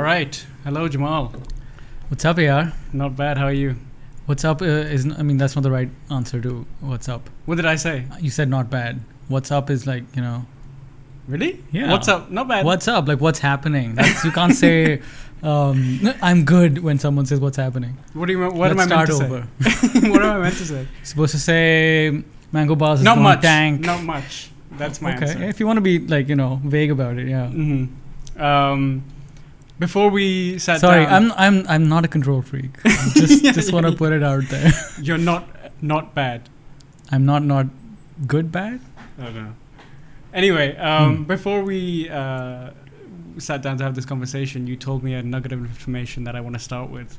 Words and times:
All 0.00 0.06
right. 0.06 0.46
Hello, 0.64 0.88
Jamal. 0.88 1.30
What's 2.08 2.24
up, 2.24 2.38
AR? 2.38 2.72
Not 2.94 3.16
bad. 3.16 3.36
How 3.36 3.44
are 3.44 3.52
you? 3.52 3.76
What's 4.24 4.46
up? 4.46 4.62
Uh, 4.62 4.64
is 4.64 5.04
I 5.04 5.22
mean 5.22 5.36
that's 5.36 5.54
not 5.56 5.60
the 5.62 5.70
right 5.70 5.90
answer 6.10 6.40
to 6.40 6.64
what's 6.80 7.06
up. 7.06 7.28
What 7.44 7.56
did 7.56 7.66
I 7.66 7.76
say? 7.76 8.06
You 8.18 8.30
said 8.30 8.48
not 8.48 8.70
bad. 8.70 9.02
What's 9.28 9.50
up 9.52 9.68
is 9.68 9.86
like 9.86 10.04
you 10.16 10.22
know 10.22 10.46
Really? 11.28 11.62
Yeah. 11.70 11.90
What's 11.92 12.08
up? 12.08 12.30
Not 12.30 12.48
bad. 12.48 12.64
what's 12.64 12.88
up 12.88 13.08
like 13.08 13.20
what's 13.20 13.40
happening. 13.40 13.94
That's, 13.94 14.24
you 14.24 14.30
can't 14.32 14.54
say 14.54 15.02
um, 15.42 16.00
I'm 16.22 16.46
good 16.46 16.78
when 16.82 16.98
someone 16.98 17.26
says 17.26 17.38
what's 17.38 17.58
happening. 17.58 17.98
What 18.14 18.24
do 18.24 18.32
you? 18.32 18.40
What 18.40 18.54
Let's 18.54 18.70
am 18.70 18.80
I 18.80 18.86
meant 18.86 18.90
start 18.90 19.08
to 19.10 19.26
over. 19.26 19.48
say? 19.68 20.08
what 20.08 20.22
am 20.22 20.30
I 20.30 20.38
meant 20.44 20.56
to 20.56 20.64
say? 20.64 20.76
You're 20.76 20.88
supposed 21.04 21.32
to 21.32 21.38
say 21.38 22.24
mango 22.52 22.74
bars 22.74 23.02
Not 23.02 23.18
much. 23.18 23.42
tank. 23.42 23.82
Not 23.82 24.02
much. 24.02 24.50
That's 24.78 25.02
my 25.02 25.14
okay, 25.14 25.26
answer. 25.26 25.42
if 25.44 25.60
you 25.60 25.66
want 25.66 25.76
to 25.76 25.82
be 25.82 25.98
like 25.98 26.26
you 26.30 26.36
know 26.36 26.58
vague 26.64 26.90
about 26.90 27.18
it, 27.18 27.28
yeah. 27.28 27.48
hmm 27.48 27.84
Um, 28.40 29.02
before 29.80 30.08
we 30.10 30.58
sat 30.58 30.78
Sorry, 30.80 31.04
down, 31.06 31.32
I'm 31.32 31.32
I'm 31.44 31.66
I'm 31.68 31.88
not 31.88 32.04
a 32.04 32.08
control 32.08 32.42
freak. 32.42 32.70
I 32.84 33.10
just 33.16 33.42
Yeah, 33.44 33.52
just 33.60 33.72
want 33.72 33.86
to 33.86 33.92
yeah. 33.92 33.98
put 33.98 34.12
it 34.12 34.22
out 34.22 34.44
there. 34.48 34.70
you're 35.02 35.18
not 35.30 35.48
not 35.82 36.14
bad. 36.14 36.48
I'm 37.10 37.24
not 37.26 37.42
not 37.42 37.66
good 38.26 38.52
bad. 38.52 38.80
I 39.18 39.24
don't 39.24 39.34
know. 39.34 39.54
Anyway, 40.32 40.76
um, 40.76 41.16
Hmm. 41.16 41.22
before 41.24 41.62
we 41.64 42.08
uh, 42.08 42.70
sat 43.38 43.62
down 43.62 43.78
to 43.78 43.84
have 43.84 43.94
this 43.94 44.04
conversation, 44.06 44.66
you 44.66 44.76
told 44.76 45.02
me 45.02 45.14
a 45.14 45.22
nugget 45.22 45.52
of 45.52 45.60
information 45.60 46.24
that 46.24 46.36
I 46.36 46.40
want 46.40 46.54
to 46.54 46.62
start 46.62 46.90
with. 46.90 47.18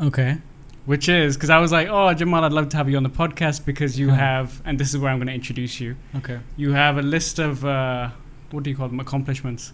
Okay. 0.00 0.38
Which 0.86 1.08
is 1.10 1.36
because 1.36 1.50
I 1.50 1.58
was 1.58 1.70
like, 1.72 1.88
"Oh, 1.90 2.14
Jamal, 2.14 2.42
I'd 2.44 2.52
love 2.52 2.68
to 2.70 2.76
have 2.78 2.88
you 2.88 2.96
on 2.96 3.02
the 3.02 3.10
podcast 3.22 3.66
because 3.66 3.98
you 3.98 4.08
Huh. 4.10 4.16
have," 4.16 4.62
and 4.64 4.78
this 4.78 4.88
is 4.94 4.96
where 4.98 5.10
I'm 5.12 5.18
going 5.18 5.26
to 5.34 5.34
introduce 5.34 5.78
you. 5.80 5.96
Okay. 6.16 6.38
You 6.56 6.72
have 6.72 6.96
a 6.96 7.02
list 7.02 7.38
of 7.38 7.64
uh, 7.64 8.08
what 8.52 8.62
do 8.64 8.70
you 8.70 8.76
call 8.76 8.88
them? 8.88 9.00
Accomplishments. 9.00 9.72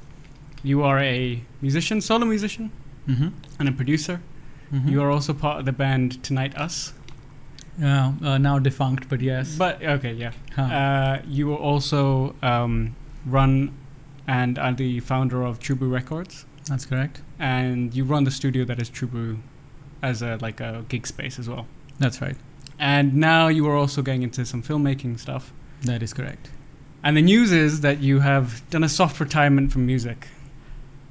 You 0.63 0.83
are 0.83 0.99
a 0.99 1.43
musician, 1.61 2.01
solo 2.01 2.27
musician, 2.27 2.71
Mm-hmm. 3.09 3.29
and 3.61 3.69
a 3.69 3.73
producer. 3.73 4.21
mm-hmm. 4.73 4.89
You 4.89 5.01
are 5.03 5.11
also 5.13 5.33
part 5.33 5.61
of 5.61 5.65
the 5.65 5.73
band 5.73 6.23
Tonight 6.25 6.57
Us. 6.59 6.93
Yeah, 7.79 8.15
uh, 8.25 8.39
now 8.39 8.59
defunct, 8.59 9.09
but 9.09 9.21
yes. 9.21 9.55
But 9.57 9.81
okay, 9.83 10.13
yeah. 10.13 10.33
Huh. 10.57 10.63
Uh, 10.63 11.23
you 11.29 11.55
also 11.55 12.35
um, 12.43 12.97
run 13.25 13.71
and 14.27 14.59
are 14.59 14.73
the 14.73 14.99
founder 15.01 15.45
of 15.45 15.61
Brew 15.61 15.89
Records, 15.89 16.47
That's 16.69 16.85
correct. 16.85 17.21
and 17.39 17.95
you 17.95 18.03
run 18.05 18.25
the 18.25 18.31
studio 18.33 18.65
that 18.65 18.81
is 18.83 18.91
Brew 18.91 19.39
as 20.03 20.21
a 20.23 20.37
like 20.41 20.61
a 20.61 20.85
gig 20.89 21.07
space 21.07 21.39
as 21.39 21.49
well. 21.49 21.67
That's 22.01 22.21
right. 22.21 22.37
And 22.79 23.15
now 23.15 23.47
you 23.49 23.69
are 23.69 23.77
also 23.77 24.03
getting 24.03 24.23
into 24.23 24.45
some 24.45 24.63
filmmaking 24.65 25.21
stuff. 25.21 25.53
That 25.83 26.03
is 26.03 26.13
correct. 26.13 26.51
And 27.05 27.17
the 27.17 27.23
news 27.23 27.53
is 27.53 27.83
that 27.83 28.01
you 28.01 28.19
have 28.21 28.69
done 28.71 28.83
a 28.83 28.89
soft 28.89 29.21
retirement 29.21 29.71
from 29.71 29.87
music. 29.87 30.27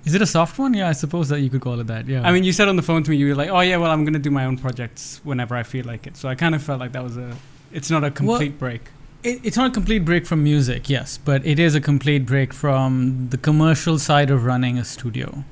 Is 0.05 0.13
it 0.13 0.21
a 0.21 0.25
soft 0.25 0.59
one? 0.59 0.73
Yeah, 0.73 0.87
I 0.87 0.91
suppose 0.93 1.29
that 1.29 1.39
you 1.41 1.49
could 1.49 1.61
call 1.61 1.79
it 1.79 1.87
that. 1.87 2.07
Yeah. 2.07 2.21
I 2.27 2.31
mean, 2.31 2.43
you 2.43 2.53
said 2.53 2.67
on 2.67 2.75
the 2.75 2.83
phone 2.83 3.03
to 3.03 3.11
me, 3.11 3.17
you 3.17 3.27
were 3.27 3.35
like, 3.35 3.49
"Oh 3.49 3.61
yeah, 3.61 3.77
well, 3.77 3.91
I'm 3.91 4.03
going 4.03 4.13
to 4.13 4.19
do 4.19 4.31
my 4.31 4.45
own 4.45 4.57
projects 4.57 5.19
whenever 5.23 5.55
I 5.55 5.63
feel 5.63 5.85
like 5.85 6.05
it." 6.07 6.15
So 6.17 6.29
I 6.29 6.35
kind 6.35 6.53
of 6.55 6.61
felt 6.63 6.79
like 6.79 6.91
that 6.91 7.03
was 7.03 7.17
a. 7.17 7.35
It's 7.71 7.89
not 7.89 8.03
a 8.03 8.11
complete 8.11 8.59
break. 8.59 8.83
it, 9.23 9.39
it's 9.43 9.57
not 9.57 9.71
a 9.71 9.73
complete 9.73 10.05
break 10.05 10.25
from 10.27 10.43
music, 10.43 10.89
yes, 10.89 11.17
but 11.17 11.45
it 11.45 11.57
is 11.59 11.73
a 11.75 11.81
complete 11.81 12.25
break 12.25 12.53
from 12.53 13.27
the 13.31 13.37
commercial 13.37 13.97
side 13.99 14.29
of 14.29 14.45
running 14.45 14.77
a 14.77 14.85
studio. 14.85 15.43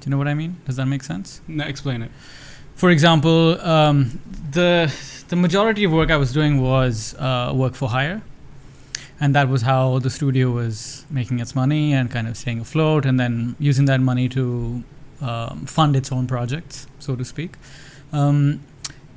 Do 0.00 0.06
you 0.06 0.10
know 0.10 0.18
what 0.18 0.28
I 0.28 0.34
mean? 0.34 0.60
Does 0.66 0.76
that 0.76 0.86
make 0.86 1.02
sense? 1.02 1.40
No, 1.48 1.64
explain 1.64 2.02
it. 2.02 2.10
For 2.76 2.90
example, 2.90 3.60
um, 3.60 4.20
the 4.52 4.92
the 5.28 5.36
majority 5.36 5.82
of 5.84 5.92
work 5.92 6.10
I 6.10 6.16
was 6.16 6.32
doing 6.32 6.60
was 6.60 7.14
uh, 7.18 7.52
work 7.54 7.74
for 7.74 7.88
hire, 7.88 8.22
and 9.20 9.34
that 9.34 9.48
was 9.48 9.62
how 9.62 9.98
the 9.98 10.10
studio 10.10 10.50
was 10.50 11.04
making 11.10 11.40
its 11.40 11.54
money 11.54 11.92
and 11.92 12.10
kind 12.10 12.26
of 12.26 12.36
staying 12.36 12.60
afloat, 12.60 13.06
and 13.06 13.18
then 13.18 13.56
using 13.58 13.84
that 13.86 14.00
money 14.00 14.28
to 14.30 14.82
um, 15.20 15.66
fund 15.66 15.96
its 15.96 16.10
own 16.12 16.26
projects, 16.26 16.86
so 16.98 17.16
to 17.16 17.24
speak. 17.24 17.54
Um, 18.12 18.60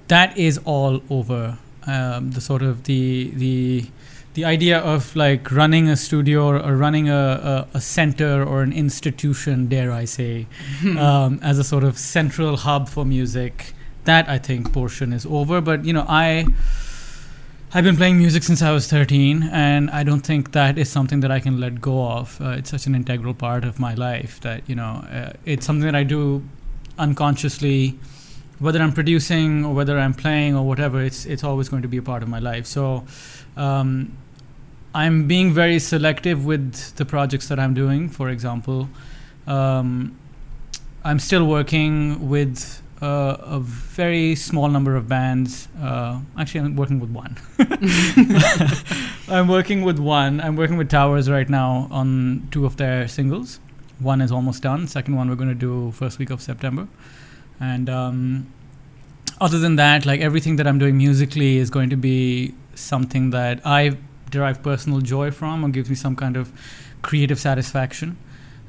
that 0.07 0.37
is 0.37 0.59
all 0.65 1.01
over. 1.09 1.57
Um, 1.85 2.31
the 2.31 2.41
sort 2.41 2.63
of 2.63 2.83
the 2.83 3.31
the 3.35 3.89
the 4.33 4.45
idea 4.45 4.77
of 4.77 5.15
like 5.15 5.51
running 5.51 5.89
a 5.89 5.95
studio 5.95 6.45
or, 6.45 6.59
or 6.59 6.75
running 6.75 7.09
a, 7.09 7.67
a, 7.73 7.77
a 7.77 7.81
center 7.81 8.43
or 8.43 8.61
an 8.61 8.71
institution, 8.71 9.67
dare 9.67 9.91
I 9.91 10.05
say, 10.05 10.45
um, 10.97 11.39
as 11.41 11.57
a 11.57 11.63
sort 11.63 11.83
of 11.83 11.97
central 11.97 12.57
hub 12.57 12.87
for 12.87 13.03
music. 13.03 13.73
That 14.03 14.29
I 14.29 14.37
think 14.37 14.71
portion 14.71 15.11
is 15.11 15.25
over. 15.25 15.59
But 15.59 15.85
you 15.85 15.91
know, 15.93 16.05
I 16.07 16.45
I've 17.73 17.83
been 17.83 17.97
playing 17.97 18.17
music 18.17 18.43
since 18.43 18.61
I 18.61 18.71
was 18.71 18.87
13, 18.87 19.49
and 19.51 19.89
I 19.89 20.03
don't 20.03 20.21
think 20.21 20.53
that 20.53 20.77
is 20.77 20.89
something 20.89 21.19
that 21.19 21.31
I 21.31 21.41
can 21.41 21.59
let 21.59 21.81
go 21.81 22.07
of. 22.07 22.39
Uh, 22.39 22.51
it's 22.51 22.69
such 22.69 22.87
an 22.87 22.95
integral 22.95 23.33
part 23.33 23.65
of 23.65 23.77
my 23.77 23.93
life 23.93 24.39
that 24.39 24.63
you 24.69 24.75
know, 24.75 25.05
uh, 25.11 25.33
it's 25.43 25.65
something 25.65 25.85
that 25.85 25.95
I 25.95 26.03
do 26.03 26.43
unconsciously. 26.97 27.99
Whether 28.59 28.81
I'm 28.81 28.93
producing 28.93 29.65
or 29.65 29.73
whether 29.73 29.99
I'm 29.99 30.13
playing 30.13 30.55
or 30.55 30.65
whatever, 30.65 31.01
it's 31.01 31.25
it's 31.25 31.43
always 31.43 31.67
going 31.67 31.81
to 31.81 31.89
be 31.89 31.97
a 31.97 32.01
part 32.01 32.23
of 32.23 32.29
my 32.29 32.39
life. 32.39 32.65
So. 32.65 33.05
Um, 33.57 34.17
I'm 34.95 35.27
being 35.27 35.53
very 35.53 35.77
selective 35.77 36.43
with 36.43 36.95
the 36.95 37.05
projects 37.05 37.49
that 37.49 37.59
I'm 37.59 37.75
doing. 37.75 38.09
For 38.09 38.29
example, 38.29 38.89
um, 39.45 40.17
I'm 41.03 41.19
still 41.19 41.45
working 41.45 42.29
with 42.29 42.81
uh, 43.01 43.37
a 43.39 43.59
very 43.59 44.35
small 44.35 44.69
number 44.69 44.95
of 44.95 45.07
bands. 45.07 45.67
Uh, 45.79 46.19
actually, 46.37 46.61
I'm 46.61 46.75
working 46.75 46.99
with 46.99 47.11
one. 47.11 47.37
I'm 49.29 49.47
working 49.47 49.83
with 49.83 49.99
one. 49.99 50.41
I'm 50.41 50.55
working 50.55 50.77
with 50.77 50.89
Towers 50.89 51.29
right 51.29 51.47
now 51.47 51.87
on 51.91 52.47
two 52.51 52.65
of 52.65 52.77
their 52.77 53.07
singles. 53.07 53.59
One 53.99 54.21
is 54.21 54.31
almost 54.31 54.63
done. 54.63 54.87
Second 54.87 55.15
one 55.15 55.29
we're 55.29 55.35
going 55.35 55.49
to 55.49 55.55
do 55.55 55.91
first 55.91 56.19
week 56.19 56.29
of 56.29 56.41
September. 56.41 56.87
And 57.59 57.89
um, 57.89 58.51
other 59.39 59.59
than 59.59 59.75
that, 59.75 60.05
like 60.05 60.21
everything 60.21 60.55
that 60.57 60.67
I'm 60.67 60.79
doing 60.79 60.97
musically 60.97 61.57
is 61.57 61.69
going 61.69 61.89
to 61.89 61.97
be 61.97 62.53
something 62.75 63.31
that 63.31 63.61
I 63.65 63.97
derive 64.29 64.61
personal 64.61 65.01
joy 65.01 65.31
from 65.31 65.63
or 65.63 65.69
gives 65.69 65.89
me 65.89 65.95
some 65.95 66.15
kind 66.15 66.37
of 66.37 66.51
creative 67.01 67.39
satisfaction. 67.39 68.17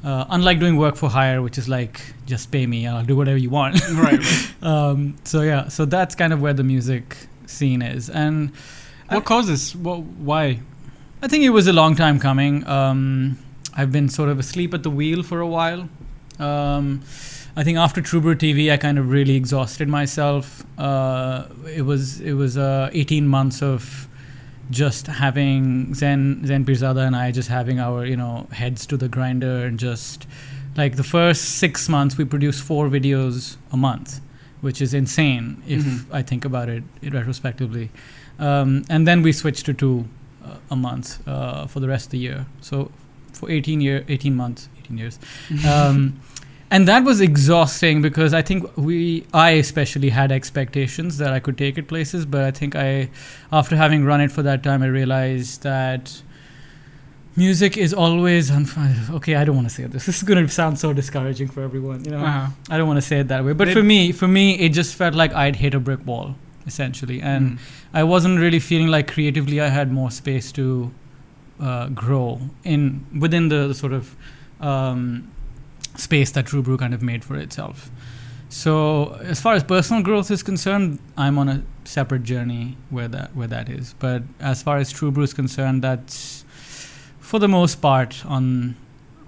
Uh, 0.05 0.25
unlike 0.31 0.61
doing 0.61 0.77
work 0.77 0.95
for 0.97 1.09
hire, 1.11 1.43
which 1.43 1.59
is 1.59 1.69
like 1.69 2.01
just 2.27 2.53
pay 2.53 2.67
me, 2.67 2.87
I'll 2.87 3.05
do 3.05 3.17
whatever 3.17 3.39
you 3.39 3.51
want. 3.51 3.81
right. 3.93 4.19
right. 4.19 4.53
um, 4.63 5.17
so 5.25 5.43
yeah, 5.43 5.69
so 5.69 5.85
that's 5.85 6.15
kind 6.15 6.33
of 6.33 6.41
where 6.41 6.53
the 6.53 6.63
music 6.63 7.17
scene 7.47 7.83
is, 7.83 8.09
and 8.09 8.53
What 9.09 9.25
causes? 9.25 9.75
What? 9.75 10.01
Why? 10.03 10.61
I 11.21 11.29
think 11.29 11.45
it 11.45 11.51
was 11.51 11.67
a 11.67 11.73
long 11.73 11.97
time 11.97 12.21
coming. 12.21 12.67
Um, 12.67 13.39
I've 13.77 13.91
been 13.91 14.09
sort 14.09 14.29
of 14.29 14.39
asleep 14.39 14.73
at 14.75 14.83
the 14.83 14.91
wheel 14.91 15.23
for 15.23 15.41
a 15.41 15.47
while. 15.47 15.89
Um, 16.39 17.03
I 17.57 17.65
think 17.65 17.79
after 17.79 18.01
Brew 18.03 18.37
TV, 18.37 18.73
I 18.73 18.77
kind 18.77 18.99
of 18.99 19.11
really 19.11 19.35
exhausted 19.35 19.89
myself. 19.89 20.65
Uh, 20.79 21.47
it 21.67 21.83
was 21.83 22.21
it 22.21 22.35
was 22.35 22.57
uh, 22.57 22.91
18 22.93 23.27
months 23.27 23.63
of 23.63 24.08
just 24.71 25.07
having 25.07 25.95
Zen 25.95 26.45
Zen 26.47 26.65
Pirzada 26.65 27.07
and 27.07 27.17
I 27.17 27.31
just 27.33 27.49
having 27.49 27.79
our 27.81 28.05
you 28.05 28.17
know 28.17 28.47
heads 28.53 28.87
to 28.87 28.97
the 28.97 29.09
grinder 29.09 29.65
and 29.65 29.79
just 29.79 30.27
like 30.77 30.97
the 30.97 31.05
first 31.05 31.43
six 31.59 31.89
months 31.89 32.17
we 32.19 32.25
produced 32.25 32.63
four 32.63 32.89
videos 32.89 33.57
a 33.73 33.77
month, 33.77 34.21
which 34.61 34.81
is 34.81 34.95
insane 34.95 35.63
if 35.67 35.83
Mhm. 35.85 36.05
I 36.13 36.23
think 36.23 36.45
about 36.45 36.69
it 36.69 36.83
retrospectively. 37.03 37.91
Um, 38.39 38.85
and 38.89 39.07
then 39.07 39.23
we 39.23 39.33
switched 39.33 39.67
to 39.67 39.73
two 39.75 40.05
uh, 40.45 40.57
a 40.71 40.77
month 40.77 41.19
uh, 41.27 41.67
for 41.67 41.81
the 41.81 41.89
rest 41.89 42.07
of 42.07 42.11
the 42.13 42.19
year. 42.19 42.47
So 42.61 42.91
for 43.33 43.51
18 43.51 43.81
year 43.81 44.05
18 44.09 44.35
months 44.37 44.69
18 44.85 44.99
years 44.99 45.19
um, 45.67 46.21
and 46.71 46.87
that 46.87 47.03
was 47.05 47.21
exhausting 47.21 48.03
because 48.03 48.35
i 48.35 48.43
think 48.43 48.65
we 48.77 49.25
i 49.33 49.51
especially 49.53 50.11
had 50.11 50.31
expectations 50.33 51.19
that 51.19 51.33
i 51.33 51.41
could 51.41 51.57
take 51.57 51.79
it 51.79 51.89
places 51.89 52.27
but 52.27 52.43
i 52.45 52.51
think 52.51 52.77
i 52.77 53.09
after 53.53 53.77
having 53.77 54.05
run 54.05 54.21
it 54.21 54.31
for 54.31 54.43
that 54.43 54.63
time 54.63 54.83
i 54.83 54.87
realized 54.87 55.63
that 55.63 56.23
music 57.37 57.77
is 57.77 57.95
always 57.95 58.51
unf- 58.51 59.11
okay 59.15 59.37
i 59.37 59.45
don't 59.45 59.55
want 59.57 59.69
to 59.69 59.75
say 59.75 59.85
this 59.85 60.07
this 60.11 60.17
is 60.19 60.23
going 60.23 60.45
to 60.45 60.53
sound 60.53 60.79
so 60.79 60.93
discouraging 60.93 61.49
for 61.49 61.63
everyone 61.63 62.05
you 62.05 62.11
know 62.11 62.25
Uh-huh. 62.25 62.49
i 62.71 62.77
don't 62.77 62.89
want 62.89 62.99
to 62.99 63.07
say 63.07 63.21
it 63.21 63.29
that 63.29 63.45
way 63.45 63.53
but 63.53 63.67
Did- 63.67 63.75
for 63.77 63.83
me 63.83 64.13
for 64.13 64.29
me 64.29 64.55
it 64.59 64.71
just 64.71 64.95
felt 64.95 65.15
like 65.15 65.33
i'd 65.35 65.57
hit 65.57 65.75
a 65.75 65.81
brick 65.81 66.05
wall 66.07 66.35
essentially 66.67 67.21
and 67.23 67.53
Mm. 67.53 67.59
I 67.95 68.03
wasn't 68.05 68.39
really 68.39 68.59
feeling 68.61 68.89
like 68.89 69.11
creatively 69.11 69.59
I 69.63 69.69
had 69.69 69.91
more 69.91 70.11
space 70.11 70.53
to 70.53 70.91
uh, 71.59 71.87
grow 71.89 72.39
in 72.63 73.07
within 73.19 73.49
the, 73.49 73.69
the 73.69 73.75
sort 73.75 73.95
of 73.95 74.15
um, 74.61 75.31
space 75.99 76.31
that 76.33 76.47
True 76.47 76.63
Brew 76.63 76.77
kind 76.77 76.95
of 76.95 77.03
made 77.03 77.25
for 77.25 77.37
itself. 77.37 77.91
So 78.49 79.19
as 79.23 79.41
far 79.41 79.55
as 79.55 79.63
personal 79.63 80.03
growth 80.03 80.31
is 80.31 80.43
concerned, 80.43 80.99
I'm 81.17 81.39
on 81.39 81.49
a 81.49 81.63
separate 81.85 82.23
journey 82.23 82.77
where 82.89 83.09
that 83.09 83.35
where 83.37 83.49
that 83.49 83.69
is. 83.69 83.95
But 83.99 84.23
as 84.41 84.63
far 84.63 84.79
as 84.79 84.91
True 84.91 85.11
Brew 85.11 85.25
is 85.25 85.35
concerned, 85.35 85.83
that's 85.83 86.45
for 87.21 87.39
the 87.39 87.49
most 87.49 87.77
part 87.77 88.25
on 88.25 88.77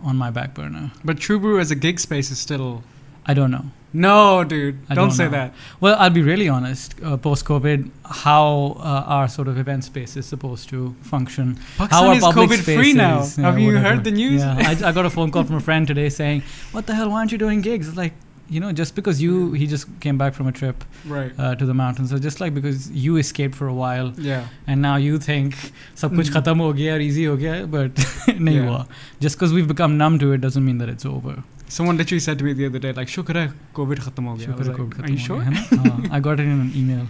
on 0.02 0.16
my 0.16 0.30
back 0.30 0.54
burner. 0.54 0.90
But 1.04 1.18
True 1.18 1.38
Brew 1.38 1.60
as 1.60 1.70
a 1.70 1.74
gig 1.74 2.00
space 2.00 2.30
is 2.30 2.38
still. 2.38 2.82
I 3.26 3.34
don't 3.34 3.50
know. 3.50 3.66
No, 3.92 4.44
dude, 4.44 4.78
I 4.88 4.94
don't, 4.94 5.08
don't 5.08 5.10
say 5.10 5.24
know. 5.24 5.30
that. 5.30 5.54
Well, 5.80 5.96
I'll 5.98 6.10
be 6.10 6.22
really 6.22 6.48
honest. 6.48 6.94
Uh, 7.02 7.16
Post 7.16 7.44
COVID, 7.44 7.90
how 8.04 8.76
uh, 8.78 9.04
our 9.06 9.28
sort 9.28 9.48
of 9.48 9.58
event 9.58 9.84
space 9.84 10.16
is 10.16 10.26
supposed 10.26 10.68
to 10.68 10.94
function. 11.02 11.58
Pakistan 11.76 12.16
is 12.16 12.22
COVID 12.22 12.62
spaces, 12.62 12.74
free 12.76 12.92
now. 12.92 13.26
Yeah, 13.36 13.50
Have 13.50 13.58
you 13.58 13.66
whatever. 13.66 13.88
heard 13.88 14.04
the 14.04 14.12
news? 14.12 14.42
Yeah, 14.42 14.56
I, 14.58 14.88
I, 14.88 14.92
got 14.92 15.06
a 15.06 15.10
phone 15.10 15.32
call 15.32 15.42
from 15.44 15.56
a 15.56 15.60
friend 15.60 15.88
today 15.88 16.08
saying, 16.20 16.42
"What 16.70 16.86
the 16.86 16.94
hell? 16.94 17.10
Why 17.10 17.18
aren't 17.18 17.32
you 17.32 17.38
doing 17.38 17.62
gigs?" 17.62 17.88
It's 17.88 17.96
like, 17.96 18.12
you 18.48 18.60
know, 18.60 18.70
just 18.70 18.94
because 18.94 19.20
you 19.20 19.52
he 19.52 19.66
just 19.66 19.88
came 20.00 20.18
back 20.18 20.34
from 20.34 20.46
a 20.46 20.52
trip 20.52 20.84
right. 21.04 21.32
uh, 21.36 21.56
to 21.56 21.66
the 21.66 21.74
mountains. 21.74 22.10
So 22.10 22.18
just 22.18 22.40
like 22.40 22.54
because 22.54 22.90
you 22.92 23.16
escaped 23.16 23.56
for 23.56 23.66
a 23.66 23.74
while, 23.74 24.12
yeah, 24.18 24.46
and 24.68 24.80
now 24.80 24.96
you 24.96 25.18
think 25.18 25.56
sab 25.96 26.12
kuch 26.12 26.30
mm. 26.30 26.40
khatam 26.40 26.58
ho 26.58 26.72
gaya, 26.72 26.98
easy 26.98 27.24
ho 27.24 27.36
gaya, 27.36 27.66
but 27.66 27.94
nahi 27.94 28.54
yeah. 28.54 28.66
Hua. 28.66 28.86
Just 29.18 29.36
because 29.36 29.52
we've 29.52 29.68
become 29.68 29.98
numb 29.98 30.20
to 30.20 30.32
it 30.32 30.40
doesn't 30.40 30.64
mean 30.64 30.78
that 30.78 30.88
it's 30.88 31.04
over. 31.04 31.42
Someone 31.70 31.96
literally 31.96 32.20
said 32.20 32.38
to 32.38 32.44
me 32.44 32.52
the 32.52 32.66
other 32.66 32.80
day, 32.84 32.92
like, 32.92 33.08
"Shukra, 33.08 33.42
COVID 33.74 33.98
khatam 34.04 34.28
ho 34.28 34.36
gaya." 34.36 34.48
Shukr 34.48 34.66
like, 34.66 34.76
COVID 34.76 34.94
khatam 34.94 35.08
Are 35.08 35.12
you 35.12 35.18
sure? 35.18 35.40
uh, 35.40 36.14
I 36.16 36.20
got 36.20 36.40
it 36.40 36.48
in 36.54 36.60
an 36.66 36.72
email. 36.74 37.06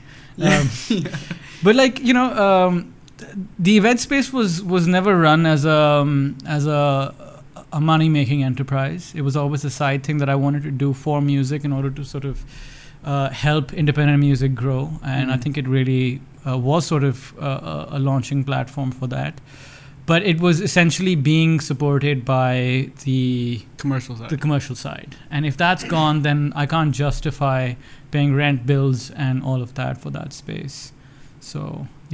Um, 0.50 0.68
yeah. 0.88 1.16
But 1.62 1.76
like 1.76 2.00
you 2.00 2.12
know, 2.12 2.28
um, 2.46 2.94
the 3.58 3.76
event 3.76 4.00
space 4.00 4.32
was 4.32 4.62
was 4.62 4.86
never 4.86 5.16
run 5.16 5.46
as 5.46 5.64
a 5.64 5.78
um, 5.78 6.36
as 6.46 6.66
a 6.66 7.14
a 7.72 7.80
money 7.80 8.08
making 8.08 8.42
enterprise. 8.42 9.12
It 9.14 9.22
was 9.22 9.36
always 9.36 9.64
a 9.64 9.70
side 9.70 10.04
thing 10.04 10.18
that 10.18 10.28
I 10.28 10.34
wanted 10.34 10.62
to 10.64 10.70
do 10.70 10.92
for 10.92 11.22
music 11.22 11.64
in 11.64 11.72
order 11.72 11.90
to 11.90 12.04
sort 12.04 12.24
of 12.24 12.44
uh, 13.04 13.30
help 13.30 13.72
independent 13.72 14.20
music 14.20 14.54
grow, 14.54 14.90
and 15.02 15.30
mm. 15.30 15.32
I 15.32 15.36
think 15.38 15.56
it 15.56 15.66
really 15.68 16.20
uh, 16.46 16.58
was 16.58 16.86
sort 16.86 17.04
of 17.04 17.34
a, 17.38 17.88
a 17.92 17.98
launching 17.98 18.44
platform 18.44 18.90
for 18.90 19.06
that. 19.08 19.40
But 20.12 20.22
it 20.32 20.38
was 20.40 20.60
essentially 20.60 21.14
being 21.14 21.60
supported 21.60 22.24
by 22.24 22.90
the 23.04 23.62
Commercial 23.76 24.16
side. 24.16 24.30
the 24.34 24.36
commercial 24.44 24.76
side. 24.86 25.10
And 25.30 25.46
if 25.50 25.56
that's 25.56 25.84
gone, 25.84 26.16
then 26.22 26.52
I 26.62 26.66
can't 26.66 26.92
justify 27.04 27.60
paying 28.10 28.34
rent 28.34 28.66
bills 28.66 29.10
and 29.26 29.34
all 29.48 29.60
of 29.66 29.70
that 29.74 29.94
for 30.02 30.10
that 30.18 30.32
space. 30.32 30.76
So 31.38 31.60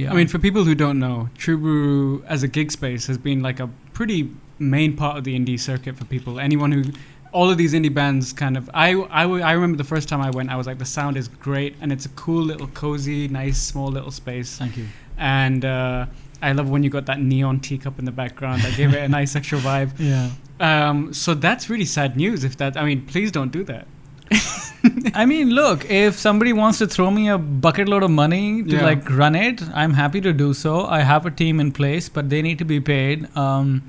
yeah, 0.01 0.11
I 0.11 0.15
mean, 0.15 0.27
for 0.27 0.39
people 0.47 0.63
who 0.63 0.75
don't 0.75 0.99
know, 0.99 1.29
True 1.43 1.57
Brew 1.57 2.23
as 2.27 2.43
a 2.43 2.49
gig 2.57 2.71
space 2.71 3.07
has 3.07 3.17
been 3.17 3.41
like 3.41 3.59
a 3.59 3.67
pretty 3.93 4.29
main 4.59 4.95
part 4.95 5.17
of 5.17 5.23
the 5.23 5.33
indie 5.39 5.59
circuit 5.59 5.97
for 5.97 6.05
people. 6.05 6.39
Anyone 6.39 6.71
who, 6.71 6.83
all 7.31 7.49
of 7.49 7.57
these 7.57 7.73
indie 7.73 7.93
bands 8.01 8.31
kind 8.43 8.55
of, 8.57 8.69
I 8.75 8.93
I 8.93 9.51
remember 9.57 9.77
the 9.85 9.89
first 9.95 10.07
time 10.07 10.21
I 10.21 10.29
went, 10.37 10.51
I 10.51 10.55
was 10.55 10.67
like, 10.67 10.77
the 10.85 10.91
sound 10.99 11.17
is 11.17 11.27
great 11.49 11.73
and 11.81 11.91
it's 11.91 12.05
a 12.05 12.13
cool 12.23 12.43
little 12.51 12.67
cozy, 12.83 13.27
nice, 13.27 13.57
small 13.71 13.89
little 13.97 14.11
space. 14.11 14.49
thank 14.57 14.77
you. 14.77 14.85
And 15.17 15.65
uh, 15.65 16.05
I 16.41 16.51
love 16.51 16.69
when 16.69 16.83
you 16.83 16.89
got 16.89 17.05
that 17.07 17.19
neon 17.21 17.59
teacup 17.59 17.99
in 17.99 18.05
the 18.05 18.11
background 18.11 18.61
that 18.61 18.75
gave 18.77 18.93
it 18.93 19.03
a 19.03 19.07
nice 19.07 19.35
extra 19.35 19.59
vibe. 19.59 19.91
Yeah, 19.99 20.29
Um, 20.59 21.13
so 21.13 21.33
that's 21.33 21.69
really 21.69 21.85
sad 21.85 22.15
news. 22.17 22.43
If 22.43 22.57
that, 22.57 22.77
I 22.77 22.83
mean, 22.85 23.05
please 23.05 23.31
don't 23.31 23.51
do 23.51 23.63
that. 23.65 23.87
I 25.15 25.25
mean, 25.25 25.49
look, 25.51 25.89
if 25.89 26.15
somebody 26.17 26.53
wants 26.53 26.77
to 26.79 26.87
throw 26.87 27.09
me 27.11 27.29
a 27.29 27.37
bucket 27.37 27.87
load 27.89 28.03
of 28.03 28.11
money 28.11 28.63
to 28.63 28.75
Yeah. 28.75 28.83
like 28.85 29.09
run 29.09 29.35
it, 29.35 29.61
I'm 29.73 29.93
happy 29.93 30.21
to 30.21 30.33
do 30.33 30.53
so. 30.53 30.85
I 30.85 31.01
have 31.01 31.25
a 31.25 31.31
team 31.31 31.59
in 31.59 31.71
place, 31.71 32.09
but 32.09 32.29
they 32.29 32.41
need 32.41 32.57
to 32.59 32.65
be 32.65 32.79
paid. 32.79 33.27
Um, 33.35 33.81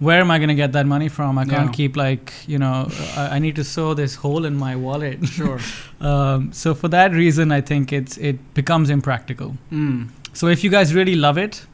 where 0.00 0.20
am 0.20 0.30
I 0.30 0.38
going 0.38 0.48
to 0.48 0.54
get 0.56 0.72
that 0.72 0.86
money 0.86 1.08
from? 1.08 1.38
I 1.38 1.44
can't 1.44 1.66
Yeah. 1.70 1.72
keep 1.80 1.96
like 1.96 2.32
you 2.46 2.58
know. 2.58 2.88
I, 3.16 3.36
I 3.36 3.38
need 3.38 3.54
to 3.56 3.64
sew 3.64 3.94
this 3.94 4.16
hole 4.16 4.44
in 4.44 4.56
my 4.56 4.74
wallet. 4.76 5.26
Sure. 5.28 5.60
um, 6.00 6.52
so 6.52 6.74
for 6.74 6.88
that 6.88 7.12
reason, 7.12 7.52
I 7.52 7.60
think 7.60 7.92
it's 7.92 8.16
it 8.18 8.38
becomes 8.54 8.90
impractical. 8.90 9.56
mm. 9.72 10.08
So 10.32 10.48
if 10.48 10.64
you 10.64 10.70
guys 10.70 10.92
really 10.94 11.14
love 11.14 11.38
it, 11.38 11.64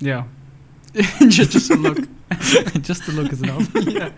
Yeah. 0.00 0.24
just, 1.28 1.50
just 1.52 1.70
a 1.70 1.74
look. 1.76 1.98
just 2.80 3.06
the 3.06 3.12
look 3.12 3.32
is 3.32 3.42
enough. 3.42 3.68
yeah. 3.86 4.10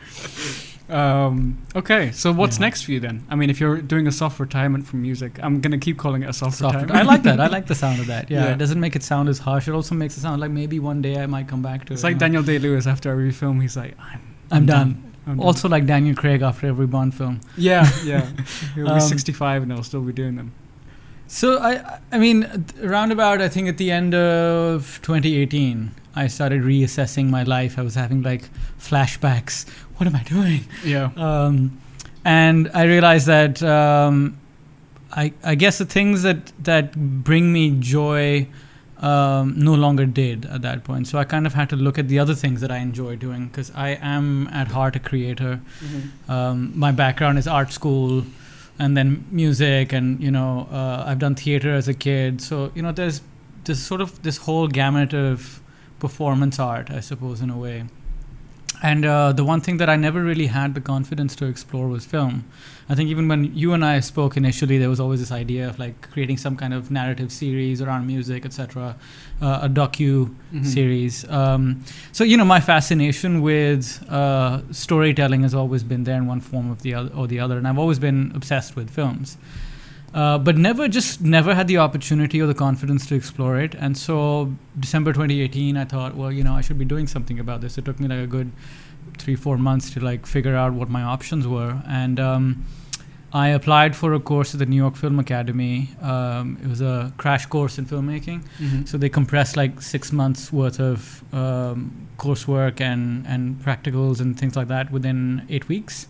Um, 0.88 1.58
okay, 1.76 2.10
so 2.10 2.32
what's 2.32 2.58
Yeah. 2.58 2.66
next 2.66 2.82
for 2.82 2.90
you 2.92 2.98
then? 3.00 3.24
I 3.30 3.36
mean, 3.36 3.48
if 3.48 3.60
you're 3.60 3.80
doing 3.80 4.08
a 4.08 4.12
soft 4.12 4.40
retirement 4.40 4.86
from 4.86 5.02
music, 5.02 5.38
I'm 5.42 5.60
gonna 5.60 5.78
keep 5.78 5.98
calling 5.98 6.22
it 6.24 6.28
a 6.28 6.32
soft, 6.32 6.56
Soft- 6.58 6.74
retirement. 6.74 6.96
I 6.98 7.02
like 7.02 7.22
that. 7.22 7.40
I 7.40 7.46
like 7.46 7.66
the 7.68 7.74
sound 7.76 8.00
of 8.00 8.06
that. 8.08 8.28
Yeah, 8.30 8.46
Yeah. 8.46 8.52
it 8.54 8.58
doesn't 8.58 8.80
make 8.80 8.96
it 8.96 9.02
sound 9.04 9.28
as 9.28 9.38
harsh. 9.38 9.68
It 9.68 9.72
also 9.72 9.94
makes 9.94 10.16
it 10.16 10.20
sound 10.20 10.40
like 10.40 10.50
maybe 10.50 10.80
one 10.80 11.00
day 11.00 11.20
I 11.22 11.26
might 11.26 11.46
come 11.46 11.62
back 11.62 11.84
to 11.86 11.92
It's 11.92 12.02
it. 12.02 12.06
like 12.06 12.10
you 12.12 12.16
know? 12.16 12.20
Daniel 12.20 12.42
Day 12.42 12.58
Lewis 12.58 12.86
after 12.88 13.10
every 13.10 13.30
film, 13.30 13.60
he's 13.60 13.76
like, 13.76 13.94
I'm, 14.00 14.20
I'm 14.50 14.66
done. 14.66 15.12
I'm 15.28 15.36
done." 15.36 15.46
Also, 15.46 15.68
like 15.68 15.86
Daniel 15.86 16.16
Craig 16.16 16.42
after 16.42 16.66
every 16.66 16.86
Bond 16.88 17.14
film. 17.14 17.40
yeah, 17.56 17.88
yeah. 18.04 18.26
He'll 18.74 18.86
be 18.86 18.90
Um, 18.90 19.00
65 19.00 19.62
and 19.62 19.70
he'll 19.72 19.84
still 19.84 20.02
be 20.02 20.12
doing 20.12 20.34
them. 20.34 20.50
So 21.32 21.60
I, 21.60 22.00
I 22.10 22.18
mean, 22.18 22.64
around 22.82 23.12
about 23.12 23.40
I 23.40 23.48
think 23.48 23.68
at 23.68 23.78
the 23.78 23.92
end 23.92 24.16
of 24.16 24.98
2018, 25.02 25.92
I 26.16 26.26
started 26.26 26.62
reassessing 26.62 27.30
my 27.30 27.44
life. 27.44 27.78
I 27.78 27.82
was 27.82 27.94
having 27.94 28.22
like 28.22 28.50
flashbacks. 28.80 29.68
What 29.96 30.08
am 30.08 30.16
I 30.16 30.24
doing? 30.24 30.62
Yeah. 30.84 31.10
um, 31.16 31.80
and 32.24 32.68
I 32.74 32.82
realized 32.82 33.28
that 33.28 33.62
um, 33.62 34.38
I, 35.12 35.32
I 35.44 35.54
guess 35.54 35.78
the 35.78 35.84
things 35.84 36.24
that 36.24 36.52
that 36.64 36.92
bring 37.24 37.52
me 37.52 37.76
joy 37.78 38.48
um, 38.98 39.54
no 39.56 39.74
longer 39.74 40.06
did 40.06 40.46
at 40.46 40.62
that 40.62 40.82
point. 40.82 41.06
So 41.06 41.16
I 41.16 41.24
kind 41.24 41.46
of 41.46 41.54
had 41.54 41.70
to 41.70 41.76
look 41.76 41.96
at 41.96 42.08
the 42.08 42.18
other 42.18 42.34
things 42.34 42.60
that 42.60 42.72
I 42.72 42.78
enjoy 42.78 43.14
doing 43.16 43.46
because 43.46 43.70
I 43.76 43.90
am 44.02 44.48
at 44.48 44.68
heart 44.68 44.96
a 44.96 44.98
creator. 44.98 45.60
Um, 46.28 46.72
my 46.76 46.90
background 46.90 47.38
is 47.38 47.46
art 47.46 47.72
school, 47.72 48.24
and 48.80 48.96
then 48.96 49.26
music, 49.30 49.92
and 49.92 50.20
you 50.20 50.30
know 50.30 50.66
uh, 50.72 51.04
I've 51.06 51.18
done 51.18 51.34
theater 51.34 51.74
as 51.74 51.86
a 51.86 51.94
kid. 51.94 52.40
So 52.40 52.72
you 52.74 52.82
know 52.82 52.92
there's 52.92 53.20
there's 53.64 53.82
sort 53.82 54.00
of 54.00 54.22
this 54.22 54.38
whole 54.38 54.68
gamut 54.68 55.12
of 55.14 55.60
performance 55.98 56.58
art, 56.58 56.90
I 56.90 57.00
suppose, 57.00 57.42
in 57.42 57.50
a 57.50 57.58
way. 57.58 57.84
And 58.82 59.04
uh, 59.04 59.32
the 59.32 59.44
one 59.44 59.60
thing 59.60 59.76
that 59.76 59.90
I 59.90 59.96
never 59.96 60.22
really 60.22 60.46
had 60.46 60.74
the 60.74 60.80
confidence 60.80 61.36
to 61.36 61.44
explore 61.44 61.88
was 61.88 62.06
film. 62.06 62.46
I 62.88 62.94
think 62.94 63.10
even 63.10 63.28
when 63.28 63.54
you 63.54 63.74
and 63.74 63.84
I 63.84 64.00
spoke 64.00 64.38
initially, 64.38 64.78
there 64.78 64.88
was 64.88 64.98
always 64.98 65.20
this 65.20 65.30
idea 65.30 65.68
of 65.68 65.78
like 65.78 66.10
creating 66.10 66.38
some 66.38 66.56
kind 66.56 66.72
of 66.72 66.90
narrative 66.90 67.30
series 67.30 67.82
around 67.82 68.06
music, 68.06 68.46
etc., 68.46 68.96
uh, 69.40 69.60
a 69.62 69.68
docu 69.68 70.30
Mhm. 70.52 70.66
series. 70.66 71.24
Um, 71.30 71.80
so 72.12 72.24
you 72.24 72.36
know, 72.36 72.44
my 72.44 72.60
fascination 72.60 73.40
with 73.40 74.04
uh, 74.10 74.60
storytelling 74.72 75.42
has 75.42 75.54
always 75.54 75.82
been 75.84 76.04
there 76.04 76.16
in 76.16 76.26
one 76.26 76.40
form 76.40 76.70
of 76.70 76.82
the 76.82 76.94
other 76.94 77.10
or 77.14 77.26
the 77.28 77.38
other, 77.40 77.56
and 77.58 77.66
I've 77.68 77.78
always 77.78 77.98
been 77.98 78.32
obsessed 78.34 78.74
with 78.76 78.90
films. 78.90 79.36
Uh, 80.12 80.38
but 80.38 80.56
never 80.58 80.88
just 80.88 81.20
never 81.20 81.54
had 81.54 81.68
the 81.68 81.78
opportunity 81.78 82.42
or 82.42 82.46
the 82.48 82.54
confidence 82.54 83.06
to 83.06 83.14
explore 83.14 83.60
it 83.60 83.76
and 83.78 83.96
so 83.96 84.52
december 84.80 85.12
2018 85.12 85.76
i 85.76 85.84
thought 85.84 86.16
well 86.16 86.32
you 86.32 86.42
know 86.42 86.52
i 86.54 86.60
should 86.60 86.76
be 86.76 86.84
doing 86.84 87.06
something 87.06 87.38
about 87.38 87.60
this 87.60 87.78
it 87.78 87.84
took 87.84 88.00
me 88.00 88.08
like 88.08 88.18
a 88.18 88.26
good 88.26 88.50
three 89.18 89.36
four 89.36 89.56
months 89.56 89.88
to 89.92 90.00
like 90.00 90.26
figure 90.26 90.56
out 90.56 90.72
what 90.72 90.90
my 90.90 91.02
options 91.04 91.46
were 91.46 91.80
and 91.86 92.18
um, 92.18 92.64
i 93.32 93.48
applied 93.48 93.94
for 93.94 94.12
a 94.14 94.20
course 94.20 94.54
at 94.54 94.58
the 94.58 94.66
new 94.66 94.76
york 94.76 94.96
film 94.96 95.18
academy 95.18 95.88
um, 96.02 96.58
it 96.62 96.68
was 96.68 96.80
a 96.80 97.12
crash 97.16 97.46
course 97.46 97.78
in 97.78 97.86
filmmaking 97.86 98.42
Mhm. 98.58 98.88
so 98.88 98.98
they 98.98 99.08
compressed 99.08 99.56
like 99.56 99.80
six 99.80 100.12
months 100.12 100.52
worth 100.52 100.80
of 100.80 101.22
um, 101.32 101.92
coursework 102.18 102.80
and, 102.80 103.26
and 103.26 103.56
practicals 103.64 104.20
and 104.20 104.38
things 104.38 104.56
like 104.56 104.68
that 104.68 104.90
within 104.90 105.42
eight 105.48 105.68
weeks. 105.68 106.06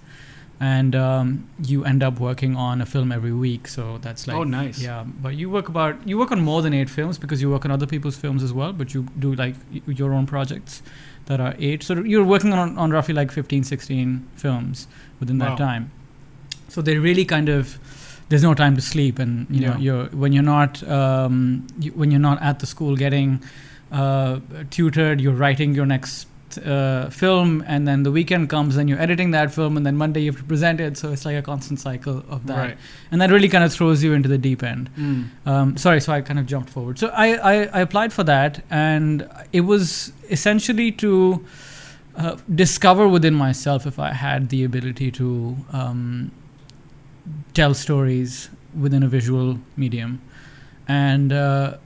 And 0.62 0.94
um, 0.94 1.48
you 1.62 1.84
end 1.86 2.02
up 2.02 2.20
working 2.20 2.54
on 2.54 2.82
a 2.82 2.86
film 2.86 3.12
every 3.12 3.32
week. 3.32 3.66
So 3.66 3.96
that's 4.02 4.26
like 4.26 4.36
oh, 4.36 4.44
nice. 4.44 4.78
yeah, 4.78 5.04
but 5.22 5.34
you 5.34 5.48
work 5.48 5.68
about 5.70 6.06
you 6.06 6.18
work 6.18 6.32
on 6.32 6.40
more 6.42 6.60
than 6.60 6.74
eight 6.74 6.90
films 6.90 7.16
because 7.16 7.40
you 7.40 7.48
work 7.50 7.64
on 7.64 7.70
other 7.70 7.86
people's 7.86 8.16
films 8.16 8.42
as 8.42 8.52
well. 8.52 8.72
But 8.74 8.92
you 8.92 9.04
do 9.18 9.34
like 9.34 9.54
y- 9.72 9.80
your 9.86 10.12
own 10.12 10.26
projects 10.26 10.82
that 11.26 11.40
are 11.40 11.54
eight. 11.58 11.82
So 11.82 11.94
you're 12.02 12.24
working 12.24 12.52
on, 12.52 12.76
on 12.76 12.90
roughly 12.90 13.14
like 13.14 13.30
15, 13.30 13.64
16 13.64 14.28
films 14.36 14.86
within 15.18 15.38
Wow. 15.38 15.48
that 15.50 15.58
time. 15.58 15.92
So 16.70 16.82
they 16.82 16.96
really 16.98 17.24
kind 17.24 17.48
of 17.48 17.78
there's 18.30 18.42
no 18.44 18.54
time 18.54 18.74
to 18.76 18.80
sleep, 18.82 19.18
and 19.18 19.46
you 19.50 19.60
know 19.66 19.72
Yeah. 19.72 19.78
you're 19.86 20.04
when 20.22 20.32
you're 20.32 20.50
not 20.56 20.82
um, 20.88 21.66
you, 21.80 21.90
when 21.92 22.10
you're 22.12 22.26
not 22.30 22.40
at 22.40 22.58
the 22.60 22.66
school 22.66 22.96
getting 22.96 23.42
uh, 23.92 24.38
tutored, 24.70 25.20
you're 25.20 25.34
writing 25.34 25.74
your 25.74 25.86
next 25.86 26.26
uh, 26.64 27.10
film, 27.10 27.62
and 27.66 27.86
then 27.88 28.02
the 28.04 28.10
weekend 28.12 28.48
comes 28.48 28.76
and 28.76 28.88
you're 28.88 29.00
editing 29.00 29.32
that 29.32 29.52
film, 29.52 29.76
and 29.76 29.84
then 29.86 29.96
Monday 29.96 30.20
you 30.22 30.30
have 30.30 30.40
to 30.40 30.46
present 30.46 30.80
it. 30.80 30.96
So 30.96 31.10
it's 31.12 31.24
like 31.24 31.36
a 31.36 31.42
constant 31.42 31.80
cycle 31.80 32.24
of 32.28 32.46
that 32.46 32.56
Right. 32.58 32.78
and 33.10 33.20
that 33.20 33.30
really 33.30 33.48
kind 33.48 33.64
of 33.64 33.72
throws 33.72 34.02
you 34.04 34.12
into 34.14 34.28
the 34.28 34.38
deep 34.38 34.62
end. 34.62 34.90
Mm. 34.96 35.28
Um, 35.46 35.76
sorry, 35.76 36.00
so 36.00 36.12
I 36.12 36.20
kind 36.22 36.38
of 36.40 36.46
jumped 36.46 36.70
forward. 36.70 36.98
So 37.00 37.08
I, 37.08 37.26
I, 37.52 37.54
I 37.78 37.80
applied 37.80 38.12
for 38.12 38.24
that, 38.24 38.62
and 38.70 39.28
it 39.52 39.62
was 39.62 40.12
essentially 40.28 40.90
to 40.92 41.44
uh, 42.16 42.36
discover 42.54 43.06
within 43.08 43.34
myself 43.34 43.86
if 43.86 43.98
I 43.98 44.12
had 44.12 44.48
the 44.50 44.62
ability 44.64 45.10
to 45.12 45.56
um, 45.72 46.30
tell 47.54 47.74
stories 47.74 48.50
within 48.78 49.02
a 49.02 49.08
visual 49.08 49.58
medium. 49.76 50.20
And 50.88 51.32
uh, 51.32 51.78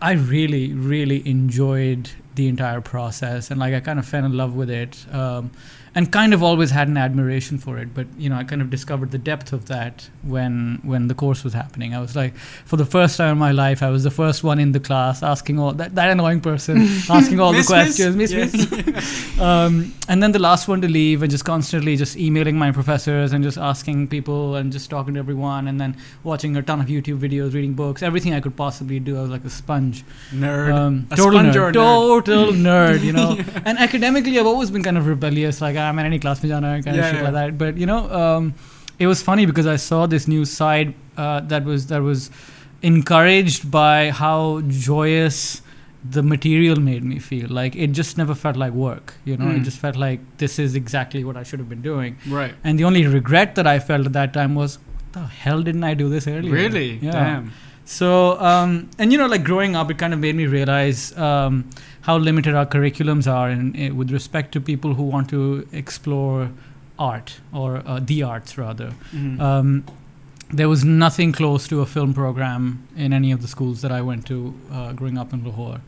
I 0.00 0.12
really, 0.12 0.72
really 0.72 1.26
enjoyed 1.28 2.10
the 2.34 2.48
entire 2.48 2.80
process, 2.80 3.50
and 3.50 3.60
like 3.60 3.74
I 3.74 3.80
kind 3.80 3.98
of 3.98 4.06
fell 4.06 4.24
in 4.24 4.36
love 4.36 4.54
with 4.54 4.70
it. 4.70 5.04
Um, 5.12 5.50
and 5.94 6.10
kind 6.10 6.32
of 6.32 6.42
always 6.42 6.70
had 6.70 6.88
an 6.88 6.96
admiration 6.96 7.58
for 7.58 7.78
it. 7.78 7.92
But 7.94 8.06
you 8.18 8.28
know, 8.30 8.36
I 8.36 8.44
kind 8.44 8.62
of 8.62 8.70
discovered 8.70 9.10
the 9.10 9.18
depth 9.18 9.52
of 9.52 9.66
that 9.66 10.08
when 10.22 10.80
when 10.82 11.08
the 11.08 11.14
course 11.14 11.44
was 11.44 11.52
happening. 11.52 11.94
I 11.94 12.00
was 12.00 12.16
like, 12.16 12.34
for 12.64 12.76
the 12.76 12.86
first 12.86 13.16
time 13.16 13.32
in 13.32 13.38
my 13.38 13.52
life, 13.52 13.82
I 13.82 13.90
was 13.90 14.02
the 14.02 14.10
first 14.10 14.42
one 14.44 14.58
in 14.58 14.72
the 14.72 14.80
class 14.80 15.22
asking 15.22 15.58
all 15.58 15.72
that, 15.72 15.94
that 15.94 16.10
annoying 16.10 16.40
person 16.40 16.78
asking 17.10 17.40
all 17.40 17.52
the 17.52 17.58
Miss, 17.58 17.70
miss? 17.70 17.96
questions, 17.96 18.16
miss, 18.16 18.32
Yes. 18.32 18.52
miss. 18.70 19.38
um, 19.40 19.92
and 20.08 20.22
then 20.22 20.32
the 20.32 20.38
last 20.38 20.68
one 20.68 20.80
to 20.80 20.88
leave, 20.88 21.22
and 21.22 21.30
just 21.30 21.44
constantly 21.44 21.96
just 21.96 22.16
emailing 22.16 22.56
my 22.56 22.70
professors 22.72 23.32
and 23.32 23.42
just 23.44 23.58
asking 23.58 24.08
people 24.08 24.56
and 24.56 24.72
just 24.72 24.88
talking 24.90 25.14
to 25.14 25.18
everyone, 25.20 25.68
and 25.68 25.80
then 25.80 25.96
watching 26.24 26.56
a 26.56 26.62
ton 26.62 26.80
of 26.80 26.86
YouTube 26.86 27.18
videos, 27.18 27.54
reading 27.54 27.74
books, 27.74 28.02
everything 28.02 28.34
I 28.34 28.40
could 28.40 28.56
possibly 28.56 28.98
do. 29.00 29.18
I 29.18 29.22
was 29.22 29.30
like 29.30 29.44
a 29.44 29.50
sponge. 29.50 30.04
Nerd. 30.32 30.72
Um, 30.74 31.06
A 31.10 31.16
total 31.16 31.40
nerd, 31.40 31.52
nerd? 31.54 31.72
total 31.74 32.52
nerd, 32.52 33.02
you 33.02 33.12
know. 33.12 33.38
And 33.64 33.78
academically, 33.78 34.38
I've 34.38 34.46
always 34.46 34.70
been 34.70 34.82
kind 34.82 34.98
of 34.98 35.06
rebellious, 35.06 35.60
like 35.60 35.76
I'm 35.88 35.98
in 35.98 36.06
any 36.06 36.18
class 36.18 36.40
jana, 36.40 36.80
kind 36.82 36.96
Yeah, 36.96 37.08
of 37.08 37.14
shit 37.14 37.24
like 37.24 37.32
that. 37.34 37.58
But 37.58 37.76
you 37.76 37.86
know, 37.86 38.10
um, 38.12 38.54
it 38.98 39.06
was 39.06 39.22
funny 39.22 39.46
because 39.46 39.66
I 39.66 39.76
saw 39.76 40.06
this 40.06 40.26
new 40.28 40.44
side 40.44 40.94
uh, 41.16 41.40
that 41.52 41.64
was 41.64 41.86
that 41.88 42.02
was 42.02 42.30
encouraged 42.82 43.70
by 43.70 44.10
how 44.10 44.60
joyous 44.68 45.62
the 46.10 46.22
material 46.22 46.80
made 46.80 47.04
me 47.04 47.18
feel. 47.20 47.48
Like 47.48 47.76
it 47.76 47.92
just 47.92 48.18
never 48.18 48.34
felt 48.34 48.56
like 48.56 48.72
work, 48.72 49.14
you 49.24 49.36
know. 49.36 49.48
It 49.50 49.60
Mm. 49.60 49.64
just 49.64 49.78
felt 49.78 49.96
like 49.96 50.20
this 50.38 50.58
is 50.58 50.74
exactly 50.74 51.22
what 51.24 51.36
I 51.36 51.44
should 51.44 51.60
have 51.60 51.68
been 51.68 51.82
doing. 51.82 52.16
Right. 52.26 52.54
And 52.64 52.78
the 52.78 52.84
only 52.84 53.06
regret 53.06 53.54
that 53.54 53.66
I 53.66 53.78
felt 53.78 54.06
at 54.06 54.12
that 54.14 54.32
time 54.32 54.56
was, 54.56 54.78
the 55.12 55.20
hell 55.26 55.62
didn't 55.62 55.84
I 55.84 55.94
do 55.94 56.08
this 56.08 56.26
earlier? 56.26 56.52
Really? 56.52 56.98
Yeah. 57.00 57.12
Damn. 57.12 57.52
So, 57.84 58.40
um, 58.40 58.88
and 58.98 59.12
you 59.12 59.18
know, 59.18 59.26
like 59.26 59.44
growing 59.44 59.76
up, 59.76 59.90
it 59.92 59.98
kind 59.98 60.12
of 60.12 60.18
made 60.18 60.34
me 60.34 60.46
realize 60.46 61.16
um, 61.16 61.64
how 62.02 62.16
limited 62.18 62.54
our 62.54 62.66
curriculums 62.66 63.26
are 63.32 63.50
in, 63.50 63.74
in, 63.74 63.96
with 63.96 64.10
respect 64.10 64.52
to 64.52 64.60
people 64.60 64.94
who 64.94 65.04
want 65.04 65.28
to 65.30 65.66
explore 65.72 66.50
art 66.98 67.40
or 67.52 67.82
uh, 67.86 68.00
the 68.00 68.22
arts, 68.22 68.58
rather. 68.58 68.92
Mhm. 69.12 69.40
Um, 69.40 69.84
there 70.52 70.68
was 70.68 70.84
nothing 70.84 71.32
close 71.32 71.66
to 71.68 71.80
a 71.80 71.86
film 71.86 72.12
program 72.12 72.86
in 72.96 73.12
any 73.12 73.32
of 73.32 73.40
the 73.40 73.48
schools 73.48 73.80
that 73.80 73.90
I 73.90 74.02
went 74.02 74.26
to 74.26 74.54
uh, 74.70 74.92
growing 74.92 75.16
up 75.16 75.32
in 75.32 75.44
Lahore. 75.44 75.80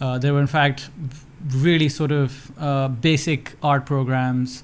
Uh, 0.00 0.18
there 0.18 0.32
were, 0.34 0.40
in 0.40 0.46
fact, 0.46 0.90
really 1.48 1.88
sort 1.88 2.12
of 2.12 2.52
uh, 2.58 2.88
basic 2.88 3.54
art 3.62 3.86
programs, 3.86 4.62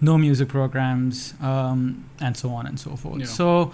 no 0.00 0.18
music 0.18 0.48
programs, 0.48 1.34
um, 1.40 2.04
and 2.20 2.36
so 2.36 2.50
on 2.50 2.66
and 2.66 2.78
so 2.78 2.96
forth. 2.96 3.20
Yeah. 3.20 3.26
So, 3.26 3.72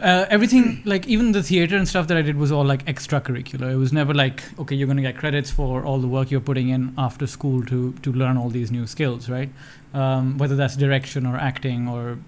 uh, 0.00 0.26
everything, 0.28 0.82
like 0.84 1.06
even 1.06 1.32
the 1.32 1.42
theater 1.42 1.76
and 1.76 1.86
stuff 1.88 2.06
that 2.08 2.16
I 2.16 2.22
did, 2.22 2.36
was 2.36 2.50
all 2.50 2.64
like 2.64 2.84
extracurricular. 2.86 3.70
It 3.72 3.76
was 3.76 3.92
never 3.92 4.14
like, 4.14 4.42
okay, 4.58 4.74
you're 4.74 4.86
going 4.86 4.96
to 4.96 5.02
get 5.02 5.16
credits 5.16 5.50
for 5.50 5.84
all 5.84 5.98
the 5.98 6.08
work 6.08 6.30
you're 6.30 6.40
putting 6.40 6.68
in 6.68 6.94
after 6.96 7.26
school 7.26 7.64
to 7.66 7.92
to 7.92 8.12
learn 8.12 8.36
all 8.36 8.50
these 8.50 8.70
new 8.70 8.86
skills, 8.86 9.28
right? 9.28 9.50
Um, 9.92 10.38
whether 10.38 10.56
that's 10.56 10.76
direction 10.76 11.26
or 11.26 11.36
acting 11.36 11.88
or 11.88 12.18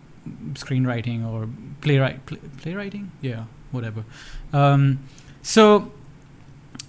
screenwriting 0.54 1.26
or 1.26 1.48
playwright 1.80 2.24
play, 2.26 2.38
playwriting 2.58 3.10
yeah 3.20 3.44
whatever 3.70 4.04
um, 4.52 4.98
so 5.42 5.92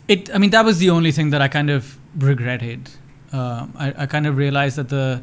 it 0.07 0.33
i 0.33 0.37
mean 0.37 0.49
that 0.49 0.65
was 0.65 0.79
the 0.79 0.89
only 0.89 1.11
thing 1.11 1.29
that 1.29 1.41
i 1.41 1.47
kind 1.47 1.69
of 1.69 1.97
regretted 2.17 2.89
um, 3.31 3.73
I, 3.77 3.93
I 3.99 4.05
kind 4.05 4.27
of 4.27 4.37
realized 4.37 4.75
that 4.75 4.89
the 4.89 5.21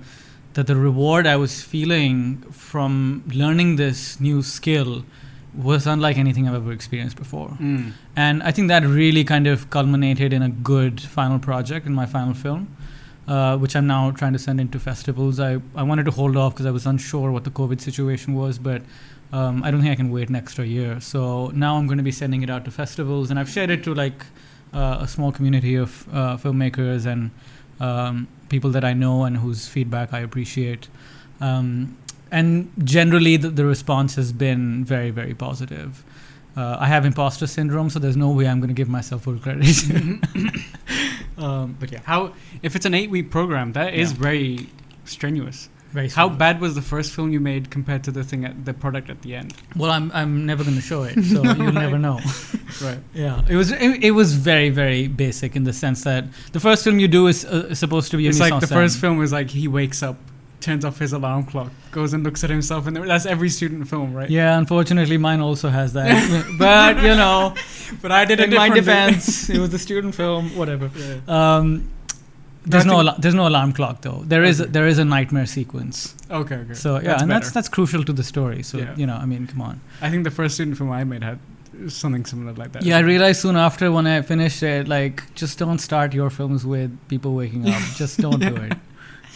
that 0.54 0.66
the 0.66 0.76
reward 0.76 1.26
i 1.26 1.36
was 1.36 1.62
feeling 1.62 2.38
from 2.50 3.22
learning 3.32 3.76
this 3.76 4.18
new 4.20 4.42
skill 4.42 5.04
was 5.54 5.86
unlike 5.86 6.16
anything 6.16 6.46
i've 6.48 6.54
ever 6.54 6.72
experienced 6.72 7.16
before 7.16 7.48
Mm. 7.60 7.92
and 8.16 8.42
I 8.42 8.50
think 8.52 8.68
that 8.68 8.84
really 8.84 9.24
kind 9.24 9.46
of 9.46 9.68
culminated 9.70 10.32
in 10.32 10.42
a 10.42 10.48
good 10.48 11.00
final 11.00 11.38
project 11.38 11.86
in 11.86 11.94
my 11.94 12.06
final 12.06 12.34
film, 12.34 12.68
uh, 13.28 13.56
which 13.58 13.74
I'm 13.76 13.86
now 13.86 14.10
trying 14.12 14.32
to 14.32 14.38
send 14.38 14.60
into 14.60 14.78
festivals. 14.78 15.40
I, 15.40 15.58
I 15.74 15.82
wanted 15.82 16.04
to 16.04 16.10
hold 16.12 16.36
off 16.36 16.54
because 16.54 16.66
I 16.66 16.70
was 16.70 16.86
unsure 16.86 17.30
what 17.32 17.44
the 17.44 17.50
COVID 17.50 17.80
situation 17.80 18.34
was, 18.34 18.58
but 18.58 18.82
um, 19.32 19.62
I 19.64 19.70
don't 19.70 19.80
think 19.82 19.92
I 19.92 19.96
can 19.96 20.10
wait 20.10 20.28
an 20.28 20.36
extra 20.36 20.64
year. 20.64 21.00
So 21.00 21.48
now 21.54 21.76
I'm 21.76 21.86
going 21.86 21.98
to 21.98 22.04
be 22.04 22.12
sending 22.12 22.42
it 22.42 22.50
out 22.50 22.64
to 22.64 22.70
festivals, 22.70 23.30
and 23.30 23.38
I've 23.38 23.48
shared 23.50 23.70
it 23.70 23.82
to 23.84 23.94
like 23.94 24.24
uh, 24.72 24.98
a 25.00 25.08
small 25.08 25.30
community 25.32 25.74
of 25.76 25.90
uh, 26.12 26.36
filmmakers 26.36 27.06
and 27.06 27.30
um, 27.80 28.26
people 28.48 28.70
that 28.70 28.84
I 28.84 28.92
know 28.94 29.24
and 29.24 29.36
whose 29.36 29.68
feedback 29.68 30.12
I 30.12 30.20
appreciate. 30.20 30.88
Um, 31.40 31.96
and 32.30 32.70
generally, 32.84 33.36
the, 33.36 33.48
the 33.50 33.64
response 33.64 34.14
has 34.16 34.32
been 34.32 34.84
very, 34.84 35.10
very 35.10 35.34
positive. 35.34 36.04
Uh, 36.56 36.76
I 36.80 36.86
have 36.86 37.04
imposter 37.06 37.46
syndrome, 37.46 37.90
so 37.90 37.98
there's 37.98 38.16
no 38.16 38.30
way 38.30 38.46
I'm 38.48 38.58
going 38.60 38.68
to 38.68 38.74
give 38.74 38.88
myself 38.88 39.22
full 39.22 39.38
credit. 39.38 39.66
um, 41.38 41.76
but 41.78 41.92
yeah, 41.92 42.00
How 42.04 42.34
if 42.62 42.74
it's 42.76 42.86
an 42.86 42.94
eight 42.94 43.10
week 43.10 43.30
program, 43.30 43.72
that 43.72 43.94
is 43.94 44.12
Yeah. 44.12 44.18
very 44.18 44.68
strenuous. 45.04 45.68
very. 45.92 46.08
How 46.08 46.28
bad 46.28 46.60
was 46.60 46.74
the 46.74 46.82
first 46.82 47.12
film 47.12 47.32
you 47.32 47.40
made 47.40 47.70
compared 47.70 48.04
to 48.04 48.10
the 48.12 48.22
thing 48.24 48.44
at 48.44 48.64
the 48.64 48.74
product 48.74 49.10
at 49.10 49.22
the 49.22 49.34
end? 49.34 49.54
Well, 49.76 49.90
I'm 49.90 50.10
I'm 50.12 50.44
never 50.46 50.62
going 50.64 50.76
to 50.76 50.82
show 50.82 51.02
it, 51.04 51.14
so 51.24 51.42
you'll 51.58 51.72
never 51.72 51.98
know. 51.98 52.20
Right. 52.80 53.00
Yeah, 53.12 53.42
it 53.48 53.56
was 53.56 53.72
it, 53.72 54.04
it 54.04 54.12
was 54.12 54.32
very 54.34 54.70
very 54.70 55.08
basic 55.08 55.56
in 55.56 55.64
the 55.64 55.72
sense 55.72 56.04
that 56.04 56.24
the 56.52 56.60
first 56.60 56.84
film 56.84 57.00
you 57.00 57.08
do 57.08 57.26
is 57.26 57.44
uh, 57.44 57.74
supposed 57.74 58.10
to 58.12 58.16
be. 58.16 58.28
It's 58.28 58.38
like 58.38 58.60
the 58.60 58.66
first 58.68 58.98
film 59.00 59.20
is 59.22 59.32
like 59.32 59.50
he 59.50 59.66
wakes 59.66 60.02
up, 60.04 60.16
turns 60.60 60.84
off 60.84 60.98
his 60.98 61.12
alarm 61.12 61.44
clock, 61.44 61.70
goes 61.90 62.12
and 62.12 62.22
looks 62.24 62.44
at 62.44 62.50
himself, 62.50 62.86
and 62.86 62.96
that's 62.96 63.26
every 63.26 63.48
student 63.48 63.88
film, 63.88 64.12
right? 64.14 64.28
Yeah, 64.30 64.58
unfortunately, 64.58 65.16
mine 65.18 65.40
also 65.40 65.68
has 65.68 65.92
that. 65.94 66.10
but 66.58 66.96
you 67.02 67.14
know, 67.16 67.54
But 68.02 68.12
I 68.12 68.24
did 68.24 68.40
it 68.40 68.50
in 68.50 68.54
my 68.56 68.68
defense, 68.68 69.48
it 69.54 69.58
was 69.58 69.72
a 69.74 69.78
student 69.78 70.14
film. 70.14 70.54
Whatever. 70.56 70.90
Yeah. 70.96 71.18
Um, 71.58 71.90
there's 72.66 72.84
no 72.84 72.96
alar- 73.02 73.16
there's 73.20 73.34
no 73.34 73.46
alarm 73.48 73.72
clock 73.72 74.02
though. 74.02 74.22
there 74.26 74.44
is 74.44 74.60
a 74.60 74.66
there 74.66 74.86
is 74.86 74.98
a 74.98 75.04
nightmare 75.04 75.46
sequence. 75.46 76.14
Okay, 76.30 76.56
okay. 76.56 76.74
So 76.74 76.96
yeah, 76.96 77.00
That's 77.02 77.22
and 77.22 77.30
that's 77.30 77.46
better. 77.48 77.54
that's 77.54 77.68
crucial 77.70 78.04
to 78.04 78.12
the 78.12 78.22
story. 78.22 78.62
So 78.62 78.78
Yeah. 78.78 78.94
you 78.96 79.06
know, 79.06 79.16
I 79.16 79.24
mean, 79.26 79.46
come 79.46 79.62
on. 79.62 79.80
I 80.02 80.10
think 80.10 80.24
the 80.24 80.30
first 80.30 80.54
student 80.56 80.76
film 80.76 80.90
I 80.92 81.02
made 81.04 81.24
had 81.24 81.38
something 81.88 82.26
similar 82.26 82.52
like 82.52 82.72
that. 82.72 82.82
Yeah, 82.82 82.98
I 82.98 83.00
realized 83.00 83.40
soon 83.40 83.56
after 83.56 83.90
when 83.90 84.06
I 84.06 84.20
finished 84.20 84.62
it, 84.62 84.86
like, 84.86 85.22
just 85.34 85.58
don't 85.58 85.78
start 85.78 86.12
your 86.12 86.28
films 86.28 86.66
with 86.66 86.90
people 87.08 87.34
waking 87.34 87.66
up. 87.70 87.80
just 87.96 88.18
don't 88.18 88.38
do 88.40 88.54
it. 88.56 88.74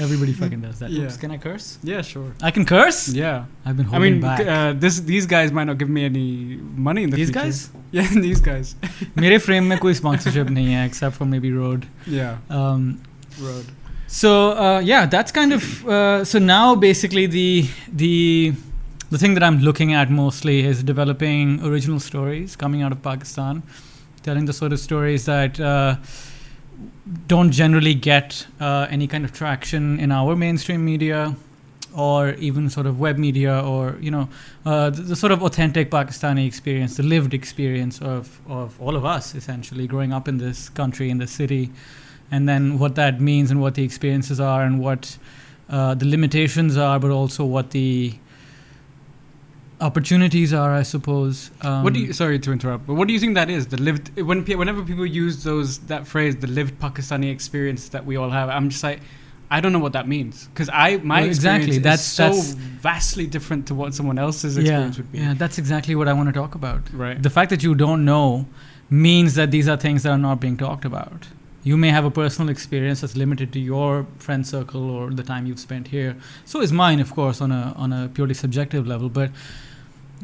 Everybody 0.02 0.32
fucking 0.32 0.62
does 0.62 0.80
that. 0.80 0.92
Yeah. 0.92 1.04
Oops, 1.06 1.18
can 1.18 1.32
I 1.32 1.38
curse? 1.38 1.78
Yeah, 1.84 2.02
sure. 2.02 2.32
I 2.42 2.52
can 2.52 2.66
curse. 2.66 3.10
Yeah. 3.10 3.46
I've 3.66 3.76
been 3.76 3.86
I 3.88 3.90
holding 3.90 4.14
mean, 4.14 4.22
back. 4.22 4.40
uh, 4.48 4.72
this 4.84 5.00
these 5.02 5.26
guys 5.26 5.52
might 5.52 5.66
not 5.66 5.78
give 5.78 5.90
me 5.90 6.06
any 6.06 6.28
money 6.88 7.04
in 7.04 7.10
the 7.10 7.18
These 7.18 7.32
future. 7.32 7.42
guys? 7.48 7.70
Yeah, 7.98 8.08
these 8.28 8.40
guys. 8.46 8.76
मेरे 9.18 9.40
frame 9.48 9.68
में 9.74 9.78
कोई 9.80 9.94
sponsorship 10.00 10.50
नहीं 10.60 10.74
है 10.74 10.86
except 10.90 11.16
for 11.20 11.26
maybe 11.34 11.52
Road. 11.58 11.86
Yeah. 12.06 12.38
Um, 12.62 12.88
Road. 13.48 13.66
so 14.08 14.32
uh, 14.68 14.80
yeah, 14.92 15.06
that's 15.18 15.32
kind 15.40 15.54
of 15.58 15.68
uh, 15.98 16.24
so 16.24 16.40
now 16.40 16.76
basically 16.86 17.26
the 17.36 17.68
the 18.04 18.54
the 19.12 19.18
thing 19.26 19.34
that 19.40 19.44
I'm 19.50 19.60
looking 19.68 19.94
at 20.04 20.10
mostly 20.22 20.56
is 20.72 20.82
developing 20.94 21.54
original 21.74 22.00
stories 22.08 22.56
coming 22.66 22.84
out 22.88 22.92
of 22.98 23.02
Pakistan, 23.12 23.62
telling 24.30 24.46
the 24.46 24.54
sort 24.62 24.72
of 24.72 24.80
stories 24.80 25.26
that 25.26 25.60
uh, 25.60 25.96
don't 27.27 27.51
generally 27.51 27.95
get 27.95 28.47
uh, 28.61 28.87
any 28.91 29.07
kind 29.07 29.25
of 29.25 29.33
traction 29.33 29.99
in 30.01 30.11
our 30.11 30.35
mainstream 30.35 30.85
media 30.85 31.37
or 31.95 32.31
even 32.35 32.69
sort 32.69 32.87
of 32.87 32.99
web 32.99 33.19
media 33.19 33.61
or 33.61 33.97
you 34.01 34.11
know 34.11 34.29
uh, 34.67 34.91
the, 34.91 35.03
the 35.03 35.17
sort 35.17 35.33
of 35.33 35.43
authentic 35.43 35.91
Pakistani 35.91 36.47
experience, 36.47 36.97
the 36.97 37.03
lived 37.03 37.35
experience 37.35 38.01
of 38.01 38.41
of 38.49 38.81
all 38.81 38.97
of 38.97 39.05
us 39.05 39.35
essentially 39.35 39.87
growing 39.87 40.13
up 40.13 40.29
in 40.29 40.39
this 40.39 40.69
country 40.71 41.11
in 41.11 41.19
this 41.19 41.31
city, 41.31 41.71
and 42.31 42.49
then 42.49 42.79
what 42.79 42.95
that 42.95 43.21
means 43.21 43.51
and 43.51 43.61
what 43.61 43.75
the 43.75 43.85
experiences 43.85 44.41
are 44.41 44.63
and 44.63 44.81
what 44.81 45.19
uh, 45.69 45.95
the 45.95 46.07
limitations 46.07 46.77
are, 46.77 46.99
but 46.99 47.11
also 47.11 47.45
what 47.45 47.71
the 47.71 48.15
opportunities 49.81 50.53
are, 50.53 50.73
I 50.73 50.83
suppose. 50.83 51.51
Um, 51.63 51.83
what 51.85 51.93
do 51.93 52.01
you? 52.01 52.13
Sorry 52.13 52.39
to 52.39 52.53
interrupt, 52.53 52.87
but 52.87 52.95
what 52.95 53.09
do 53.09 53.15
you 53.15 53.21
think 53.21 53.35
that 53.35 53.51
is? 53.51 53.67
The 53.67 53.77
lived. 53.81 54.19
When 54.21 54.45
whenever 54.45 54.83
people 54.83 55.07
use 55.07 55.45
those 55.45 55.79
that 55.87 56.07
phrase, 56.07 56.37
the 56.37 56.47
lived 56.47 56.79
Pakistani 56.81 57.31
experience 57.31 57.89
that 57.91 58.05
we 58.07 58.17
all 58.17 58.31
have, 58.31 58.49
I'm 58.49 58.69
just 58.71 58.83
like, 58.83 59.01
I 59.51 59.61
don't 59.61 59.73
know 59.73 59.79
what 59.79 59.93
that 59.93 60.09
means 60.09 60.47
because 60.49 60.69
I 60.73 60.99
my 60.99 61.21
Well, 61.21 61.29
exactly, 61.29 61.77
experience 61.77 61.83
that's- 61.85 62.01
is 62.01 62.13
so 62.13 62.25
that's- 62.25 62.51
vastly 62.81 63.27
different 63.27 63.67
to 63.69 63.75
what 63.75 63.95
someone 63.95 64.19
else's 64.19 64.57
yeah, 64.57 64.63
experience 64.63 64.97
would 64.99 65.13
be. 65.13 65.19
yeah, 65.19 65.35
that's 65.35 65.59
exactly 65.59 65.95
what 65.95 66.09
I 66.09 66.13
want 66.13 66.29
to 66.29 66.33
talk 66.33 66.55
about. 66.55 66.83
Right. 66.93 67.23
The 67.23 67.31
fact 67.31 67.51
that 67.51 67.63
you 67.63 67.75
don't 67.75 68.05
know 68.05 68.47
means 68.91 69.35
that 69.35 69.51
these 69.51 69.69
are 69.69 69.77
things 69.77 70.03
that 70.05 70.11
are 70.11 70.19
not 70.19 70.41
being 70.41 70.57
talked 70.57 70.85
about. 70.85 71.29
You 71.65 71.77
may 71.79 71.91
have 71.91 72.05
a 72.05 72.11
personal 72.11 72.51
experience 72.51 73.01
that's 73.01 73.17
limited 73.17 73.53
to 73.55 73.59
your 73.59 74.07
friend 74.19 74.47
circle 74.47 74.91
or 74.91 75.11
the 75.11 75.23
time 75.23 75.47
you've 75.47 75.61
spent 75.61 75.89
here. 75.89 76.17
So 76.45 76.61
is 76.61 76.73
mine, 76.73 77.01
of 77.01 77.13
course, 77.15 77.41
on 77.41 77.51
a 77.53 77.73
on 77.77 77.93
a 77.93 78.09
purely 78.09 78.35
subjective 78.35 78.87
level. 78.87 79.09
But 79.09 79.31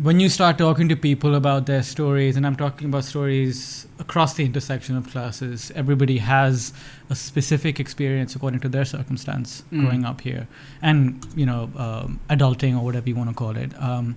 when 0.03 0.21
you 0.21 0.29
start 0.29 0.59
talking 0.59 0.89
to 0.89 0.97
people 0.97 1.35
about 1.35 1.65
their 1.67 1.83
stories, 1.83 2.37
and 2.37 2.47
I'm 2.47 2.57
talking 2.57 2.89
about 2.89 3.05
stories 3.05 3.87
across 3.99 4.35
the 4.35 4.45
intersection 4.45 4.97
of 4.97 5.09
classes, 5.11 5.73
everybody 5.75 6.19
has 6.19 6.73
a 7.11 7.15
specific 7.15 7.81
experience 7.81 8.37
according 8.37 8.61
to 8.61 8.69
their 8.69 8.85
circumstance 8.85 9.63
Mm. 9.73 9.81
growing 9.81 10.05
up 10.05 10.21
here, 10.21 10.47
and 10.83 11.27
you 11.35 11.47
know, 11.47 11.71
um, 11.77 12.21
adulting 12.29 12.77
or 12.79 12.85
whatever 12.85 13.09
you 13.09 13.17
want 13.17 13.31
to 13.31 13.35
call 13.35 13.57
it. 13.57 13.73
Um, 13.91 14.17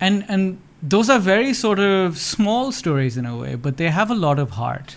and 0.00 0.24
and 0.28 0.58
those 0.82 1.10
are 1.10 1.18
very 1.18 1.52
sort 1.54 1.78
of 1.78 2.16
small 2.18 2.72
stories 2.72 3.16
in 3.16 3.26
a 3.26 3.36
way, 3.36 3.54
but 3.54 3.76
they 3.76 3.88
have 3.90 4.10
a 4.10 4.14
lot 4.26 4.38
of 4.38 4.50
heart, 4.50 4.96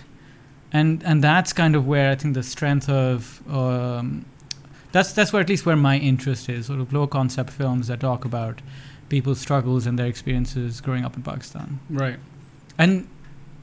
and 0.74 1.02
and 1.04 1.24
that's 1.24 1.52
kind 1.54 1.74
of 1.76 1.86
where 1.86 2.10
I 2.10 2.16
think 2.16 2.34
the 2.34 2.42
strength 2.42 2.88
of 2.90 3.40
um, 3.48 4.26
that's 4.92 5.12
that's 5.12 5.32
where 5.32 5.40
at 5.40 5.48
least 5.48 5.64
where 5.64 5.76
my 5.76 5.96
interest 5.96 6.48
is, 6.48 6.66
sort 6.66 6.80
of 6.80 6.92
low 6.92 7.06
concept 7.06 7.50
films 7.50 7.86
that 7.86 8.00
talk 8.00 8.24
about 8.24 8.60
people's 9.08 9.40
struggles 9.40 9.86
and 9.86 9.98
their 9.98 10.06
experiences 10.06 10.80
growing 10.80 11.04
up 11.04 11.16
in 11.16 11.22
Pakistan. 11.22 11.78
Right. 11.88 12.18
And 12.76 13.06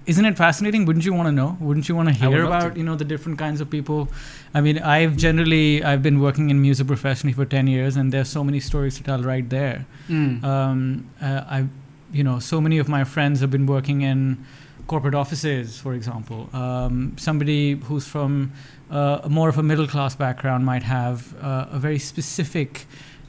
isn't 0.05 0.23
it 0.25 0.37
fascinating? 0.37 0.85
Wouldn't 0.85 1.05
you 1.05 1.13
want 1.13 1.27
to 1.27 1.31
know? 1.33 1.57
Wouldn't 1.59 1.89
you 1.89 1.95
want 1.95 2.07
to 2.09 2.15
hear 2.15 2.45
about 2.45 2.73
to. 2.73 2.79
you 2.79 2.85
know 2.85 2.95
the 2.95 3.05
different 3.05 3.37
kinds 3.37 3.59
of 3.59 3.69
people? 3.69 4.07
I 4.53 4.61
mean, 4.61 4.79
I've 4.79 5.17
generally 5.17 5.83
I've 5.83 6.01
been 6.01 6.21
working 6.21 6.49
in 6.49 6.61
music 6.61 6.87
professionally 6.87 7.33
for 7.33 7.45
ten 7.45 7.67
years, 7.67 7.97
and 7.97 8.13
there's 8.13 8.29
so 8.29 8.43
many 8.43 8.61
stories 8.61 8.95
to 8.97 9.03
tell 9.03 9.21
right 9.21 9.47
there. 9.49 9.85
Mm. 10.07 10.43
Um, 10.43 11.09
uh, 11.21 11.43
I, 11.57 11.67
you 12.13 12.23
know, 12.23 12.39
so 12.39 12.61
many 12.61 12.77
of 12.77 12.87
my 12.87 13.03
friends 13.03 13.41
have 13.41 13.51
been 13.51 13.65
working 13.65 14.01
in 14.01 14.45
corporate 14.91 15.15
offices, 15.23 15.77
for 15.83 15.93
example. 15.99 16.39
Um, 16.63 16.95
somebody 17.27 17.63
who's 17.87 18.05
from 18.15 18.51
uh, 18.89 19.19
more 19.37 19.49
of 19.53 19.57
a 19.57 19.63
middle 19.71 19.87
class 19.87 20.13
background 20.25 20.61
might 20.65 20.83
have 20.83 21.17
uh, 21.41 21.77
a 21.77 21.79
very 21.87 21.99
specific 21.99 22.85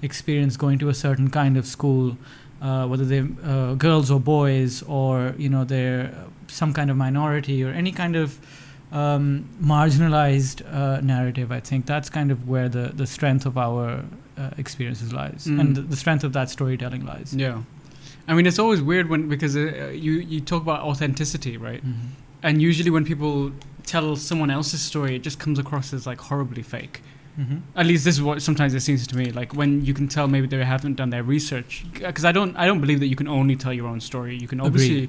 experience 0.09 0.57
going 0.64 0.78
to 0.81 0.88
a 0.88 0.95
certain 1.07 1.28
kind 1.31 1.57
of 1.61 1.64
school, 1.76 2.16
uh, 2.61 2.87
whether 2.90 3.04
they're 3.11 3.28
uh, 3.52 3.75
girls 3.87 4.11
or 4.11 4.21
boys, 4.21 4.83
or 4.99 5.35
you 5.45 5.49
know 5.54 5.64
they're 5.64 6.04
some 6.49 6.73
kind 6.78 6.90
of 6.90 6.97
minority 6.97 7.59
or 7.66 7.71
any 7.83 7.92
kind 7.92 8.16
of 8.16 8.28
um, 8.92 9.45
marginalized 9.62 10.62
uh, 10.75 11.00
narrative. 11.00 11.49
I 11.59 11.61
think 11.61 11.87
that's 11.87 12.11
kind 12.11 12.31
of 12.33 12.38
where 12.49 12.69
the 12.69 12.85
the 13.02 13.07
strength 13.07 13.47
of 13.47 13.57
our 13.57 13.85
uh, 14.38 14.50
experiences 14.62 15.12
lies, 15.12 15.47
Mm. 15.47 15.61
and 15.61 15.76
the, 15.76 15.83
the 15.83 15.97
strength 15.97 16.25
of 16.25 16.33
that 16.33 16.50
storytelling 16.50 17.04
lies. 17.12 17.35
Yeah. 17.35 17.59
I 18.28 18.34
mean, 18.34 18.46
it's 18.46 18.58
always 18.58 18.80
weird 18.80 19.08
when 19.08 19.28
because 19.28 19.56
uh, 19.56 19.90
you 19.94 20.12
you 20.32 20.40
talk 20.40 20.62
about 20.62 20.80
authenticity, 20.82 21.56
right? 21.56 21.84
Mhm. 21.84 21.94
And 22.42 22.60
usually 22.62 22.90
when 22.90 23.04
people 23.04 23.52
tell 23.86 24.16
someone 24.16 24.50
else's 24.50 24.80
story, 24.80 25.16
it 25.16 25.22
just 25.22 25.38
comes 25.38 25.58
across 25.58 25.92
as 25.92 26.06
like 26.06 26.20
horribly 26.20 26.62
fake. 26.62 27.02
Mhm. 27.38 27.62
At 27.76 27.86
least 27.86 28.04
this 28.04 28.16
is 28.16 28.22
what 28.22 28.42
sometimes 28.42 28.74
it 28.74 28.80
seems 28.80 29.06
to 29.06 29.16
me. 29.16 29.26
Like 29.32 29.54
when 29.54 29.84
you 29.84 29.94
can 29.94 30.06
tell 30.08 30.28
maybe 30.28 30.46
they 30.46 30.64
haven't 30.64 30.96
done 30.96 31.10
their 31.10 31.22
research, 31.22 31.84
because 31.94 32.24
I 32.24 32.32
don't 32.32 32.54
I 32.56 32.66
don't 32.66 32.80
believe 32.80 33.00
that 33.00 33.08
you 33.08 33.16
can 33.16 33.28
only 33.28 33.56
tell 33.56 33.72
your 33.72 33.86
own 33.86 34.00
story. 34.00 34.36
You 34.36 34.48
can 34.48 34.60
obviously 34.60 35.08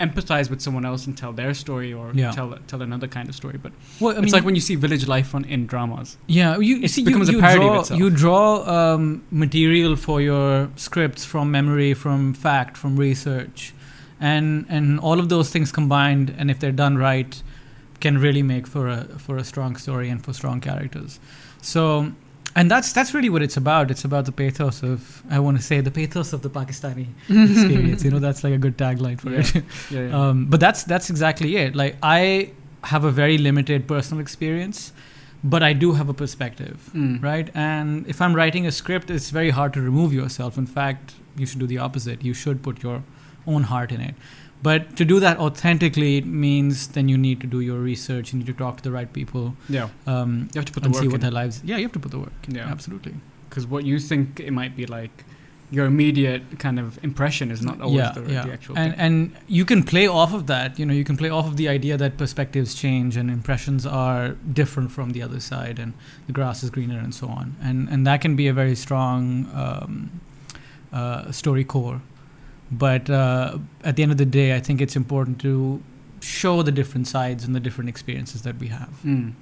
empathize 0.00 0.50
with 0.50 0.60
someone 0.60 0.84
else 0.84 1.06
and 1.06 1.16
tell 1.16 1.32
their 1.32 1.54
story 1.54 1.92
or 1.92 2.10
Yeah. 2.14 2.30
tell 2.32 2.58
tell 2.66 2.82
another 2.82 3.08
kind 3.08 3.28
of 3.28 3.34
story. 3.34 3.58
But 3.62 3.72
Well, 4.00 4.12
I 4.12 4.16
mean, 4.16 4.24
it's 4.24 4.32
like 4.32 4.44
when 4.44 4.54
you 4.54 4.60
see 4.60 4.74
village 4.76 5.06
life 5.08 5.34
on 5.34 5.44
in 5.44 5.66
dramas. 5.66 6.16
yeah, 6.26 6.58
you 6.58 6.82
it 6.82 6.90
see, 6.90 7.02
becomes 7.04 7.28
a 7.28 7.32
you, 7.32 7.38
you 7.38 7.42
parody 7.42 7.64
of 7.66 7.72
draw, 7.72 7.80
itself. 7.80 7.98
You 8.00 8.10
draw 8.10 8.94
um, 8.94 9.22
material 9.30 9.96
for 9.96 10.20
your 10.20 10.68
scripts 10.76 11.24
from 11.24 11.50
memory, 11.50 11.94
from 11.94 12.34
fact, 12.34 12.76
from 12.76 12.96
research, 12.96 13.72
and 14.20 14.66
and 14.68 15.00
all 15.00 15.18
of 15.18 15.28
those 15.28 15.48
things 15.50 15.72
combined, 15.72 16.34
and 16.38 16.50
if 16.50 16.58
they're 16.60 16.72
done 16.86 16.96
right, 16.98 17.42
can 18.00 18.18
really 18.18 18.42
make 18.42 18.66
for 18.66 18.88
a 18.88 19.04
for 19.18 19.36
a 19.38 19.44
strong 19.44 19.76
story 19.76 20.08
and 20.10 20.22
for 20.24 20.32
strong 20.32 20.60
characters. 20.60 21.18
So. 21.62 22.12
And 22.58 22.70
that's 22.70 22.92
that's 22.92 23.12
really 23.14 23.28
what 23.28 23.42
it's 23.42 23.56
about. 23.58 23.90
It's 23.90 24.04
about 24.04 24.24
the 24.24 24.32
pathos 24.32 24.82
of 24.82 25.22
I 25.30 25.38
want 25.40 25.56
to 25.58 25.62
say 25.62 25.80
the 25.82 25.90
pathos 25.90 26.32
of 26.32 26.40
the 26.42 26.50
Pakistani 26.50 27.06
experience. 27.28 28.02
you 28.04 28.10
know, 28.10 28.18
that's 28.18 28.42
like 28.44 28.54
a 28.54 28.58
good 28.66 28.76
tagline 28.78 29.20
for 29.20 29.30
Yeah. 29.30 29.40
it. 29.40 29.54
Yeah, 29.90 30.00
yeah. 30.08 30.20
Um, 30.20 30.46
but 30.46 30.58
that's 30.60 30.84
that's 30.84 31.10
exactly 31.10 31.56
it. 31.56 31.76
Like 31.76 31.96
I 32.02 32.52
have 32.84 33.04
a 33.04 33.10
very 33.10 33.36
limited 33.36 33.86
personal 33.86 34.20
experience, 34.22 34.92
but 35.44 35.62
I 35.62 35.72
do 35.74 35.92
have 35.92 36.08
a 36.08 36.14
perspective, 36.14 36.90
Mm. 36.94 37.22
right? 37.22 37.50
And 37.54 38.06
if 38.14 38.20
I'm 38.22 38.34
writing 38.34 38.66
a 38.66 38.72
script, 38.72 39.10
it's 39.10 39.28
very 39.30 39.50
hard 39.50 39.72
to 39.74 39.80
remove 39.82 40.14
yourself. 40.14 40.56
In 40.56 40.66
fact, 40.66 41.14
you 41.36 41.46
should 41.46 41.58
do 41.60 41.66
the 41.66 41.78
opposite. 41.78 42.24
You 42.24 42.34
should 42.34 42.62
put 42.62 42.82
your 42.82 43.02
own 43.46 43.64
heart 43.64 43.92
in 43.92 44.00
it. 44.00 44.14
But 44.62 44.96
to 44.96 45.04
do 45.04 45.20
that 45.20 45.38
authentically 45.38 46.16
it 46.16 46.26
means 46.26 46.88
then 46.88 47.08
you 47.08 47.18
need 47.18 47.40
to 47.40 47.46
do 47.46 47.60
your 47.60 47.78
research. 47.78 48.32
You 48.32 48.38
need 48.38 48.46
to 48.46 48.52
talk 48.54 48.78
to 48.78 48.82
the 48.82 48.90
right 48.90 49.12
people 49.12 49.54
Yeah, 49.68 49.88
um, 50.06 50.48
you 50.52 50.58
have 50.58 50.64
to 50.66 50.72
put 50.72 50.82
the 50.82 50.86
and 50.86 50.94
work 50.94 51.02
see 51.02 51.08
what 51.08 51.16
in. 51.16 51.20
their 51.20 51.30
lives. 51.30 51.60
Yeah, 51.64 51.76
you 51.76 51.82
have 51.82 51.92
to 51.92 51.98
put 52.00 52.10
the 52.10 52.18
work. 52.18 52.32
Yeah, 52.48 52.66
Absolutely. 52.70 53.14
because 53.48 53.66
what 53.66 53.84
you 53.84 53.98
think 53.98 54.40
it 54.40 54.50
might 54.52 54.74
be 54.76 54.86
like, 54.86 55.24
your 55.70 55.86
immediate 55.86 56.42
kind 56.60 56.78
of 56.78 57.02
impression 57.04 57.50
is 57.50 57.60
not 57.60 57.80
always 57.80 57.98
yeah, 57.98 58.12
the, 58.12 58.32
yeah. 58.32 58.44
the 58.46 58.52
actual 58.52 58.78
and 58.78 58.92
thing. 58.92 59.00
and 59.00 59.36
you 59.48 59.64
can 59.64 59.82
play 59.82 60.06
off 60.06 60.32
of 60.32 60.46
that. 60.46 60.78
You 60.78 60.86
know, 60.86 60.94
you 60.94 61.04
can 61.04 61.16
play 61.16 61.28
off 61.28 61.46
of 61.46 61.56
the 61.56 61.68
idea 61.68 61.96
that 61.96 62.16
perspectives 62.16 62.74
change 62.74 63.16
and 63.16 63.28
impressions 63.30 63.84
are 63.84 64.30
different 64.52 64.92
from 64.92 65.10
the 65.10 65.22
other 65.22 65.40
side, 65.40 65.78
and 65.80 65.92
the 66.26 66.32
grass 66.32 66.62
is 66.62 66.70
greener, 66.70 66.98
and 66.98 67.12
so 67.14 67.26
on. 67.28 67.56
And 67.60 67.88
and 67.88 68.06
that 68.06 68.20
can 68.20 68.36
be 68.36 68.46
a 68.48 68.52
very 68.52 68.76
strong 68.76 69.50
um, 69.54 70.20
uh, 70.92 71.32
story 71.32 71.64
core. 71.64 72.00
But 72.70 73.08
uh, 73.10 73.58
at 73.84 73.96
the 73.96 74.02
end 74.02 74.12
of 74.12 74.18
the 74.18 74.26
day, 74.26 74.54
I 74.56 74.60
think 74.60 74.80
it's 74.80 74.96
important 74.96 75.40
to 75.40 75.82
show 76.20 76.62
the 76.62 76.72
different 76.72 77.06
sides 77.06 77.44
and 77.44 77.54
the 77.54 77.60
different 77.60 77.88
experiences 77.88 78.42
that 78.42 78.56
we 78.58 78.68
have. 78.68 78.90
Mm. 79.04 79.34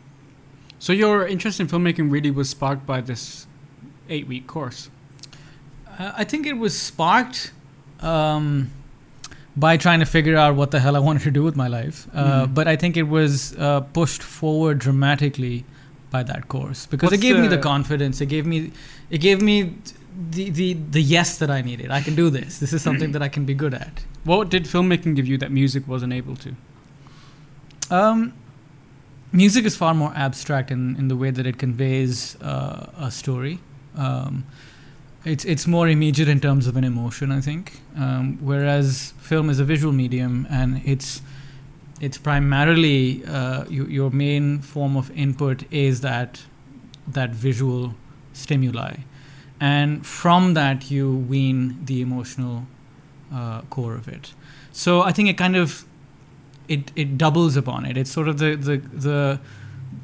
So 0.78 0.93
your 0.93 1.26
interest 1.26 1.61
in 1.61 1.66
filmmaking 1.69 2.11
really 2.11 2.31
was 2.31 2.50
sparked 2.50 2.85
by 2.85 3.00
this 3.00 3.47
eight-week 4.11 4.47
course. 4.47 4.90
Uh, 5.99 6.12
I 6.16 6.25
think 6.25 6.46
it 6.46 6.55
was 6.55 6.79
sparked 6.79 7.53
um, 8.01 8.70
by 9.57 9.77
trying 9.79 10.01
to 10.01 10.07
figure 10.07 10.37
out 10.37 10.57
what 10.57 10.72
the 10.72 10.81
hell 10.81 10.94
I 10.96 10.99
wanted 10.99 11.22
to 11.22 11.31
do 11.31 11.42
with 11.42 11.57
my 11.57 11.68
life. 11.68 12.07
Uh, 12.12 12.46
Mhm. 12.46 12.55
But 12.55 12.68
I 12.68 12.77
think 12.77 12.96
it 12.99 13.05
was 13.09 13.55
uh, 13.57 13.81
pushed 13.81 14.22
forward 14.22 14.79
dramatically 14.81 15.64
by 16.11 16.22
that 16.25 16.49
course 16.49 16.87
because 16.87 17.11
What's 17.11 17.22
it 17.22 17.27
gave 17.27 17.38
me 17.38 17.49
the 17.49 17.57
the- 17.57 17.62
confidence. 17.62 18.20
It 18.20 18.27
gave 18.27 18.44
me, 18.44 18.72
it 19.11 19.18
gave 19.22 19.40
me 19.40 19.75
the, 20.31 20.50
the 20.50 20.74
the 20.74 21.03
yes 21.03 21.38
that 21.38 21.50
I 21.50 21.61
needed. 21.62 21.90
I 21.90 22.00
can 22.00 22.14
do 22.14 22.31
this. 22.31 22.59
This 22.59 22.72
is 22.72 22.83
something 22.83 23.12
that 23.12 23.22
I 23.22 23.29
can 23.29 23.44
be 23.44 23.55
good 23.55 23.74
at. 23.74 24.05
What 24.24 24.48
did 24.48 24.64
filmmaking 24.64 25.16
give 25.16 25.27
you 25.27 25.38
that 25.38 25.50
music 25.50 25.88
wasn't 25.88 26.12
able 26.12 26.37
to? 26.37 26.55
Um, 27.90 28.33
music 29.33 29.64
is 29.64 29.77
far 29.77 29.94
more 29.94 30.12
abstract 30.14 30.70
in, 30.70 30.96
in 30.96 31.09
the 31.09 31.16
way 31.16 31.31
that 31.31 31.46
it 31.46 31.59
conveys 31.59 32.40
uh, 32.40 32.90
a 32.98 33.11
story. 33.11 33.59
Um, 33.96 34.44
it's 35.24 35.44
it's 35.44 35.66
more 35.66 35.88
immediate 35.88 36.29
in 36.29 36.40
terms 36.40 36.66
of 36.66 36.77
an 36.77 36.85
emotion, 36.85 37.33
I 37.33 37.40
think. 37.40 37.81
Um, 37.96 38.38
whereas 38.40 39.14
film 39.18 39.50
is 39.50 39.59
a 39.59 39.64
visual 39.64 39.92
medium, 39.92 40.46
and 40.50 40.83
it's 40.85 41.22
it's 42.00 42.18
primarily 42.18 43.24
uh, 43.24 43.64
you, 43.68 43.87
your 43.87 44.11
main 44.11 44.61
form 44.61 44.96
of 44.96 45.11
input 45.16 45.64
is 45.72 46.00
that 46.03 46.42
that 47.09 47.31
visual 47.31 47.94
stimuli, 48.33 48.96
and 49.61 50.05
from 50.07 50.55
that 50.55 50.90
you 50.90 51.17
wean 51.29 51.79
the 51.85 52.01
emotional 52.01 52.67
uh, 53.33 53.62
core 53.71 53.95
of 53.95 54.09
it. 54.09 54.35
So 54.73 55.03
I 55.03 55.12
think 55.12 55.29
it 55.29 55.38
kind 55.38 55.57
of 55.57 55.85
it 56.69 56.90
it 56.97 57.17
doubles 57.19 57.57
upon 57.57 57.85
it. 57.87 57.97
It's 57.97 58.11
sort 58.11 58.29
of 58.29 58.38
the 58.38 58.57
the 58.57 58.77
the 58.79 59.40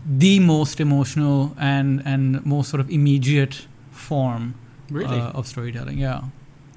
the 0.06 0.40
most 0.40 0.80
emotional 0.80 1.54
and 1.58 2.02
and 2.04 2.44
most 2.46 2.70
sort 2.70 2.80
of 2.80 2.90
immediate 2.90 3.66
form 3.90 4.54
Really? 4.90 5.18
uh, 5.20 5.30
of 5.38 5.46
storytelling. 5.46 5.98
Yeah, 5.98 6.22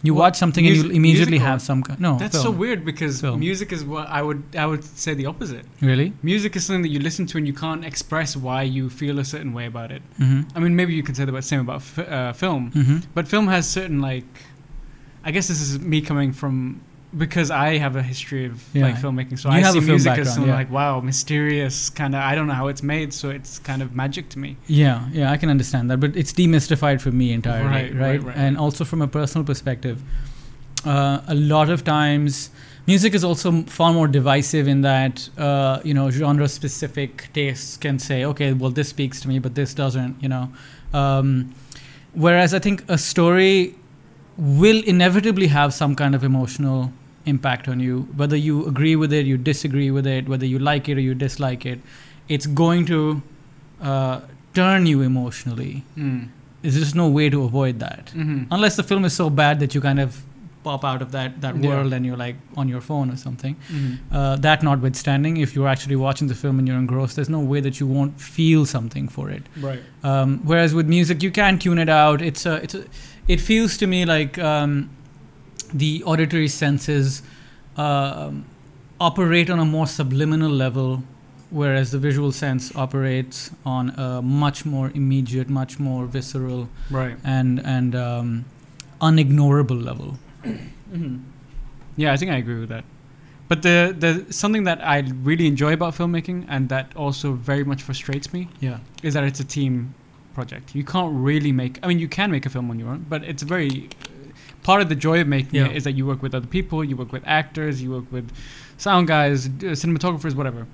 you 0.05 0.13
Well, 0.13 0.23
watch 0.25 0.35
something 0.35 0.65
mus- 0.65 0.79
and 0.81 0.89
you 0.91 0.95
immediately 0.99 1.37
music 1.39 1.47
or- 1.47 1.51
have 1.51 1.61
some 1.61 1.81
kind. 1.81 1.99
No, 1.99 2.17
That's 2.19 2.39
so 2.41 2.51
weird 2.51 2.83
because 2.85 3.21
Film. 3.21 3.39
music 3.39 3.71
is 3.71 3.81
what 3.85 4.05
I 4.09 4.21
would 4.21 4.41
I 4.63 4.65
would 4.65 4.83
say 4.83 5.13
the 5.21 5.25
opposite. 5.27 5.65
Really? 5.81 6.11
Music 6.21 6.55
is 6.57 6.65
something 6.65 6.83
that 6.83 6.89
you 6.95 6.99
listen 6.99 7.25
to 7.27 7.37
and 7.39 7.47
you 7.47 7.53
can't 7.53 7.83
express 7.91 8.35
why 8.35 8.63
you 8.63 8.89
feel 8.89 9.17
a 9.19 9.23
certain 9.33 9.53
way 9.53 9.65
about 9.65 9.89
it. 9.91 10.01
Mm-hmm. 10.19 10.41
I 10.55 10.59
mean, 10.59 10.75
maybe 10.75 10.93
you 10.93 11.03
can 11.03 11.15
say 11.15 11.23
the 11.25 11.41
same 11.41 11.61
about 11.67 11.81
f- 11.87 11.99
uh, 11.99 12.33
film, 12.33 12.71
Mm-hmm. 12.71 12.97
but 13.15 13.27
film 13.27 13.47
has 13.47 13.63
certain 13.69 13.99
like. 14.01 14.31
I 15.25 15.31
guess 15.31 15.47
this 15.47 15.61
is 15.61 15.79
me 15.79 16.01
coming 16.01 16.33
from 16.33 16.81
because 17.17 17.51
I 17.51 17.77
have 17.77 17.95
a 17.95 18.01
history 18.01 18.45
of 18.45 18.63
Yeah. 18.73 18.85
like 18.85 18.95
filmmaking, 18.95 19.37
so 19.39 19.49
You 19.49 19.55
I 19.57 19.59
have 19.61 19.73
see 19.73 19.79
music 19.81 20.17
as 20.17 20.33
something 20.33 20.49
yeah. 20.49 20.55
like 20.55 20.71
wow, 20.71 20.99
mysterious 20.99 21.89
kind 21.89 22.15
of. 22.15 22.21
I 22.21 22.33
don't 22.35 22.47
know 22.47 22.53
how 22.53 22.67
it's 22.67 22.83
made, 22.83 23.13
so 23.13 23.29
it's 23.29 23.59
kind 23.59 23.81
of 23.81 23.95
magic 23.95 24.29
to 24.29 24.39
me. 24.39 24.57
Yeah, 24.67 25.07
yeah, 25.11 25.31
I 25.31 25.37
can 25.37 25.49
understand 25.49 25.89
that, 25.91 25.99
but 25.99 26.15
it's 26.15 26.33
demystified 26.33 27.01
for 27.01 27.11
me 27.11 27.31
entirely, 27.31 27.67
Right, 27.69 27.93
right? 27.93 28.01
right, 28.01 28.23
right. 28.23 28.37
And 28.37 28.57
also 28.57 28.83
from 28.85 29.01
a 29.01 29.07
personal 29.07 29.45
perspective, 29.45 30.01
uh, 30.85 31.21
a 31.27 31.35
lot 31.35 31.69
of 31.69 31.83
times 31.83 32.49
music 32.87 33.13
is 33.13 33.23
also 33.23 33.61
far 33.63 33.93
more 33.93 34.07
divisive 34.07 34.67
in 34.67 34.81
that 34.81 35.29
uh, 35.37 35.79
you 35.83 35.93
know 35.93 36.09
genre-specific 36.11 37.29
tastes 37.33 37.77
can 37.77 37.99
say, 37.99 38.25
okay, 38.25 38.53
well 38.53 38.71
this 38.71 38.89
speaks 38.89 39.21
to 39.21 39.27
me, 39.27 39.39
but 39.39 39.55
this 39.55 39.73
doesn't, 39.73 40.21
you 40.21 40.29
know. 40.29 40.49
Um, 40.93 41.53
whereas 42.13 42.53
I 42.53 42.59
think 42.59 42.83
a 42.89 42.97
story 42.97 43.75
will 44.37 44.81
inevitably 44.83 45.47
have 45.47 45.73
some 45.73 45.95
kind 45.95 46.15
of 46.15 46.23
emotional 46.23 46.91
impact 47.25 47.67
on 47.67 47.79
you, 47.79 48.01
whether 48.15 48.35
you 48.35 48.65
agree 48.67 48.95
with 48.95 49.13
it, 49.13 49.25
you 49.25 49.37
disagree 49.37 49.91
with 49.91 50.05
it, 50.07 50.27
whether 50.27 50.45
you 50.45 50.59
like 50.59 50.89
it 50.89 50.97
or 50.97 51.01
you 51.01 51.13
dislike 51.15 51.65
it. 51.65 51.79
It's 52.27 52.45
going 52.45 52.85
to 52.87 53.21
uh, 53.81 54.21
turn 54.53 54.85
you 54.85 55.01
emotionally. 55.01 55.83
Mm. 55.97 56.29
There's 56.61 56.75
just 56.79 56.95
no 56.95 57.07
way 57.09 57.29
to 57.29 57.43
avoid 57.43 57.79
that, 57.79 58.09
hmm 58.11 58.43
unless 58.51 58.75
the 58.77 58.83
film 58.83 59.03
is 59.05 59.13
so 59.13 59.29
bad 59.29 59.59
that 59.59 59.75
you 59.75 59.81
kind 59.81 59.99
of 59.99 60.21
pop 60.63 60.85
out 60.85 61.01
of 61.01 61.11
that 61.11 61.41
that 61.41 61.57
Yeah. 61.57 61.67
world 61.69 61.91
and 61.91 62.05
you're 62.05 62.15
like 62.15 62.37
on 62.55 62.69
your 62.69 62.79
phone 62.79 63.09
or 63.11 63.17
something. 63.17 63.55
hmm 63.69 63.95
Uh, 64.11 64.37
that 64.37 64.63
notwithstanding, 64.63 65.35
if 65.37 65.55
you're 65.55 65.67
actually 65.67 65.97
watching 65.97 66.29
the 66.29 66.35
film 66.35 66.59
and 66.59 66.67
you're 66.67 66.77
engrossed, 66.77 67.15
there's 67.17 67.29
no 67.29 67.39
way 67.41 67.59
that 67.59 67.79
you 67.81 67.87
won't 67.87 68.19
feel 68.21 68.65
something 68.65 69.09
for 69.09 69.29
it. 69.29 69.43
Right. 69.61 69.81
Um, 70.03 70.39
whereas 70.45 70.73
with 70.73 70.87
music, 70.87 71.21
you 71.21 71.31
can 71.31 71.59
tune 71.59 71.79
it 71.79 71.89
out. 71.89 72.21
It's 72.21 72.45
a, 72.45 72.55
it's 72.63 72.75
a, 72.75 72.83
it 73.27 73.41
feels 73.41 73.75
to 73.77 73.87
me 73.87 74.05
like 74.05 74.39
um, 74.39 74.89
the 75.73 76.03
auditory 76.03 76.47
senses 76.47 77.23
um, 77.77 78.45
operate 78.99 79.49
on 79.49 79.59
a 79.59 79.65
more 79.65 79.87
subliminal 79.87 80.51
level 80.51 81.03
whereas 81.49 81.91
the 81.91 81.99
visual 81.99 82.31
sense 82.31 82.75
operates 82.75 83.51
on 83.63 83.89
a 83.91 84.21
much 84.23 84.65
more 84.65 84.91
immediate, 84.95 85.49
much 85.49 85.79
more 85.79 86.05
visceral, 86.07 86.67
Right. 86.89 87.15
and 87.23 87.59
and 87.63 87.95
um, 87.95 88.45
unignorable 89.01 89.83
level. 89.83 90.17
hmm 90.91 91.17
Yeah, 91.95 92.11
I 92.13 92.17
think 92.17 92.31
I 92.31 92.37
agree 92.37 92.59
with 92.59 92.69
that. 92.69 92.83
But 93.49 93.61
the 93.61 93.95
the 93.99 94.33
something 94.33 94.63
that 94.63 94.79
I 94.81 95.03
really 95.23 95.45
enjoy 95.45 95.73
about 95.73 95.93
filmmaking 95.93 96.45
and 96.49 96.69
that 96.69 96.95
also 96.95 97.33
very 97.33 97.63
much 97.63 97.83
frustrates 97.83 98.33
me 98.33 98.47
Yeah. 98.59 98.79
is 99.03 99.13
that 99.13 99.23
it's 99.23 99.39
a 99.39 99.45
team 99.45 99.93
project. 100.33 100.73
You 100.73 100.83
can't 100.83 101.13
really 101.13 101.51
make. 101.51 101.77
I 101.83 101.87
mean, 101.87 101.99
you 101.99 102.07
can 102.07 102.31
make 102.31 102.47
a 102.47 102.49
film 102.49 102.71
on 102.71 102.79
your 102.79 102.89
own, 102.89 103.05
but 103.09 103.23
it's 103.23 103.43
very 103.43 103.89
part 104.63 104.81
of 104.81 104.89
the 104.89 104.95
joy 104.95 105.19
of 105.21 105.27
making 105.27 105.55
Yeah. 105.55 105.67
it 105.67 105.75
is 105.77 105.83
that 105.83 105.93
you 105.93 106.05
work 106.05 106.21
with 106.21 106.33
other 106.33 106.47
people, 106.47 106.83
you 106.83 106.95
work 106.95 107.11
with 107.11 107.23
actors, 107.25 107.81
you 107.81 107.91
work 107.91 108.11
with 108.11 108.31
sound 108.77 109.07
guys, 109.07 109.45
uh, 109.47 109.75
cinematographers, 109.81 110.33
whatever. 110.35 110.65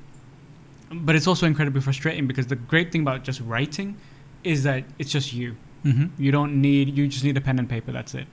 But 0.92 1.16
it's 1.16 1.28
also 1.28 1.46
incredibly 1.46 1.82
frustrating 1.82 2.26
because 2.28 2.48
the 2.48 2.56
great 2.56 2.92
thing 2.92 3.02
about 3.02 3.24
just 3.24 3.42
writing 3.42 3.96
is 4.44 4.64
that 4.64 4.84
it's 4.98 5.12
just 5.12 5.34
you. 5.34 5.56
Mm-hmm. 5.86 6.06
You 6.22 6.32
don't 6.32 6.62
need. 6.62 6.96
You 6.98 7.08
just 7.08 7.24
need 7.24 7.38
a 7.38 7.42
pen 7.42 7.60
and 7.60 7.70
paper. 7.70 7.92
That's 7.92 8.16
it. 8.16 8.28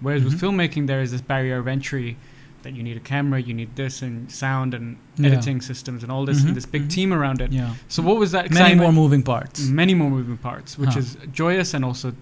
Whereas 0.00 0.22
with 0.24 0.34
Mhm. 0.40 0.40
filmmaking, 0.56 0.86
there 0.86 1.00
is 1.02 1.10
this 1.10 1.20
barrier 1.20 1.58
of 1.58 1.66
entry 1.68 2.16
that 2.62 2.74
you 2.74 2.82
need 2.82 2.96
a 2.96 3.00
camera, 3.00 3.40
you 3.40 3.54
need 3.54 3.74
this 3.76 4.02
and 4.02 4.30
sound 4.30 4.74
and 4.74 4.96
Yeah. 5.16 5.28
editing 5.28 5.60
systems 5.60 6.02
and 6.02 6.10
all 6.10 6.24
this 6.24 6.40
Mhm, 6.42 6.48
and 6.48 6.56
this 6.56 6.66
big 6.66 6.84
mhm. 6.86 6.90
team 6.90 7.12
around 7.12 7.40
it. 7.40 7.52
Yeah. 7.52 7.74
So 7.88 8.02
what 8.02 8.16
was 8.18 8.32
that? 8.32 8.50
Many 8.52 8.74
more 8.74 8.92
moving 8.92 9.22
parts. 9.22 9.68
many 9.68 9.94
more 9.94 10.10
moving 10.10 10.36
parts, 10.38 10.76
which 10.78 10.94
Huh. 10.94 11.00
is 11.00 11.16
joyous 11.32 11.72
and 11.74 11.84
also 11.84 12.14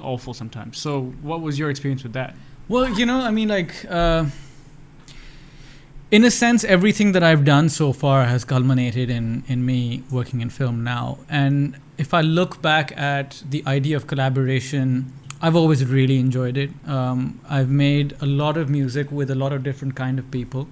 awful 0.00 0.34
sometimes. 0.34 0.78
So 0.78 1.02
what 1.22 1.40
was 1.40 1.58
your 1.58 1.70
experience 1.70 2.02
with 2.02 2.12
that? 2.12 2.34
Well, 2.68 2.88
you 2.98 3.06
know, 3.06 3.20
I 3.20 3.30
mean, 3.30 3.48
like, 3.48 3.84
uh, 3.88 4.26
in 6.10 6.24
a 6.24 6.30
sense, 6.30 6.64
everything 6.64 7.12
that 7.12 7.22
I've 7.22 7.44
done 7.44 7.68
so 7.68 7.92
far 7.92 8.24
has 8.24 8.44
culminated 8.44 9.10
in 9.10 9.44
in 9.46 9.64
me 9.64 10.02
working 10.10 10.40
in 10.40 10.50
film 10.50 10.84
now. 10.84 11.18
And 11.28 11.76
if 11.98 12.14
I 12.14 12.22
look 12.22 12.62
back 12.62 12.96
at 12.96 13.42
the 13.48 13.62
idea 13.66 13.96
of 13.96 14.06
collaboration, 14.06 15.12
I've 15.40 15.56
always 15.56 15.84
really 15.84 16.18
enjoyed 16.18 16.56
it. 16.56 16.70
Um, 16.86 17.40
I've 17.48 17.70
made 17.70 18.16
a 18.20 18.26
lot 18.26 18.56
of 18.56 18.68
music 18.68 19.12
with 19.12 19.30
a 19.30 19.34
lot 19.34 19.52
of 19.52 19.62
different 19.62 19.94
kind 19.96 20.18
of 20.18 20.30
people. 20.30 20.68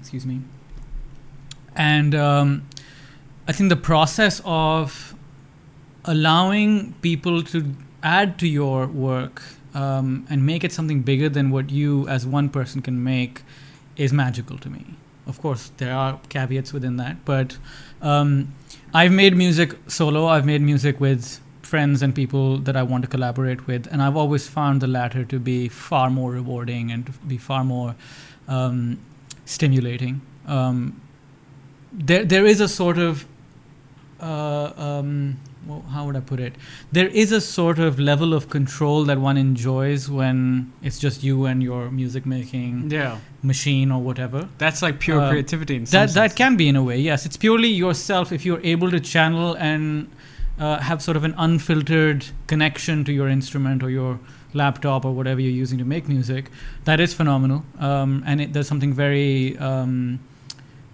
Excuse 0.00 0.26
me. 0.26 0.40
And 1.74 2.14
um, 2.14 2.66
I 3.48 3.52
think 3.52 3.70
the 3.70 3.76
process 3.76 4.40
of 4.44 5.14
allowing 6.04 6.92
people 7.02 7.42
to 7.42 7.74
add 8.02 8.38
to 8.38 8.48
your 8.48 8.86
work 8.86 9.42
um, 9.74 10.26
and 10.28 10.44
make 10.44 10.64
it 10.64 10.72
something 10.72 11.02
bigger 11.02 11.28
than 11.28 11.50
what 11.50 11.70
you 11.70 12.06
as 12.08 12.26
one 12.26 12.48
person 12.48 12.82
can 12.82 13.02
make 13.02 13.42
is 13.96 14.12
magical 14.12 14.58
to 14.58 14.70
me. 14.70 14.96
Of 15.26 15.40
course, 15.40 15.70
there 15.76 15.94
are 15.94 16.20
caveats 16.28 16.72
within 16.72 16.96
that, 16.96 17.24
but 17.24 17.56
um, 18.00 18.52
I've 18.92 19.12
made 19.12 19.36
music 19.36 19.76
solo. 19.86 20.26
I've 20.26 20.44
made 20.44 20.60
music 20.60 21.00
with 21.00 21.40
friends 21.62 22.02
and 22.02 22.14
people 22.14 22.58
that 22.58 22.76
I 22.76 22.82
want 22.82 23.02
to 23.04 23.08
collaborate 23.08 23.66
with, 23.66 23.86
and 23.90 24.02
I've 24.02 24.16
always 24.16 24.48
found 24.48 24.80
the 24.80 24.86
latter 24.88 25.24
to 25.24 25.38
be 25.38 25.68
far 25.68 26.10
more 26.10 26.32
rewarding 26.32 26.90
and 26.90 27.06
to 27.06 27.12
be 27.26 27.38
far 27.38 27.64
more 27.64 27.94
um, 28.48 28.98
stimulating. 29.44 30.20
Um, 30.46 31.00
there, 31.92 32.24
there 32.24 32.44
is 32.44 32.60
a 32.60 32.68
sort 32.68 32.98
of 32.98 33.26
uh, 34.20 34.72
um, 34.76 35.38
well, 35.66 35.82
how 35.92 36.04
would 36.06 36.16
I 36.16 36.20
put 36.20 36.40
it? 36.40 36.54
There 36.90 37.06
is 37.08 37.32
a 37.32 37.40
sort 37.40 37.78
of 37.78 37.98
level 38.00 38.34
of 38.34 38.48
control 38.50 39.04
that 39.04 39.18
one 39.18 39.36
enjoys 39.36 40.08
when 40.10 40.72
it's 40.82 40.98
just 40.98 41.22
you 41.22 41.44
and 41.46 41.62
your 41.62 41.90
music 41.90 42.26
making 42.26 42.90
Yeah, 42.90 43.18
machine 43.42 43.90
or 43.92 44.00
whatever. 44.02 44.48
that's 44.58 44.82
like 44.82 44.98
pure 45.00 45.20
Uh, 45.20 45.30
creativity. 45.30 45.76
In 45.76 45.86
some 45.86 46.00
That 46.00 46.14
that 46.14 46.36
can 46.36 46.56
be 46.56 46.68
in 46.68 46.76
a 46.76 46.82
way, 46.82 46.98
yes. 47.00 47.26
It's 47.26 47.36
purely 47.36 47.68
yourself 47.68 48.32
if 48.32 48.44
you're 48.44 48.60
able 48.64 48.90
to 48.90 49.00
channel 49.00 49.54
and 49.58 50.08
uh, 50.58 50.78
have 50.80 51.00
sort 51.02 51.16
of 51.16 51.24
an 51.24 51.34
unfiltered 51.38 52.26
connection 52.46 53.04
to 53.04 53.12
your 53.12 53.28
instrument 53.28 53.82
or 53.82 53.90
your 53.90 54.18
laptop 54.54 55.04
or 55.04 55.12
whatever 55.12 55.40
you're 55.40 55.50
using 55.62 55.78
to 55.78 55.84
make 55.84 56.08
music. 56.08 56.50
That 56.84 57.00
is 57.00 57.14
phenomenal, 57.14 57.64
um, 57.78 58.22
and 58.26 58.40
it, 58.40 58.52
there's 58.52 58.68
something 58.68 58.92
very 58.92 59.56
um, 59.58 60.20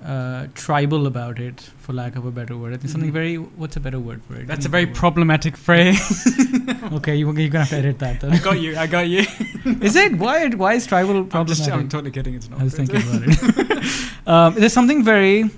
uh, 0.05 0.47
tribal 0.55 1.07
about 1.09 1.39
it, 1.41 1.61
for 1.79 1.93
lack 1.93 2.15
of 2.17 2.25
a 2.25 2.31
better 2.31 2.57
word. 2.57 2.73
I 2.73 2.77
think 2.77 2.91
something 2.91 3.11
Mhm. 3.11 3.15
very. 3.15 3.37
What's 3.37 3.77
a 3.77 3.81
better 3.81 3.99
word 3.99 4.23
for 4.25 4.37
it? 4.37 4.47
That's 4.47 4.65
a 4.67 4.69
very 4.69 4.85
word. 4.87 4.95
problematic 4.95 5.57
phrase. 5.57 6.35
Okay, 6.93 7.17
you, 7.17 7.27
you're 7.33 7.49
gonna 7.51 7.65
have 7.65 7.71
to 7.71 7.77
edit 7.77 7.99
that. 7.99 8.21
Then. 8.21 8.33
I 8.37 8.39
got 8.39 8.61
you. 8.61 8.77
I 8.77 8.87
got 8.87 9.09
you. 9.09 9.21
is 9.83 9.97
it 9.97 10.13
why? 10.19 10.49
Why 10.49 10.75
is 10.75 10.87
tribal 10.87 11.17
I'm 11.17 11.29
problematic? 11.29 11.65
just. 11.67 11.71
I'm 11.71 11.89
totally 11.89 12.11
kidding. 12.13 12.35
It's 12.35 12.49
not. 12.49 12.61
I 12.61 12.65
was 12.65 12.75
thinking 12.75 12.97
about 13.03 13.23
it. 13.27 14.11
um, 14.27 14.55
there's 14.55 14.73
something 14.73 15.03
very. 15.05 15.51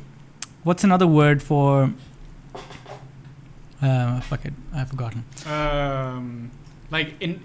What's 0.64 0.82
another 0.84 1.06
word 1.06 1.42
for? 1.42 1.92
Uh, 3.82 4.20
fuck 4.20 4.44
it, 4.44 4.52
I've 4.74 4.88
forgotten. 4.90 5.24
Um, 5.46 6.50
like 6.90 7.14
in. 7.20 7.40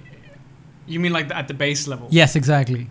You 0.87 0.99
mean 0.99 1.13
like 1.13 1.27
the, 1.29 1.37
at 1.37 1.47
the 1.47 1.53
base 1.53 1.87
level? 1.87 2.07
Yes, 2.11 2.35
exactly. 2.35 2.87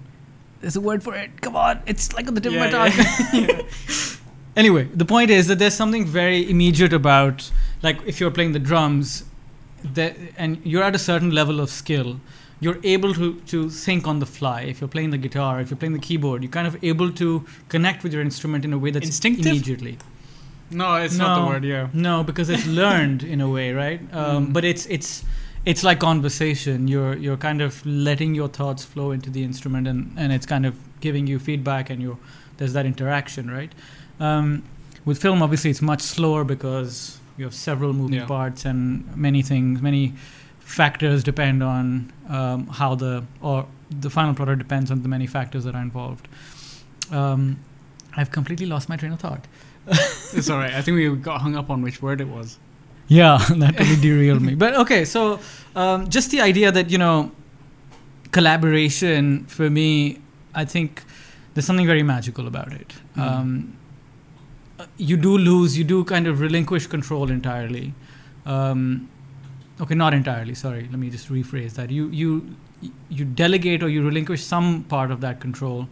There's 0.65 0.77
a 0.77 0.81
word 0.81 1.03
for 1.03 1.15
it. 1.15 1.41
Come 1.43 1.57
on, 1.57 1.81
it's 1.87 2.13
like 2.15 2.27
on 2.29 2.35
the 2.35 2.41
tip 2.41 2.53
Yeah, 2.53 2.65
of 2.65 2.73
my 2.73 2.89
tongue. 2.89 3.49
yeah. 3.49 3.63
anyway, 4.57 4.85
the 4.95 5.05
point 5.05 5.31
is 5.31 5.47
that 5.49 5.59
there's 5.59 5.75
something 5.75 6.07
very 6.07 6.49
immediate 6.51 6.93
about, 6.95 7.51
like, 7.83 7.99
if 8.07 8.19
you're 8.21 8.31
playing 8.31 8.53
the 8.53 8.59
drums, 8.71 9.25
that 9.99 10.17
and 10.39 10.51
you're 10.65 10.83
at 10.83 10.95
a 10.95 10.99
certain 10.99 11.31
level 11.33 11.61
of 11.61 11.69
skill, 11.69 12.19
you're 12.61 12.79
able 12.83 13.13
to 13.21 13.35
to 13.53 13.69
think 13.69 14.07
on 14.07 14.21
the 14.21 14.27
fly. 14.39 14.63
If 14.63 14.81
you're 14.81 14.89
playing 14.97 15.11
the 15.11 15.19
guitar, 15.27 15.61
if 15.61 15.69
you're 15.71 15.77
playing 15.77 15.93
the 16.01 16.05
keyboard, 16.09 16.43
you're 16.43 16.51
kind 16.59 16.67
of 16.67 16.83
able 16.83 17.13
to 17.13 17.45
connect 17.69 18.03
with 18.03 18.15
your 18.15 18.23
instrument 18.23 18.65
in 18.65 18.73
a 18.73 18.79
way 18.79 18.91
that's 18.91 19.07
Instinctive? 19.07 19.47
immediately. 19.47 19.99
No, 20.71 20.95
it's 20.97 21.19
not 21.19 21.41
the 21.41 21.47
word. 21.47 21.65
Yeah. 21.65 21.89
No, 21.93 22.25
because 22.25 22.49
it's 22.49 22.67
learned 22.83 23.23
in 23.23 23.43
a 23.43 23.49
way, 23.57 23.73
right? 23.75 24.01
Um, 24.15 24.47
Mm. 24.47 24.53
But 24.55 24.65
it's 24.65 24.87
it's 24.87 25.25
it's 25.65 25.83
like 25.83 25.99
conversation. 26.01 26.89
You're 26.89 27.15
you're 27.17 27.37
kind 27.37 27.61
of 27.63 27.85
letting 27.87 28.35
your 28.35 28.49
thoughts 28.49 28.85
flow 28.85 29.11
into 29.13 29.31
the 29.31 29.43
instrument, 29.45 29.87
and, 29.89 30.13
and 30.19 30.33
it's 30.33 30.47
kind 30.47 30.67
of 30.67 30.75
giving 31.01 31.27
you 31.27 31.39
feedback, 31.39 31.91
and 31.91 32.01
you 32.03 32.19
there's 32.57 32.73
that 32.75 32.87
interaction, 32.87 33.51
right? 33.51 33.73
Um, 34.21 34.63
with 35.05 35.21
film, 35.21 35.43
obviously, 35.43 35.71
it's 35.71 35.83
much 35.83 36.01
slower 36.01 36.45
because 36.45 37.19
you 37.37 37.45
have 37.45 37.55
several 37.55 37.93
moving 37.93 38.21
Yeah. 38.21 38.27
parts 38.27 38.65
and 38.65 39.05
many 39.17 39.43
things, 39.43 39.83
many 39.83 40.13
factors 40.61 41.23
depend 41.25 41.63
on 41.63 42.13
um, 42.29 42.67
how 42.69 42.95
the 42.95 43.25
or 43.43 43.67
the 43.91 44.09
final 44.09 44.35
product 44.35 44.59
depends 44.59 44.91
on 44.91 45.03
the 45.03 45.09
many 45.09 45.27
factors 45.27 45.65
that 45.65 45.75
are 45.75 45.83
involved. 45.83 46.27
Um, 47.11 47.59
I've 48.17 48.31
completely 48.31 48.67
lost 48.67 48.89
my 48.89 48.97
train 48.97 49.13
of 49.13 49.21
thought. 49.21 49.47
It's 50.33 50.49
all 50.49 50.59
right. 50.59 50.73
I 50.73 50.81
think 50.81 50.97
we 50.97 51.15
got 51.17 51.43
hung 51.43 51.57
up 51.57 51.69
on 51.69 51.83
which 51.83 52.01
word 52.01 52.21
it 52.21 52.29
was. 52.29 52.59
Yeah, 53.09 53.39
that 53.57 53.79
really 53.79 53.97
derailed 54.01 54.43
me. 54.43 54.55
But 54.55 54.75
okay, 54.75 55.05
so 55.05 55.41
um, 55.77 56.09
just 56.09 56.31
the 56.31 56.41
idea 56.41 56.73
that 56.73 56.91
you 56.91 56.99
know, 56.99 57.33
collaboration 58.31 59.45
for 59.47 59.69
me, 59.71 60.21
I 60.55 60.65
think 60.65 61.03
there's 61.55 61.67
something 61.67 61.87
very 61.87 62.03
magical 62.03 62.47
about 62.47 62.73
it. 62.73 62.95
Mhm. 63.17 63.23
Um, 63.23 63.77
uh, 64.79 64.87
you 64.97 65.17
do 65.17 65.37
lose, 65.39 65.79
you 65.79 65.85
do 65.85 66.05
kind 66.05 66.27
of 66.27 66.41
relinquish 66.41 66.87
control 66.87 67.31
entirely. 67.31 67.95
Um, 68.45 69.09
okay, 69.81 69.95
not 69.95 70.15
entirely. 70.15 70.55
Sorry, 70.55 70.89
let 70.91 70.99
me 70.99 71.11
just 71.11 71.29
rephrase 71.31 71.75
that. 71.75 71.91
You 71.91 72.09
you 72.09 72.57
you 73.09 73.25
delegate 73.25 73.83
or 73.83 73.89
you 73.89 74.03
relinquish 74.05 74.43
some 74.45 74.85
part 74.85 75.11
of 75.11 75.21
that 75.21 75.41
control, 75.41 75.89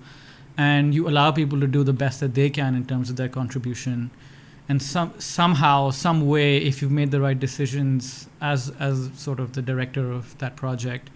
and 0.57 0.94
you 0.94 1.09
allow 1.09 1.31
people 1.31 1.61
to 1.61 1.66
do 1.66 1.85
the 1.85 1.92
best 1.92 2.20
that 2.20 2.35
they 2.35 2.51
can 2.51 2.75
in 2.75 2.85
terms 2.87 3.09
of 3.11 3.16
their 3.16 3.29
contribution 3.29 4.11
and 4.68 4.81
some 4.83 5.12
somehow 5.18 5.90
some 5.90 6.27
way 6.27 6.57
if 6.59 6.81
you've 6.83 6.90
made 6.92 7.11
the 7.11 7.20
right 7.20 7.38
decisions 7.38 8.29
as 8.40 8.70
as 8.79 9.11
sort 9.16 9.40
of 9.40 9.53
the 9.55 9.62
director 9.62 10.11
of 10.12 10.37
that 10.38 10.55
project 10.57 11.11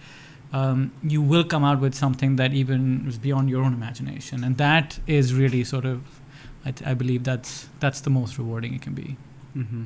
um, 0.52 0.92
you 1.02 1.20
will 1.20 1.44
come 1.44 1.64
out 1.64 1.80
with 1.80 1.94
something 1.94 2.36
that 2.36 2.52
even 2.54 3.04
is 3.08 3.18
beyond 3.18 3.48
your 3.50 3.62
own 3.64 3.72
imagination 3.72 4.44
and 4.44 4.56
that 4.58 4.98
is 5.06 5.32
really 5.34 5.62
sort 5.64 5.84
of 5.84 6.20
I, 6.64 6.70
th- 6.72 6.88
I 6.90 6.94
believe 6.94 7.22
that's 7.24 7.68
that's 7.80 8.00
the 8.00 8.10
most 8.10 8.38
rewarding 8.38 8.74
it 8.74 8.82
can 8.82 8.94
be 8.94 9.16
Mm-hmm. 9.56 9.84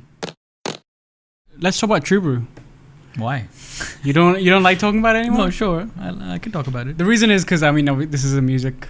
Let's 1.59 1.79
talk 1.79 1.90
about 1.90 2.05
True 2.05 2.20
Brew. 2.20 2.46
why 3.16 3.46
You 4.03 4.12
don't. 4.12 4.40
You 4.40 4.51
don't 4.51 4.62
like 4.62 4.79
talking 4.79 5.01
about 5.01 5.16
it 5.16 5.20
anymore. 5.20 5.44
no 5.46 5.51
sure 5.51 5.88
I, 6.01 6.35
I 6.35 6.38
can 6.38 6.53
talk 6.53 6.66
about 6.66 6.87
it 6.88 6.96
The 6.99 7.05
reason 7.05 7.31
is 7.31 7.44
because 7.44 7.62
I 7.62 7.70
mean 7.70 8.11
this 8.11 8.25
is 8.25 8.35
a 8.35 8.42
music 8.42 8.88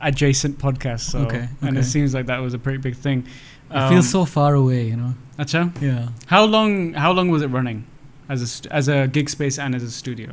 adjacent 0.00 0.58
podcast, 0.58 1.00
so 1.10 1.18
Okay, 1.20 1.48
and 1.62 1.76
it 1.78 1.84
seems 1.84 2.14
like 2.14 2.26
that 2.26 2.40
was 2.40 2.54
a 2.54 2.58
pretty 2.58 2.78
big 2.78 2.96
thing. 2.96 3.26
it 3.70 3.88
feels 3.88 4.08
so 4.08 4.24
far 4.24 4.54
away 4.54 4.82
you 4.88 4.96
know 4.96 5.14
Acha? 5.38 5.62
yeah 5.82 6.08
How 6.26 6.44
long? 6.44 6.94
How 6.94 7.12
long 7.12 7.28
was 7.30 7.42
it 7.42 7.48
running, 7.48 7.84
as 8.28 8.42
a 8.42 8.46
st- 8.46 8.72
as 8.72 8.88
a 8.88 9.06
gig 9.06 9.28
space 9.28 9.58
and 9.58 9.74
as 9.74 9.82
a 9.82 9.90
studio? 9.90 10.30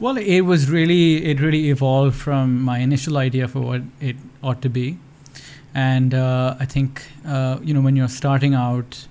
Well, 0.00 0.16
it 0.18 0.40
was 0.42 0.68
really 0.70 1.24
it 1.30 1.40
really 1.40 1.70
evolved 1.70 2.16
from 2.16 2.60
my 2.62 2.78
initial 2.78 3.16
idea 3.18 3.46
for 3.48 3.60
what 3.60 3.82
it 4.00 4.16
ought 4.42 4.60
to 4.62 4.68
be, 4.68 4.98
and 5.74 6.14
uh, 6.14 6.56
I 6.58 6.64
think 6.64 7.02
uh, 7.26 7.58
you 7.62 7.72
know 7.74 7.80
when 7.80 7.94
you're 7.96 8.08
starting 8.22 8.54
out, 8.54 9.06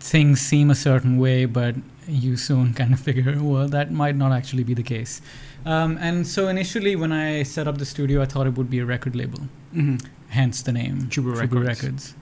things 0.00 0.40
seem 0.40 0.70
a 0.70 0.74
certain 0.74 1.18
way, 1.18 1.44
but 1.46 1.74
you 2.06 2.36
soon 2.36 2.74
kind 2.80 2.92
of 2.92 3.00
figure, 3.00 3.38
well, 3.40 3.68
that 3.68 3.90
might 3.92 4.14
not 4.16 4.32
actually 4.32 4.64
be 4.64 4.74
the 4.74 4.82
case. 4.82 5.20
Um, 5.66 5.96
and 5.98 6.26
so 6.26 6.48
initially, 6.48 6.94
when 6.94 7.10
I 7.12 7.42
set 7.42 7.66
up 7.66 7.78
the 7.78 7.86
studio, 7.86 8.20
I 8.20 8.26
thought 8.26 8.46
it 8.46 8.56
would 8.58 8.68
be 8.70 8.80
a 8.80 8.84
record 8.86 9.16
label, 9.16 9.40
hmm 9.72 9.96
hence 10.28 10.62
the 10.62 10.72
name 10.72 11.08
True 11.08 11.22
Brew 11.22 11.34
Records. 11.34 11.64
Records. 11.64 12.14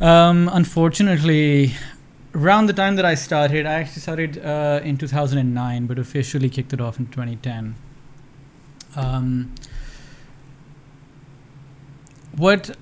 Um, 0.00 0.50
unfortunately, 0.52 1.74
around 2.34 2.66
the 2.66 2.72
time 2.72 2.96
that 2.96 3.04
I 3.04 3.14
started, 3.14 3.66
I 3.66 3.74
actually 3.74 4.00
started 4.00 4.38
uh, 4.44 4.80
in 4.82 4.96
2009, 4.96 5.86
but 5.86 5.98
officially 5.98 6.48
kicked 6.48 6.72
it 6.72 6.80
off 6.80 6.98
in 6.98 7.06
2010. 7.06 7.74
Um, 8.96 9.54
what 12.36 12.76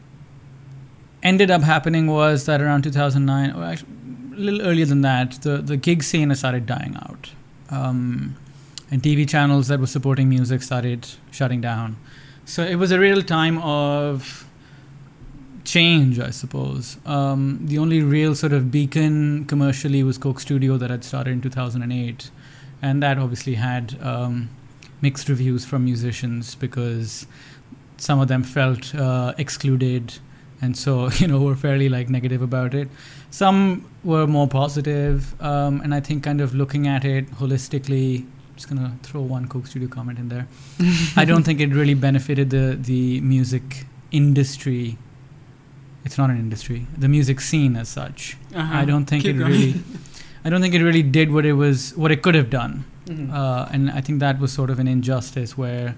ended 1.22 1.50
up 1.50 1.62
happening 1.62 2.06
was 2.06 2.46
that 2.46 2.62
around 2.62 2.82
2009, 2.82 3.50
or 3.50 3.64
actually 3.64 3.88
a 4.32 4.40
little 4.40 4.62
earlier 4.62 4.86
than 4.86 5.02
that, 5.02 5.42
the, 5.42 5.58
the 5.58 5.76
gig 5.76 6.02
scene 6.02 6.34
started 6.34 6.66
dying 6.66 6.96
out. 7.02 7.32
Um, 7.68 8.36
and 8.90 9.02
TV 9.02 9.28
channels 9.28 9.68
that 9.68 9.80
were 9.80 9.86
supporting 9.86 10.28
music 10.28 10.62
started 10.62 11.06
shutting 11.30 11.60
down. 11.60 11.96
So 12.44 12.64
it 12.64 12.76
was 12.76 12.90
a 12.90 12.98
real 12.98 13.22
time 13.22 13.58
of 13.58 14.46
change, 15.64 16.18
I 16.18 16.30
suppose. 16.30 16.96
Um, 17.06 17.60
the 17.62 17.78
only 17.78 18.02
real 18.02 18.34
sort 18.34 18.52
of 18.52 18.70
beacon 18.70 19.44
commercially 19.44 20.02
was 20.02 20.18
Coke 20.18 20.40
Studio 20.40 20.76
that 20.76 20.90
had 20.90 21.04
started 21.04 21.30
in 21.30 21.40
2008, 21.40 22.30
and 22.82 23.02
that 23.02 23.18
obviously 23.18 23.54
had 23.54 23.96
um, 24.02 24.50
mixed 25.00 25.28
reviews 25.28 25.64
from 25.64 25.84
musicians 25.84 26.54
because 26.54 27.26
some 27.98 28.18
of 28.20 28.28
them 28.28 28.42
felt 28.42 28.94
uh, 28.94 29.34
excluded, 29.38 30.18
and 30.60 30.76
so 30.76 31.10
you 31.18 31.28
know 31.28 31.40
were 31.40 31.56
fairly 31.56 31.88
like 31.88 32.08
negative 32.08 32.42
about 32.42 32.74
it. 32.74 32.88
Some 33.30 33.88
were 34.02 34.26
more 34.26 34.48
positive, 34.48 35.40
um, 35.40 35.80
and 35.82 35.94
I 35.94 36.00
think 36.00 36.24
kind 36.24 36.40
of 36.40 36.54
looking 36.54 36.88
at 36.88 37.04
it 37.04 37.30
holistically. 37.32 38.26
Just 38.56 38.68
gonna 38.68 38.96
throw 39.02 39.22
one 39.22 39.48
Coke 39.48 39.66
Studio 39.66 39.88
comment 39.88 40.18
in 40.18 40.28
there. 40.28 40.46
I 41.16 41.24
don't 41.24 41.42
think 41.44 41.60
it 41.60 41.70
really 41.72 41.94
benefited 41.94 42.50
the 42.50 42.76
the 42.80 43.20
music 43.20 43.86
industry. 44.10 44.98
It's 46.04 46.16
not 46.18 46.30
an 46.30 46.38
industry. 46.38 46.86
The 46.98 47.08
music 47.08 47.40
scene 47.40 47.76
as 47.76 47.88
such. 47.88 48.36
Uh-huh. 48.54 48.76
I 48.78 48.84
don't 48.84 49.04
think 49.06 49.22
Keep 49.24 49.36
it 49.36 49.38
going. 49.38 49.50
really. 49.52 49.74
I 50.44 50.48
don't 50.50 50.62
think 50.62 50.74
it 50.74 50.82
really 50.82 51.02
did 51.02 51.30
what 51.32 51.44
it 51.44 51.52
was, 51.52 51.94
what 51.96 52.10
it 52.10 52.22
could 52.22 52.34
have 52.34 52.48
done. 52.50 52.84
Mhm. 53.06 53.30
Uh, 53.32 53.66
and 53.72 53.90
I 53.90 54.00
think 54.00 54.20
that 54.20 54.38
was 54.40 54.52
sort 54.52 54.70
of 54.70 54.78
an 54.78 54.88
injustice 54.88 55.56
where 55.58 55.94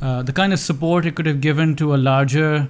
uh, 0.00 0.22
the 0.22 0.32
kind 0.32 0.52
of 0.52 0.58
support 0.58 1.04
it 1.06 1.14
could 1.14 1.26
have 1.26 1.40
given 1.40 1.76
to 1.76 1.94
a 1.94 1.98
larger 1.98 2.68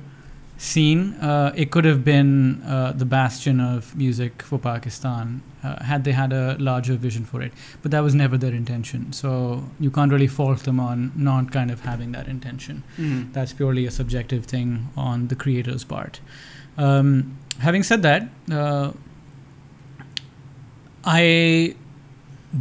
scene, 0.56 1.14
uh, 1.14 1.52
it 1.56 1.70
could 1.70 1.84
have 1.84 2.04
been 2.04 2.62
uh, 2.62 2.92
the 2.92 3.04
bastion 3.04 3.60
of 3.60 3.94
music 3.96 4.40
for 4.42 4.58
Pakistan 4.58 5.42
uh, 5.64 5.82
had 5.84 6.04
they 6.04 6.12
had 6.12 6.32
a 6.32 6.56
larger 6.58 6.94
vision 6.94 7.24
for 7.24 7.42
it. 7.42 7.52
But 7.82 7.90
that 7.90 8.00
was 8.00 8.14
never 8.14 8.38
their 8.38 8.52
intention. 8.54 9.12
So 9.12 9.64
you 9.80 9.90
can't 9.90 10.12
really 10.12 10.26
fault 10.28 10.60
them 10.64 10.78
on 10.78 11.10
not 11.16 11.50
kind 11.50 11.70
of 11.70 11.80
having 11.80 12.12
that 12.12 12.28
intention 12.28 12.82
Mhm. 12.98 13.32
that's 13.32 13.52
purely 13.52 13.86
a 13.86 13.90
subjective 13.90 14.44
thing 14.46 14.88
on 14.96 15.28
the 15.28 15.34
creator's 15.34 15.84
part. 15.84 16.20
Um, 16.78 17.36
having 17.58 17.82
said 17.82 18.02
that, 18.02 18.28
uh, 18.50 18.92
I 21.04 21.74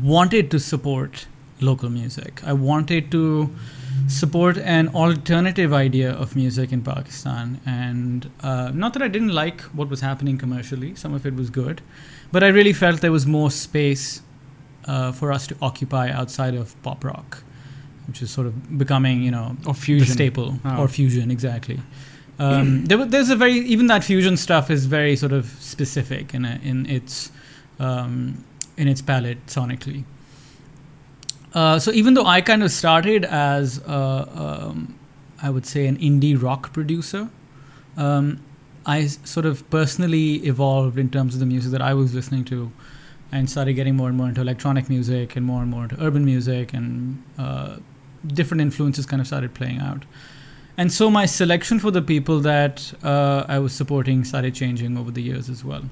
wanted 0.02 0.52
to 0.52 0.60
support 0.60 1.28
local 1.62 1.90
music. 1.90 2.42
I 2.46 2.54
wanted 2.54 3.12
to 3.12 3.50
support 4.08 4.58
an 4.58 4.88
alternative 4.90 5.74
idea 5.74 6.12
of 6.12 6.36
music 6.36 6.72
in 6.72 6.82
Pakistan. 6.82 7.60
And 7.66 8.30
uh, 8.42 8.72
not 8.74 8.94
that 8.94 9.02
I 9.02 9.08
didn't 9.08 9.34
like 9.34 9.62
what 9.74 9.90
was 9.90 10.02
happening 10.02 10.38
commercially, 10.38 10.96
some 10.96 11.14
of 11.14 11.26
it 11.26 11.36
was 11.36 11.50
good, 11.50 11.82
but 12.32 12.44
I 12.44 12.48
really 12.48 12.74
felt 12.74 13.02
there 13.02 13.12
was 13.12 13.26
more 13.26 13.52
space 13.52 14.22
uh, 14.86 15.12
for 15.12 15.32
us 15.32 15.48
to 15.48 15.56
occupy 15.62 16.10
outside 16.10 16.56
of 16.56 16.76
pop 16.84 17.04
rock, 17.04 17.44
which 18.08 18.22
is 18.22 18.30
sort 18.32 18.48
of 18.48 18.78
becoming, 18.78 19.22
you 19.24 19.32
know, 19.32 19.56
Or 19.66 19.74
the 19.74 19.80
fusion. 19.80 20.14
staple 20.14 20.60
Oh. 20.66 20.82
or 20.82 20.88
fusion 20.88 21.32
exactly 21.32 21.80
um, 22.40 22.86
there, 22.88 23.06
there's 23.06 23.30
a 23.30 23.36
very 23.36 23.54
even 23.54 23.88
that 23.88 24.04
fusion 24.04 24.36
stuff 24.38 24.70
is 24.72 24.86
very 24.88 25.16
sort 25.16 25.32
of 25.32 25.46
specific 25.60 26.34
in 26.34 26.46
a, 26.46 26.60
in 26.64 26.86
its 26.88 27.32
um, 27.80 28.44
in 28.76 28.88
its 28.88 29.02
palette 29.02 29.46
sonically 29.46 30.04
uh, 31.54 31.80
so 31.80 31.92
even 31.92 32.14
though 32.14 32.26
I 32.26 32.42
kind 32.42 32.64
of 32.64 32.72
started 32.72 33.26
as 33.26 33.80
uh, 33.88 34.66
um, 34.70 34.98
I 35.42 35.50
would 35.50 35.66
say 35.66 35.88
an 35.88 35.98
indie 35.98 36.42
rock 36.42 36.74
producer 36.74 37.30
um, 37.98 38.40
I 38.86 39.06
sort 39.08 39.46
of 39.46 39.70
personally 39.70 40.36
evolved 40.46 40.98
in 40.98 41.10
terms 41.10 41.34
of 41.34 41.40
the 41.40 41.46
music 41.46 41.72
that 41.72 41.82
I 41.82 41.94
was 41.94 42.14
listening 42.14 42.44
to 42.46 42.72
and 43.32 43.50
started 43.50 43.74
getting 43.74 43.96
more 43.96 44.10
and 44.10 44.18
more 44.18 44.28
into 44.28 44.42
electronic 44.42 44.90
music 44.90 45.36
and 45.36 45.46
more 45.46 45.62
and 45.62 45.72
more 45.72 45.84
into 45.84 46.02
urban 46.04 46.26
music 46.26 46.74
and 46.74 47.24
uh, 47.38 47.78
different 48.28 48.62
influences 48.62 49.06
kind 49.06 49.22
of 49.22 49.28
started 49.28 49.54
playing 49.54 49.80
out. 49.80 50.04
And 50.78 50.92
so 50.92 51.10
my 51.10 51.26
selection 51.26 51.80
for 51.80 51.92
the 51.92 52.02
people 52.02 52.40
that 52.42 52.94
uh, 53.04 53.46
I 53.48 53.60
was 53.60 53.74
supporting 53.74 54.24
started 54.24 54.56
changing 54.56 54.98
over 54.98 55.12
the 55.12 55.22
years 55.22 55.50
as 55.50 55.64
well. 55.64 55.84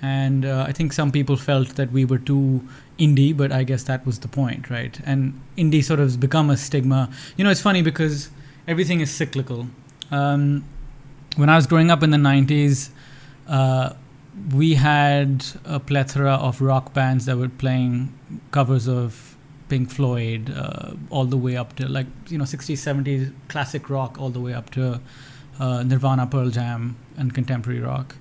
And 0.00 0.44
uh, 0.44 0.64
I 0.66 0.72
think 0.72 0.92
some 0.92 1.12
people 1.12 1.36
felt 1.36 1.76
that 1.76 1.92
we 1.92 2.04
were 2.04 2.18
too 2.18 2.66
indie, 3.02 3.36
but 3.36 3.50
I 3.52 3.64
guess 3.64 3.82
that 3.84 4.06
was 4.06 4.20
the 4.20 4.28
point, 4.28 4.70
right? 4.70 4.98
And 5.04 5.40
indie 5.58 5.82
sort 5.82 6.00
of 6.00 6.06
has 6.06 6.16
become 6.16 6.50
a 6.50 6.56
stigma. 6.56 7.10
You 7.36 7.44
know, 7.44 7.50
it's 7.50 7.60
funny 7.60 7.82
because 7.82 8.30
everything 8.68 9.00
is 9.00 9.10
cyclical. 9.10 9.66
Um, 10.10 10.64
when 11.36 11.48
I 11.48 11.56
was 11.56 11.66
growing 11.66 11.90
up 11.90 12.02
in 12.02 12.10
the 12.10 12.18
90s, 12.18 12.90
uh, 13.48 13.94
we 14.54 14.74
had 14.74 15.44
a 15.64 15.80
plethora 15.80 16.34
of 16.34 16.60
rock 16.60 16.94
bands 16.94 17.26
that 17.26 17.36
were 17.36 17.48
playing 17.48 18.12
covers 18.50 18.88
of 18.88 19.36
Pink 19.68 19.90
Floyd, 19.90 20.52
uh, 20.54 20.92
all 21.10 21.24
the 21.24 21.36
way 21.36 21.56
up 21.56 21.74
to 21.76 21.88
like 21.88 22.06
you 22.28 22.38
know 22.38 22.44
60s, 22.44 22.76
70s 22.76 23.32
classic 23.48 23.88
rock, 23.88 24.18
all 24.20 24.30
the 24.30 24.40
way 24.40 24.54
up 24.54 24.70
to 24.70 25.00
uh, 25.58 25.82
Nirvana, 25.82 26.26
Pearl 26.26 26.50
Jam, 26.50 26.96
and 27.16 27.34
contemporary 27.34 27.80
rock. 27.80 28.16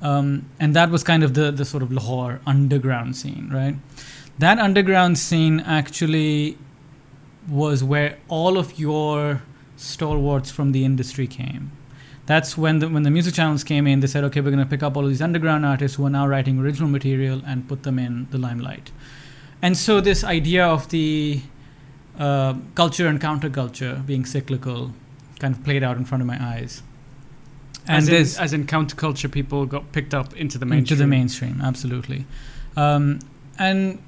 Um, 0.00 0.46
and 0.58 0.74
that 0.74 0.90
was 0.90 1.02
kind 1.02 1.22
of 1.22 1.34
the 1.34 1.50
the 1.50 1.64
sort 1.64 1.82
of 1.82 1.92
Lahore 1.92 2.40
underground 2.46 3.16
scene, 3.16 3.50
right? 3.52 3.76
That 4.38 4.58
underground 4.58 5.18
scene 5.18 5.60
actually 5.60 6.58
was 7.48 7.84
where 7.84 8.18
all 8.28 8.58
of 8.58 8.78
your 8.78 9.42
stalwarts 9.76 10.50
from 10.50 10.72
the 10.72 10.84
industry 10.84 11.26
came. 11.26 11.72
That's 12.26 12.56
when 12.56 12.78
the 12.78 12.88
when 12.88 13.02
the 13.02 13.10
music 13.10 13.34
channels 13.34 13.64
came 13.64 13.86
in. 13.86 14.00
They 14.00 14.06
said, 14.06 14.24
okay, 14.24 14.40
we're 14.40 14.50
going 14.50 14.64
to 14.64 14.68
pick 14.68 14.82
up 14.82 14.96
all 14.96 15.04
of 15.04 15.10
these 15.10 15.20
underground 15.20 15.66
artists 15.66 15.96
who 15.96 16.06
are 16.06 16.10
now 16.10 16.26
writing 16.26 16.58
original 16.58 16.88
material 16.88 17.42
and 17.46 17.68
put 17.68 17.82
them 17.82 17.98
in 17.98 18.28
the 18.30 18.38
limelight. 18.38 18.90
And 19.60 19.76
so 19.76 20.00
this 20.00 20.24
idea 20.24 20.66
of 20.66 20.88
the 20.88 21.42
uh, 22.18 22.54
culture 22.74 23.08
and 23.08 23.20
counterculture 23.20 24.04
being 24.06 24.24
cyclical 24.24 24.92
kind 25.38 25.54
of 25.54 25.62
played 25.64 25.82
out 25.82 25.96
in 25.96 26.04
front 26.04 26.22
of 26.22 26.26
my 26.26 26.42
eyes. 26.42 26.82
And 27.86 28.08
as, 28.08 28.36
in, 28.36 28.42
as 28.42 28.52
in 28.54 28.66
counterculture, 28.66 29.30
people 29.30 29.66
got 29.66 29.92
picked 29.92 30.14
up 30.14 30.34
into 30.34 30.56
the 30.56 30.64
mainstream. 30.64 30.94
into 30.94 30.94
the 30.94 31.06
mainstream, 31.06 31.60
absolutely. 31.60 32.24
Um, 32.76 33.18
and 33.58 33.98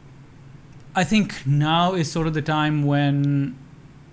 I 0.97 1.05
think 1.05 1.47
now 1.47 1.93
is 1.93 2.11
sort 2.11 2.27
of 2.27 2.33
the 2.33 2.43
time 2.43 2.83
when 2.83 3.57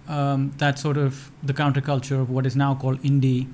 um, 0.10 0.52
that 0.58 0.78
sort 0.78 0.98
of 0.98 1.32
the 1.41 1.54
counterculture 1.54 2.19
of 2.19 2.30
what 2.30 2.46
is 2.46 2.58
now 2.58 2.76
called 2.76 3.02
indie 3.04 3.48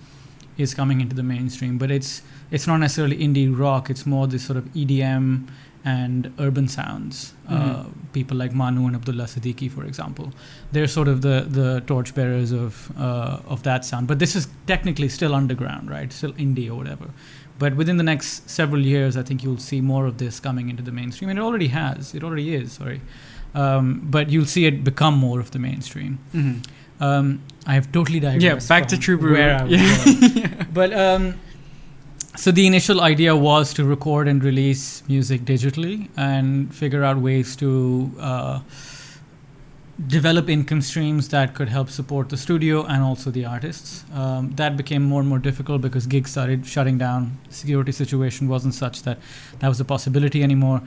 is 0.57 0.73
coming 0.73 0.99
into 0.99 1.15
the 1.15 1.23
mainstream. 1.23 1.77
But 1.77 1.91
it's 1.91 2.23
it's 2.49 2.65
not 2.65 2.77
necessarily 2.77 3.17
indie 3.17 3.47
rock. 3.55 3.91
It's 3.91 4.05
more 4.07 4.27
this 4.27 4.43
sort 4.43 4.57
of 4.57 4.65
EDM 4.73 5.47
and 5.85 6.33
urban 6.39 6.67
sounds. 6.67 7.33
Uh, 7.47 7.85
people 8.13 8.35
like 8.35 8.51
Maanu 8.51 8.85
and 8.87 8.95
Abdullah 8.95 9.23
Siddiqui, 9.25 9.71
for 9.71 9.85
example, 9.85 10.33
they're 10.71 10.87
sort 10.87 11.07
of 11.07 11.21
the 11.21 11.45
the 11.47 11.81
torchbearers 11.85 12.51
of 12.51 12.91
uh, 12.97 13.39
of 13.47 13.61
that 13.63 13.85
sound. 13.85 14.07
But 14.07 14.19
this 14.19 14.35
is 14.35 14.47
technically 14.65 15.09
still 15.09 15.35
underground, 15.35 15.89
right? 15.89 16.11
Still 16.11 16.33
indie 16.33 16.69
or 16.69 16.75
whatever. 16.75 17.09
But 17.59 17.75
within 17.75 17.97
the 17.97 18.03
next 18.03 18.49
several 18.49 18.83
years, 18.85 19.15
I 19.17 19.23
think 19.23 19.43
you'll 19.43 19.57
see 19.71 19.81
more 19.81 20.05
of 20.05 20.17
this 20.17 20.39
coming 20.39 20.69
into 20.69 20.81
the 20.81 20.91
mainstream, 20.91 21.29
and 21.29 21.37
it 21.37 21.41
already 21.41 21.67
has. 21.67 22.15
It 22.15 22.23
already 22.23 22.55
is. 22.55 22.71
Sorry, 22.71 23.01
um, 23.53 24.01
but 24.09 24.29
you'll 24.29 24.45
see 24.55 24.65
it 24.65 24.83
become 24.83 25.15
more 25.17 25.39
of 25.39 25.51
the 25.51 25.59
mainstream. 25.59 26.17
Mhm. 26.33 26.63
Um, 27.01 27.41
I 27.67 27.73
have 27.73 27.91
totally 27.91 28.19
digressed. 28.19 28.43
Yeah, 28.69 28.75
back 28.79 28.87
to 28.89 28.97
True 28.97 29.17
Brew. 29.17 29.33
Where 29.33 29.55
I 29.59 29.63
was 29.63 30.35
Yeah. 30.35 30.65
But 30.73 30.91
um, 30.93 31.35
so 32.35 32.51
the 32.51 32.65
initial 32.67 33.01
idea 33.01 33.35
was 33.35 33.73
to 33.75 33.83
record 33.83 34.27
and 34.27 34.43
release 34.43 35.03
music 35.07 35.41
digitally 35.45 36.07
and 36.15 36.73
figure 36.73 37.03
out 37.03 37.17
ways 37.17 37.55
to 37.57 38.11
uh, 38.19 38.59
develop 40.07 40.49
income 40.49 40.81
streams 40.81 41.27
that 41.29 41.53
could 41.53 41.67
help 41.67 41.89
support 41.89 42.29
the 42.29 42.37
studio 42.37 42.85
and 42.85 43.03
also 43.03 43.31
the 43.31 43.45
artists. 43.45 44.05
Um, 44.13 44.51
that 44.55 44.77
became 44.77 45.03
more 45.03 45.19
and 45.19 45.29
more 45.29 45.39
difficult 45.39 45.81
because 45.81 46.05
gigs 46.07 46.31
started 46.31 46.65
shutting 46.65 46.97
down. 46.97 47.37
Security 47.49 47.91
situation 47.91 48.47
wasn't 48.47 48.73
such 48.73 49.03
that 49.03 49.19
that 49.59 49.67
was 49.67 49.79
a 49.79 49.85
possibility 49.85 50.41
anymore. 50.41 50.81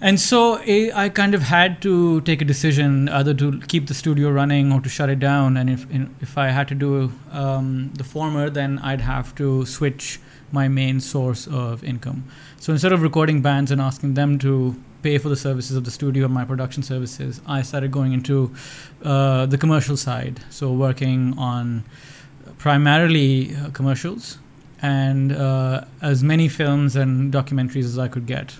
And 0.00 0.20
so 0.20 0.56
eh, 0.64 0.90
I 0.94 1.08
kind 1.08 1.34
of 1.34 1.42
had 1.42 1.82
to 1.82 2.20
take 2.20 2.40
a 2.40 2.44
decision 2.44 3.08
either 3.08 3.34
to 3.34 3.60
keep 3.62 3.88
the 3.88 3.94
studio 3.94 4.30
running 4.30 4.72
or 4.72 4.80
to 4.80 4.88
shut 4.88 5.10
it 5.10 5.18
down. 5.18 5.56
And 5.56 5.68
if 5.68 5.86
if 6.22 6.38
I 6.38 6.48
had 6.50 6.68
to 6.68 6.74
do 6.76 7.12
um, 7.32 7.90
the 7.94 8.04
former, 8.04 8.48
then 8.48 8.78
I'd 8.78 9.00
have 9.00 9.34
to 9.36 9.66
switch 9.66 10.20
my 10.52 10.68
main 10.68 11.00
source 11.00 11.48
of 11.48 11.82
income. 11.82 12.24
So 12.60 12.72
instead 12.72 12.92
of 12.92 13.02
recording 13.02 13.42
bands 13.42 13.70
and 13.72 13.80
asking 13.80 14.14
them 14.14 14.38
to 14.38 14.76
pay 15.02 15.18
for 15.18 15.28
the 15.28 15.36
services 15.36 15.76
of 15.76 15.84
the 15.84 15.90
studio 15.90 16.24
and 16.24 16.34
my 16.34 16.44
production 16.44 16.82
services, 16.82 17.40
I 17.46 17.62
started 17.62 17.90
going 17.90 18.12
into 18.12 18.52
uh, 19.02 19.46
the 19.46 19.58
commercial 19.58 19.96
side. 19.96 20.40
So 20.50 20.72
working 20.72 21.34
on 21.38 21.84
primarily 22.58 23.54
uh, 23.54 23.70
commercials 23.70 24.38
and 24.82 25.32
uh, 25.32 25.84
as 26.02 26.22
many 26.22 26.48
films 26.48 26.96
and 26.96 27.32
documentaries 27.32 27.84
as 27.84 27.98
I 27.98 28.08
could 28.08 28.26
get, 28.26 28.56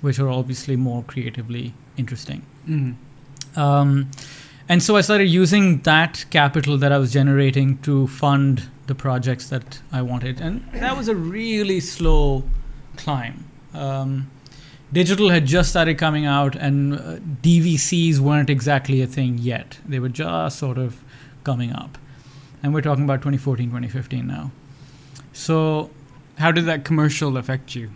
which 0.00 0.18
are 0.18 0.28
obviously 0.28 0.76
more 0.76 1.02
creatively 1.04 1.74
interesting. 1.96 2.42
Mhm. 2.68 2.94
Um, 3.56 4.10
and 4.68 4.82
so 4.82 4.96
I 4.96 5.02
started 5.02 5.28
using 5.28 5.80
that 5.82 6.24
capital 6.30 6.78
that 6.78 6.90
I 6.90 6.98
was 6.98 7.12
generating 7.12 7.78
to 7.78 8.06
fund 8.06 8.68
the 8.86 8.94
projects 8.94 9.48
that 9.48 9.80
I 9.92 10.02
wanted. 10.02 10.40
And 10.40 10.66
that 10.72 10.96
was 10.96 11.08
a 11.08 11.14
really 11.14 11.80
slow 11.80 12.44
climb. 12.96 13.44
Um, 13.74 14.30
digital 14.94 15.28
had 15.30 15.44
just 15.46 15.70
started 15.70 15.98
coming 15.98 16.24
out, 16.24 16.54
and 16.56 16.94
uh, 16.94 17.16
DVCs 17.42 18.18
weren't 18.20 18.48
exactly 18.50 19.02
a 19.02 19.06
thing 19.06 19.38
yet. 19.38 19.78
They 19.86 19.98
were 19.98 20.08
just 20.08 20.58
sort 20.58 20.78
of 20.78 21.02
coming 21.42 21.72
up. 21.72 21.98
And 22.62 22.72
we're 22.72 22.80
talking 22.80 23.04
about 23.04 23.20
2014, 23.20 23.66
2015 23.66 24.26
now. 24.26 24.50
So, 25.32 25.90
How 26.38 26.50
did 26.52 26.64
that 26.66 26.84
commercial 26.84 27.36
affect 27.36 27.74
you? 27.76 27.90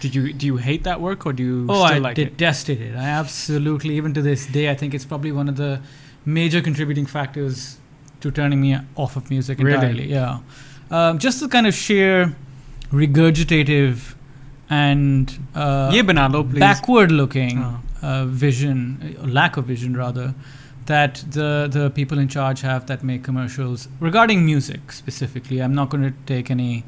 Did 0.00 0.14
you 0.14 0.32
do 0.32 0.46
you 0.46 0.56
hate 0.58 0.84
that 0.84 1.00
work 1.00 1.26
or 1.26 1.32
do 1.32 1.42
you 1.42 1.66
oh, 1.68 1.86
still 1.86 1.96
I 1.96 1.98
like 1.98 2.18
it? 2.18 2.36
detested 2.36 2.80
it. 2.80 2.94
I 2.94 3.04
absolutely, 3.22 3.96
even 3.96 4.12
to 4.14 4.22
this 4.22 4.46
day, 4.46 4.70
I 4.70 4.74
think 4.74 4.94
it's 4.94 5.04
probably 5.04 5.32
one 5.32 5.48
of 5.48 5.56
the 5.56 5.80
major 6.24 6.60
contributing 6.60 7.06
factors 7.06 7.78
to 8.20 8.30
turning 8.30 8.60
me 8.60 8.76
off 8.96 9.16
of 9.16 9.28
music 9.30 9.58
Really? 9.58 9.74
entirely. 9.74 10.06
Yeah, 10.10 10.38
um, 10.90 11.18
just 11.18 11.40
the 11.40 11.48
kind 11.48 11.66
of 11.66 11.74
sheer 11.74 12.34
regurgitative 12.92 14.14
and 14.69 15.31
uh, 15.55 15.91
ये 15.93 16.03
बना 16.03 16.27
लो 16.27 16.43
please. 16.43 16.59
backward-looking 16.59 17.57
हाँ. 17.57 17.81
uh, 18.01 18.25
vision, 18.25 18.83
uh, 19.03 19.27
lack 19.27 19.57
of 19.57 19.65
vision 19.65 19.95
rather, 19.97 20.33
that 20.85 21.23
the 21.31 21.69
the 21.71 21.89
people 21.91 22.19
in 22.19 22.27
charge 22.27 22.61
have 22.61 22.87
that 22.87 23.03
make 23.03 23.23
commercials 23.23 23.87
regarding 23.99 24.45
music 24.45 24.91
specifically. 24.91 25.61
I'm 25.61 25.75
not 25.75 25.89
going 25.89 26.03
to 26.03 26.13
take 26.25 26.51
any. 26.51 26.83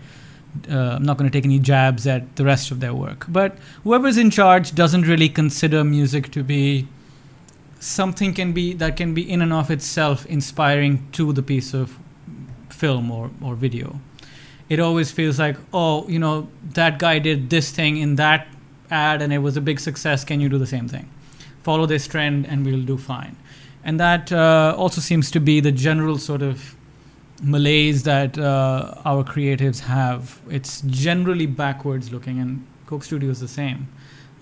Uh, 0.72 0.96
I'm 0.96 1.04
not 1.04 1.18
going 1.18 1.30
to 1.30 1.38
take 1.38 1.46
any 1.46 1.60
jabs 1.60 2.08
at 2.08 2.36
the 2.38 2.46
rest 2.46 2.72
of 2.72 2.80
their 2.80 2.94
work, 2.94 3.26
but 3.28 3.58
whoever's 3.84 4.18
in 4.18 4.30
charge 4.30 4.74
doesn't 4.74 5.02
really 5.14 5.28
consider 5.28 5.84
music 5.84 6.32
to 6.32 6.44
be 6.44 6.88
something 7.80 8.34
can 8.34 8.54
be 8.54 8.74
that 8.74 8.96
can 8.96 9.14
be 9.14 9.30
in 9.30 9.42
and 9.42 9.52
of 9.52 9.70
itself 9.70 10.26
inspiring 10.26 11.08
to 11.12 11.34
the 11.34 11.44
piece 11.44 11.74
of 11.74 11.98
film 12.70 13.12
or, 13.12 13.32
or 13.42 13.56
video. 13.56 14.00
It 14.71 14.81
always 14.81 15.11
feels 15.11 15.39
like, 15.39 15.57
oh, 15.75 16.09
you 16.09 16.19
know, 16.19 16.49
that 16.75 16.99
guy 16.99 17.19
did 17.19 17.51
this 17.51 17.71
thing 17.71 17.99
in 17.99 18.17
that 18.17 18.49
ad 18.91 19.21
and 19.21 19.33
it 19.33 19.39
was 19.39 19.57
a 19.57 19.61
big 19.61 19.81
success. 19.81 20.25
Can 20.25 20.41
you 20.41 20.49
do 20.49 20.57
the 20.59 20.67
same 20.67 20.89
thing? 20.89 21.11
Follow 21.63 21.85
this 21.85 22.07
trend 22.07 22.47
and 22.47 22.65
we'll 22.65 22.83
do 22.83 22.97
fine. 22.97 23.37
And 23.85 23.99
that 23.99 24.33
uh, 24.33 24.75
also 24.79 25.01
seems 25.01 25.31
to 25.33 25.41
be 25.41 25.61
the 25.61 25.73
general 25.73 26.19
sort 26.19 26.41
of 26.41 26.77
malaise 27.43 28.05
that 28.05 28.39
uh, 28.39 28.95
our 29.05 29.25
creatives 29.25 29.81
have. 29.81 30.41
It's 30.49 30.83
generally 30.83 31.47
backwards 31.47 32.13
looking, 32.13 32.39
and 32.39 32.67
Coke 32.87 33.05
Studio 33.05 33.31
is 33.31 33.41
the 33.41 33.49
same. 33.49 33.89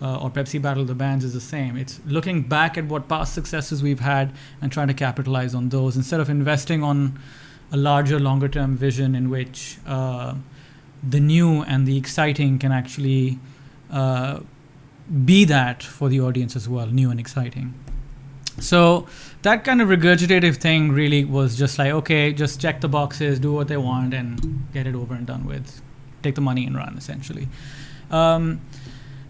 Uh, 0.01 0.21
or 0.21 0.31
Pepsi 0.31 0.63
Battle 0.63 0.85
the 0.85 0.95
Bands 0.95 1.25
is 1.25 1.35
the 1.35 1.41
same. 1.41 1.77
It's 1.77 2.01
looking 2.07 2.43
back 2.43 2.79
at 2.79 2.85
what 2.85 3.09
past 3.09 3.35
successes 3.35 3.83
we've 3.83 4.01
had 4.01 4.33
and 4.61 4.71
trying 4.71 4.89
to 4.89 4.95
capitalize 4.95 5.55
on 5.55 5.71
those 5.71 5.97
instead 5.97 6.21
of 6.21 6.29
investing 6.29 6.85
on 6.85 7.19
a 7.71 7.77
larger, 7.77 8.19
longer 8.19 8.49
term 8.49 8.77
vision 8.77 9.15
in 9.15 9.31
which 9.31 9.79
uh, 9.87 10.35
the 11.09 11.21
new 11.21 11.63
and 11.63 11.87
the 11.87 11.97
exciting 11.97 12.59
can 12.59 12.73
actually 12.73 13.39
uh, 13.91 14.41
be 15.25 15.45
that 15.45 15.83
for 15.83 16.09
the 16.09 16.21
audience 16.21 16.57
as 16.57 16.69
well, 16.69 16.87
new 16.87 17.11
and 17.11 17.21
exciting. 17.21 17.75
So 18.61 19.07
that 19.43 19.65
kind 19.65 19.81
of 19.81 19.89
regurgitative 19.89 20.57
thing 20.57 20.91
really 20.91 21.25
was 21.25 21.57
just 21.57 21.79
like, 21.79 21.93
okay, 21.93 22.33
just 22.33 22.61
check 22.61 22.81
the 22.81 22.89
boxes, 22.89 23.39
do 23.39 23.53
what 23.53 23.69
they 23.69 23.77
want, 23.77 24.15
and 24.15 24.67
get 24.73 24.87
it 24.87 24.95
over 24.95 25.15
and 25.15 25.27
done 25.27 25.47
with. 25.47 25.81
Take 26.23 26.35
the 26.35 26.41
money 26.41 26.67
and 26.67 26.75
run, 26.75 26.97
essentially. 26.99 27.49
Um, 28.11 28.61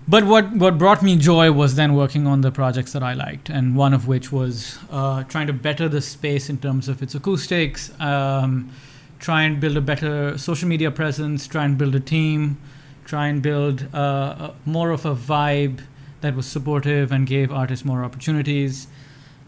but 0.08 0.24
what, 0.24 0.52
what 0.52 0.78
brought 0.78 1.02
me 1.02 1.16
joy 1.16 1.52
was 1.52 1.74
then 1.74 1.94
working 1.94 2.26
on 2.26 2.40
the 2.40 2.50
projects 2.50 2.92
that 2.92 3.02
I 3.02 3.12
liked, 3.12 3.50
and 3.50 3.76
one 3.76 3.92
of 3.92 4.08
which 4.08 4.32
was 4.32 4.78
uh, 4.90 5.22
trying 5.24 5.46
to 5.48 5.52
better 5.52 5.86
the 5.86 6.00
space 6.00 6.48
in 6.48 6.56
terms 6.56 6.88
of 6.88 7.02
its 7.02 7.14
acoustics, 7.14 7.92
um, 8.00 8.70
try 9.18 9.42
and 9.42 9.60
build 9.60 9.76
a 9.76 9.82
better 9.82 10.38
social 10.38 10.66
media 10.66 10.90
presence, 10.90 11.46
try 11.46 11.64
and 11.64 11.76
build 11.76 11.94
a 11.94 12.00
team, 12.00 12.56
try 13.04 13.26
and 13.28 13.42
build 13.42 13.86
uh, 13.94 13.98
a, 13.98 14.54
more 14.64 14.90
of 14.90 15.04
a 15.04 15.14
vibe 15.14 15.82
that 16.22 16.34
was 16.34 16.46
supportive 16.46 17.12
and 17.12 17.26
gave 17.26 17.52
artists 17.52 17.84
more 17.84 18.02
opportunities. 18.02 18.86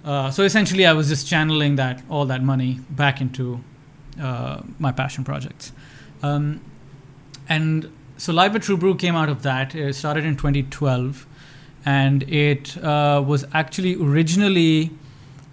Uh, 0.05 0.31
so 0.31 0.43
essentially, 0.43 0.87
I 0.87 0.93
was 0.93 1.09
just 1.09 1.27
channeling 1.27 1.77
that 1.77 2.03
all 2.11 2.27
that 2.27 2.43
money 2.43 2.81
back 2.91 3.21
into 3.21 3.65
uh, 4.21 4.61
my 4.79 4.93
passion 4.93 5.25
projects. 5.25 5.73
Um, 6.23 6.61
and 7.49 7.91
so 8.21 8.35
Live 8.35 8.55
at 8.55 8.61
True 8.61 8.77
Brew 8.77 8.97
came 8.97 9.17
out 9.17 9.31
of 9.31 9.43
that. 9.45 9.75
It 9.75 9.95
started 9.95 10.27
in 10.27 10.37
2012, 10.37 11.27
and 11.87 12.23
it 12.25 12.77
uh, 12.85 13.25
was 13.27 13.47
actually 13.55 13.97
originally 13.97 14.91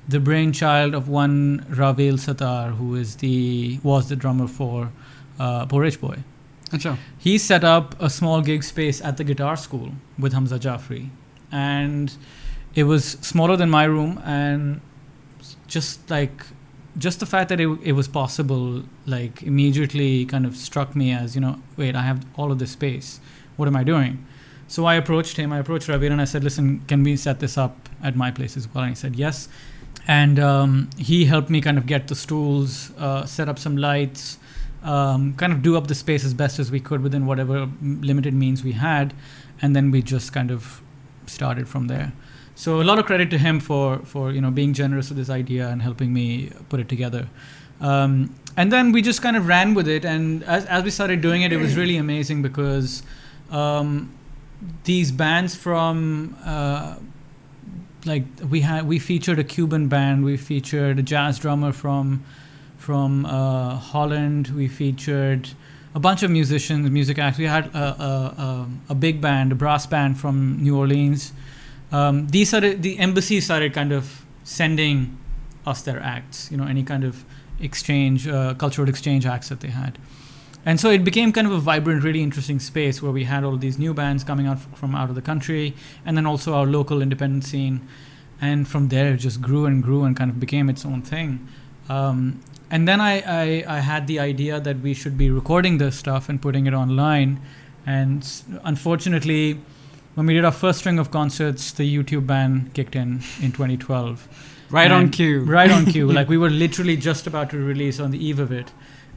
the 0.06 0.19
brainchild 0.19 0.93
of 0.93 1.08
one 1.08 1.65
Ravel 1.69 2.15
Satar, 2.15 2.75
who 2.75 2.95
is 2.95 3.15
the 3.15 3.80
was 3.84 4.10
the 4.10 4.17
drummer 4.17 4.47
for 4.47 4.91
uh, 5.39 5.65
Porridge 5.65 6.01
Boy. 6.01 6.17
He 7.17 7.38
set 7.38 7.63
up 7.63 7.95
a 8.01 8.10
small 8.10 8.41
gig 8.41 8.65
space 8.65 8.99
at 8.99 9.15
the 9.15 9.23
guitar 9.23 9.56
school 9.56 9.93
with 10.19 10.34
Hamza 10.34 10.60
Jafri, 10.60 11.10
and 11.49 12.13
it 12.75 12.84
was 12.84 13.12
smaller 13.21 13.56
than 13.56 13.69
my 13.69 13.86
room 13.86 14.21
and 14.25 14.82
just 15.67 16.10
like 16.10 16.45
just 16.97 17.19
the 17.19 17.25
fact 17.25 17.49
that 17.49 17.60
it, 17.60 17.67
it 17.83 17.91
was 17.91 18.07
possible 18.07 18.83
like 19.05 19.43
immediately 19.43 20.25
kind 20.25 20.45
of 20.45 20.55
struck 20.55 20.95
me 20.95 21.12
as 21.12 21.36
you 21.36 21.41
know 21.41 21.62
wait 21.75 21.95
i 21.95 22.01
have 22.01 22.25
all 22.36 22.51
of 22.51 22.60
this 22.60 22.71
space. 22.71 23.19
What 23.55 23.67
am 23.67 23.75
i 23.75 23.83
doing? 23.83 24.25
So 24.67 24.86
i 24.86 24.95
approached 24.95 25.38
him. 25.38 25.53
I 25.53 25.60
approached 25.60 25.88
ravi 25.88 26.07
and 26.07 26.21
i 26.21 26.25
said 26.25 26.43
listen 26.43 26.81
can 26.88 27.03
we 27.03 27.15
set 27.15 27.39
this 27.39 27.57
up 27.57 27.89
at 28.03 28.15
my 28.15 28.31
place 28.31 28.57
as 28.57 28.71
well? 28.73 28.83
And 28.83 28.91
he 28.91 28.95
said 28.95 29.15
yes. 29.15 29.49
And 30.07 30.39
um, 30.39 30.89
he 30.97 31.25
helped 31.25 31.49
me 31.49 31.60
kind 31.60 31.77
of 31.77 31.86
get 31.86 32.07
the 32.07 32.15
stools 32.15 32.91
uh, 32.97 33.25
set 33.25 33.49
up 33.49 33.60
some 33.60 33.75
lights 33.75 34.38
um, 34.83 35.33
kind 35.33 35.51
of 35.51 35.62
do 35.62 35.75
up 35.75 35.88
the 35.88 35.95
space 35.95 36.23
as 36.23 36.33
best 36.33 36.60
as 36.60 36.71
we 36.71 36.79
could 36.79 37.01
within 37.01 37.25
whatever 37.25 37.69
limited 37.81 38.33
means 38.33 38.63
we 38.63 38.73
had. 38.73 39.13
And 39.62 39.75
then 39.75 39.91
we 39.91 40.01
just 40.01 40.31
kind 40.33 40.51
of 40.51 40.81
started 41.25 41.67
from 41.67 41.88
there 41.88 42.13
so 42.57 42.81
a 42.81 42.83
lot 42.83 42.97
of 42.97 43.05
credit 43.05 43.29
to 43.29 43.37
him 43.37 43.59
for 43.59 43.99
for 43.99 44.31
you 44.31 44.41
know 44.41 44.49
being 44.49 44.73
generous 44.73 45.09
with 45.09 45.17
this 45.17 45.29
idea 45.29 45.69
and 45.69 45.79
helping 45.79 46.11
me 46.11 46.51
put 46.69 46.79
it 46.79 46.89
together. 46.89 47.29
Um, 47.79 48.33
and 48.55 48.71
then 48.73 48.91
we 48.91 49.03
just 49.03 49.21
kind 49.21 49.37
of 49.37 49.47
ran 49.47 49.75
with 49.75 49.87
it, 49.87 50.03
and 50.03 50.43
as 50.43 50.65
as 50.65 50.83
we 50.83 50.89
started 50.89 51.21
doing 51.21 51.43
it, 51.43 51.53
it 51.53 51.57
was 51.57 51.77
really 51.77 51.97
amazing 51.97 52.41
because 52.41 53.03
um, 53.51 54.09
these 54.85 55.11
bands 55.11 55.53
from 55.53 56.35
uh, 56.43 56.95
like 58.05 58.23
we 58.49 58.61
had 58.61 58.87
we 58.87 58.97
featured 58.97 59.37
a 59.37 59.43
Cuban 59.43 59.87
band, 59.87 60.25
we 60.25 60.35
featured 60.35 60.97
a 60.97 61.03
jazz 61.03 61.37
drummer 61.37 61.71
from 61.71 62.23
from 62.79 63.27
uh, 63.27 63.75
Holland, 63.75 64.47
we 64.47 64.67
featured 64.67 65.47
a 65.93 65.99
bunch 65.99 66.23
of 66.23 66.31
musicians, 66.31 66.89
music 66.89 67.19
acts. 67.19 67.37
We 67.37 67.45
had 67.45 67.67
a, 67.67 67.77
a, 67.77 68.09
a, 68.47 68.67
a 68.89 68.95
big 68.95 69.21
band, 69.21 69.51
a 69.51 69.55
brass 69.55 69.85
band 69.85 70.19
from 70.19 70.57
New 70.63 70.75
Orleans 70.75 71.33
um, 71.91 72.28
these 72.28 72.50
started 72.50 72.84
the 72.84 73.00
embassies 73.00 73.45
started 73.45 73.73
kind 73.73 73.91
of 73.91 74.26
sending 74.43 75.17
us 75.65 75.82
their 75.82 76.02
acts 76.02 76.50
you 76.52 76.58
know 76.58 76.65
any 76.65 76.84
kind 76.84 77.04
of 77.04 77.26
exchange 77.60 78.28
uh, 78.28 78.54
cultural 78.56 78.89
exchange 78.89 79.26
acts 79.26 79.50
that 79.50 79.60
they 79.60 79.69
had. 79.69 79.97
And 80.65 80.80
so 80.80 80.89
it 80.89 81.04
became 81.04 81.32
kind 81.32 81.47
of 81.47 81.54
a 81.54 81.60
vibrant 81.60 82.04
really 82.04 82.21
interesting 82.21 82.60
space 82.60 83.02
where 83.02 83.12
we 83.12 83.23
had 83.23 83.43
all 83.43 83.56
these 83.56 83.80
new 83.80 83.93
bands 83.93 84.23
coming 84.23 84.47
out 84.47 84.60
from 84.76 84.95
out 84.95 85.10
of 85.10 85.15
the 85.15 85.21
country 85.21 85.73
and 86.06 86.17
then 86.17 86.26
also 86.26 86.54
our 86.54 86.65
local 86.65 87.02
independent 87.02 87.45
scene. 87.45 87.88
And 88.41 88.67
from 88.67 88.89
there 88.89 89.13
it 89.13 89.17
just 89.17 89.41
grew 89.41 89.65
and 89.65 89.82
grew 89.82 90.04
and 90.04 90.15
kind 90.15 90.30
of 90.30 90.39
became 90.39 90.69
its 90.69 90.86
own 90.86 91.02
thing. 91.02 91.47
Um, 91.88 92.41
and 92.69 92.86
then 92.86 93.00
I, 93.00 93.21
I, 93.21 93.78
I 93.78 93.80
had 93.80 94.08
the 94.08 94.19
idea 94.19 94.60
that 94.60 94.82
we 94.82 94.93
should 94.93 95.17
be 95.17 95.30
recording 95.30 95.78
this 95.78 95.97
stuff 95.97 96.28
and 96.28 96.41
putting 96.41 96.67
it 96.67 96.73
online. 96.73 97.39
And 97.86 98.30
unfortunately 98.65 99.62
when 100.17 100.25
we 100.25 100.34
did 100.34 100.43
our 100.43 100.51
first 100.51 100.80
string 100.80 100.97
of 100.97 101.12
concerts, 101.12 101.71
the 101.73 101.84
YouTube 101.84 102.25
ban 102.25 102.71
kicked 102.73 102.95
in 102.95 103.21
in 103.39 103.51
2012. 103.51 104.27
right 104.71 104.91
on 104.91 105.12
cue 105.12 105.41
Right 105.41 105.69
on 105.69 105.86
cue. 105.86 106.12
like 106.19 106.27
we 106.27 106.39
were 106.39 106.49
literally 106.49 106.97
just 106.97 107.27
about 107.27 107.51
to 107.51 107.58
release 107.60 107.99
on 107.99 108.10
the 108.10 108.17
eve 108.17 108.39
of 108.39 108.51
it. 108.51 108.71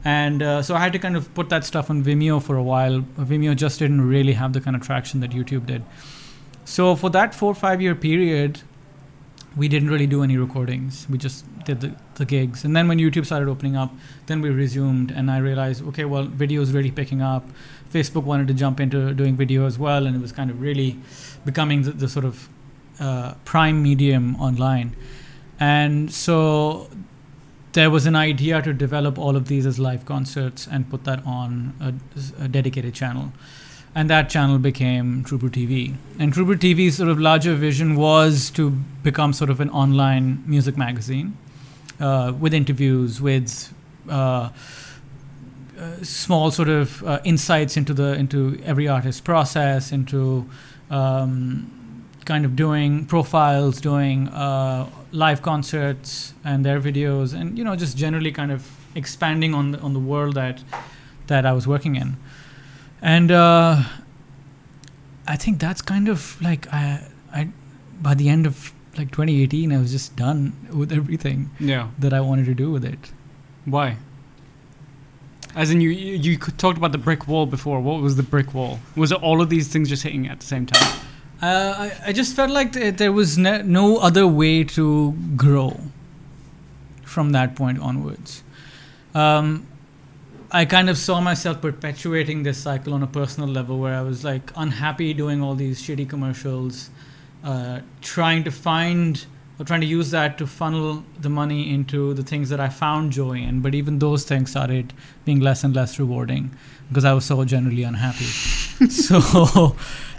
And 0.05 0.43
uh, 0.43 0.61
so 0.61 0.75
I 0.75 0.79
had 0.79 0.93
to 0.93 0.99
kind 0.99 1.15
of 1.15 1.33
put 1.33 1.49
that 1.49 1.65
stuff 1.65 1.89
on 1.89 2.03
Vimeo 2.03 2.39
for 2.39 2.55
a 2.55 2.61
while. 2.61 3.01
Vimeo 3.17 3.55
just 3.55 3.79
didn't 3.79 4.07
really 4.07 4.33
have 4.33 4.53
the 4.53 4.61
kind 4.61 4.75
of 4.75 4.83
traction 4.83 5.21
that 5.21 5.31
YouTube 5.31 5.65
did. 5.65 5.83
So 6.65 6.95
for 6.95 7.09
that 7.09 7.33
four 7.33 7.51
or 7.53 7.55
five 7.55 7.81
year 7.81 7.95
period, 7.95 8.61
we 9.57 9.67
didn't 9.67 9.89
really 9.89 10.07
do 10.07 10.21
any 10.21 10.37
recordings. 10.37 11.07
We 11.09 11.17
just 11.17 11.45
did 11.65 11.81
the, 11.81 11.95
the 12.15 12.25
gigs. 12.25 12.63
And 12.63 12.75
then 12.75 12.87
when 12.87 12.99
YouTube 12.99 13.25
started 13.25 13.49
opening 13.49 13.75
up, 13.75 13.91
then 14.27 14.39
we 14.39 14.51
resumed. 14.51 15.09
And 15.09 15.31
I 15.31 15.39
realized, 15.39 15.83
okay, 15.87 16.05
well, 16.05 16.25
video 16.25 16.61
is 16.61 16.71
really 16.73 16.91
picking 16.91 17.23
up. 17.23 17.49
Facebook 17.91 18.23
wanted 18.23 18.47
to 18.47 18.53
jump 18.53 18.79
into 18.79 19.13
doing 19.13 19.35
video 19.35 19.65
as 19.65 19.77
well. 19.77 20.05
And 20.05 20.15
it 20.15 20.21
was 20.21 20.31
kind 20.31 20.49
of 20.49 20.61
really 20.61 20.97
becoming 21.45 21.83
the, 21.83 21.91
the 21.91 22.09
sort 22.09 22.25
of 22.25 22.49
uh, 22.99 23.33
prime 23.45 23.81
medium 23.81 24.35
online. 24.41 24.95
And 25.59 26.11
so 26.11 26.89
there 27.73 27.89
was 27.89 28.05
an 28.05 28.15
idea 28.15 28.61
to 28.61 28.73
develop 28.73 29.17
all 29.17 29.35
of 29.35 29.47
these 29.47 29.65
as 29.65 29.79
live 29.79 30.05
concerts 30.05 30.67
and 30.69 30.89
put 30.89 31.03
that 31.05 31.25
on 31.25 31.73
a, 31.79 32.43
a 32.43 32.47
dedicated 32.47 32.93
channel 32.93 33.31
and 33.93 34.09
that 34.09 34.29
channel 34.29 34.57
became 34.57 35.23
True 35.23 35.37
TV. 35.37 35.95
And 36.17 36.33
True 36.33 36.45
TV's 36.45 36.97
sort 36.97 37.09
of 37.09 37.19
larger 37.19 37.55
vision 37.55 37.95
was 37.95 38.49
to 38.51 38.69
become 39.03 39.33
sort 39.33 39.49
of 39.49 39.59
an 39.59 39.69
online 39.69 40.43
music 40.47 40.77
magazine 40.77 41.37
uh, 41.99 42.33
with 42.39 42.53
interviews, 42.53 43.21
with 43.21 43.73
uh, 44.09 44.49
uh, 45.81 46.03
small 46.03 46.51
sort 46.51 46.69
of 46.69 47.03
uh, 47.03 47.19
insights 47.23 47.75
into 47.77 47.93
the 47.93 48.13
into 48.13 48.61
every 48.63 48.87
artist's 48.87 49.21
process, 49.21 49.91
into 49.91 50.45
um, 50.89 52.05
kind 52.25 52.45
of 52.45 52.55
doing 52.55 53.05
profiles, 53.05 53.81
doing 53.81 54.27
uh, 54.29 54.87
live 55.11 55.41
concerts 55.41 56.33
and 56.43 56.63
their 56.65 56.79
videos, 56.79 57.33
and 57.33 57.57
you 57.57 57.63
know 57.63 57.75
just 57.75 57.97
generally 57.97 58.31
kind 58.31 58.51
of 58.51 58.61
expanding 58.95 59.53
on 59.55 59.71
the, 59.71 59.79
on 59.79 59.93
the 59.93 59.99
world 59.99 60.35
that 60.35 60.63
that 61.27 61.45
I 61.45 61.53
was 61.53 61.65
working 61.67 61.95
in 61.95 62.17
and 63.01 63.31
uh, 63.31 63.81
I 65.27 65.35
think 65.37 65.59
that's 65.59 65.81
kind 65.81 66.07
of 66.09 66.39
like 66.41 66.67
I, 66.73 67.07
I 67.33 67.49
by 68.01 68.13
the 68.15 68.29
end 68.29 68.45
of 68.45 68.73
like 68.97 69.11
2018, 69.11 69.71
I 69.71 69.77
was 69.77 69.91
just 69.91 70.15
done 70.17 70.51
with 70.73 70.91
everything 70.91 71.49
Yeah. 71.59 71.87
that 71.99 72.11
I 72.13 72.19
wanted 72.19 72.45
to 72.47 72.53
do 72.53 72.69
with 72.71 72.83
it. 72.83 73.13
Why? 73.65 73.97
As 75.55 75.71
in, 75.71 75.81
you 75.81 75.89
you 75.89 76.37
talked 76.37 76.77
about 76.77 76.91
the 76.91 76.97
brick 76.97 77.27
wall 77.27 77.45
before. 77.45 77.79
What 77.81 78.01
was 78.01 78.15
the 78.15 78.23
brick 78.23 78.53
wall? 78.53 78.79
Was 78.95 79.11
it 79.11 79.21
all 79.21 79.41
of 79.41 79.49
these 79.49 79.67
things 79.67 79.89
just 79.89 80.03
hitting 80.03 80.27
at 80.27 80.39
the 80.39 80.45
same 80.45 80.65
time? 80.65 80.99
Uh, 81.41 81.89
I, 82.05 82.09
I 82.09 82.13
just 82.13 82.35
felt 82.35 82.51
like 82.51 82.73
th- 82.73 82.97
there 82.97 83.11
was 83.11 83.37
ne- 83.37 83.63
no 83.63 83.97
other 83.97 84.27
way 84.27 84.63
to 84.63 85.13
grow 85.35 85.79
from 87.03 87.31
that 87.31 87.55
point 87.55 87.79
onwards. 87.79 88.43
Um, 89.13 89.65
I 90.51 90.65
kind 90.65 90.89
of 90.89 90.97
saw 90.97 91.19
myself 91.19 91.61
perpetuating 91.61 92.43
this 92.43 92.57
cycle 92.57 92.93
on 92.93 93.01
a 93.03 93.07
personal 93.07 93.49
level 93.49 93.79
where 93.79 93.95
I 93.95 94.01
was 94.01 94.23
like 94.23 94.51
unhappy 94.55 95.13
doing 95.13 95.41
all 95.41 95.55
these 95.55 95.81
shitty 95.81 96.07
commercials, 96.07 96.89
uh, 97.43 97.81
trying 98.01 98.43
to 98.43 98.51
find 98.51 99.25
or 99.59 99.65
trying 99.65 99.81
to 99.81 99.87
use 99.87 100.11
that 100.11 100.37
to 100.39 100.47
funnel 100.47 101.03
the 101.19 101.29
money 101.29 101.71
into 101.73 102.13
the 102.13 102.23
things 102.23 102.49
that 102.49 102.59
I 102.59 102.69
found 102.69 103.11
joy 103.11 103.33
in. 103.37 103.61
But 103.61 103.75
even 103.75 103.99
those 103.99 104.23
things 104.23 104.49
started 104.51 104.93
being 105.25 105.39
less 105.39 105.63
and 105.63 105.75
less 105.75 105.99
rewarding 105.99 106.51
because 106.89 107.05
I 107.05 107.13
was 107.13 107.25
so 107.25 107.43
generally 107.45 107.83
unhappy. 107.83 108.23
so 108.89 109.75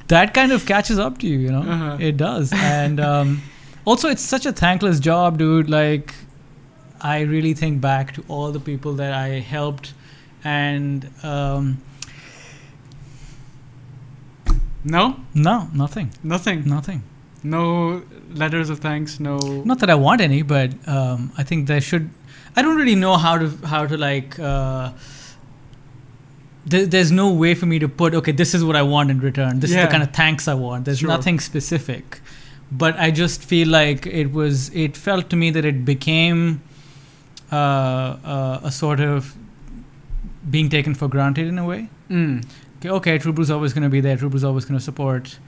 that 0.09 0.33
kind 0.35 0.53
of 0.53 0.65
catches 0.67 0.99
up 0.99 1.19
to 1.19 1.27
you, 1.27 1.39
you 1.39 1.51
know? 1.51 1.63
Uh-huh. 1.63 1.97
It 2.01 2.17
does. 2.17 2.53
And 2.55 3.01
um, 3.01 3.43
also, 3.85 4.09
it's 4.09 4.23
such 4.23 4.47
a 4.47 4.53
thankless 4.53 5.01
job, 5.01 5.39
dude. 5.39 5.69
Like, 5.69 6.15
I 7.01 7.21
really 7.23 7.55
think 7.55 7.81
back 7.81 8.15
to 8.15 8.25
all 8.29 8.53
the 8.53 8.61
people 8.61 8.95
that 8.95 9.13
I 9.13 9.41
helped 9.41 9.93
and 10.45 11.11
um, 11.25 11.83
No, 14.85 15.17
no, 15.35 15.69
nothing, 15.73 16.11
nothing. 16.23 16.65
nothing. 16.67 17.03
No 17.45 18.03
letters 18.35 18.71
of 18.71 18.79
thanks. 18.79 19.19
No. 19.21 19.37
Not 19.65 19.81
that 19.81 19.91
I 19.91 19.95
want 19.95 20.21
any, 20.21 20.43
but 20.43 20.73
um, 20.89 21.33
I 21.37 21.43
think 21.43 21.67
there 21.67 21.81
should. 21.81 22.11
I 22.57 22.63
don't 22.63 22.77
really 22.77 22.95
know 22.95 23.17
how 23.17 23.39
to 23.39 23.49
how 23.67 23.87
to 23.87 23.97
like. 23.97 24.39
Uh, 24.39 24.93
there, 26.65 26.87
there's 26.87 27.11
no 27.11 27.33
way 27.33 27.55
for 27.55 27.67
me 27.67 27.79
to 27.81 27.89
put 27.89 28.15
okay. 28.15 28.33
This 28.33 28.55
is 28.55 28.63
what 28.65 28.77
I 28.77 28.83
want 28.83 29.11
in 29.11 29.19
return. 29.21 29.61
This 29.61 29.71
is 29.71 29.77
the 29.77 29.87
kind 29.89 30.03
of 30.03 30.13
thanks 30.13 30.47
I 30.47 30.55
want. 30.55 30.85
There's 30.85 31.01
Sure. 31.01 31.09
nothing 31.09 31.41
specific, 31.41 32.21
but 32.71 32.97
I 32.99 33.11
just 33.11 33.43
feel 33.43 33.69
like 33.69 34.07
it 34.07 34.33
was. 34.33 34.69
It 34.75 34.97
felt 34.97 35.29
to 35.31 35.37
me 35.37 35.51
that 35.51 35.65
it 35.65 35.85
became 35.85 36.63
uh, 37.51 37.57
uh, 37.57 38.61
a 38.63 38.71
sort 38.71 39.01
of 39.01 39.35
being 40.49 40.69
taken 40.69 40.95
for 40.95 41.09
granted 41.09 41.49
in 41.49 41.59
a 41.59 41.65
way. 41.65 41.89
Mm. 42.11 42.45
okay, 42.79 42.91
okay, 42.91 43.19
True 43.19 43.33
Brew's 43.33 43.51
always 43.51 43.73
going 43.73 43.85
to 43.85 43.89
be 43.89 44.01
there. 44.01 44.17
True 44.17 44.29
Brew's 44.29 44.45
always 44.45 44.65
going 44.65 44.79
to 44.79 44.85
support. 44.85 45.39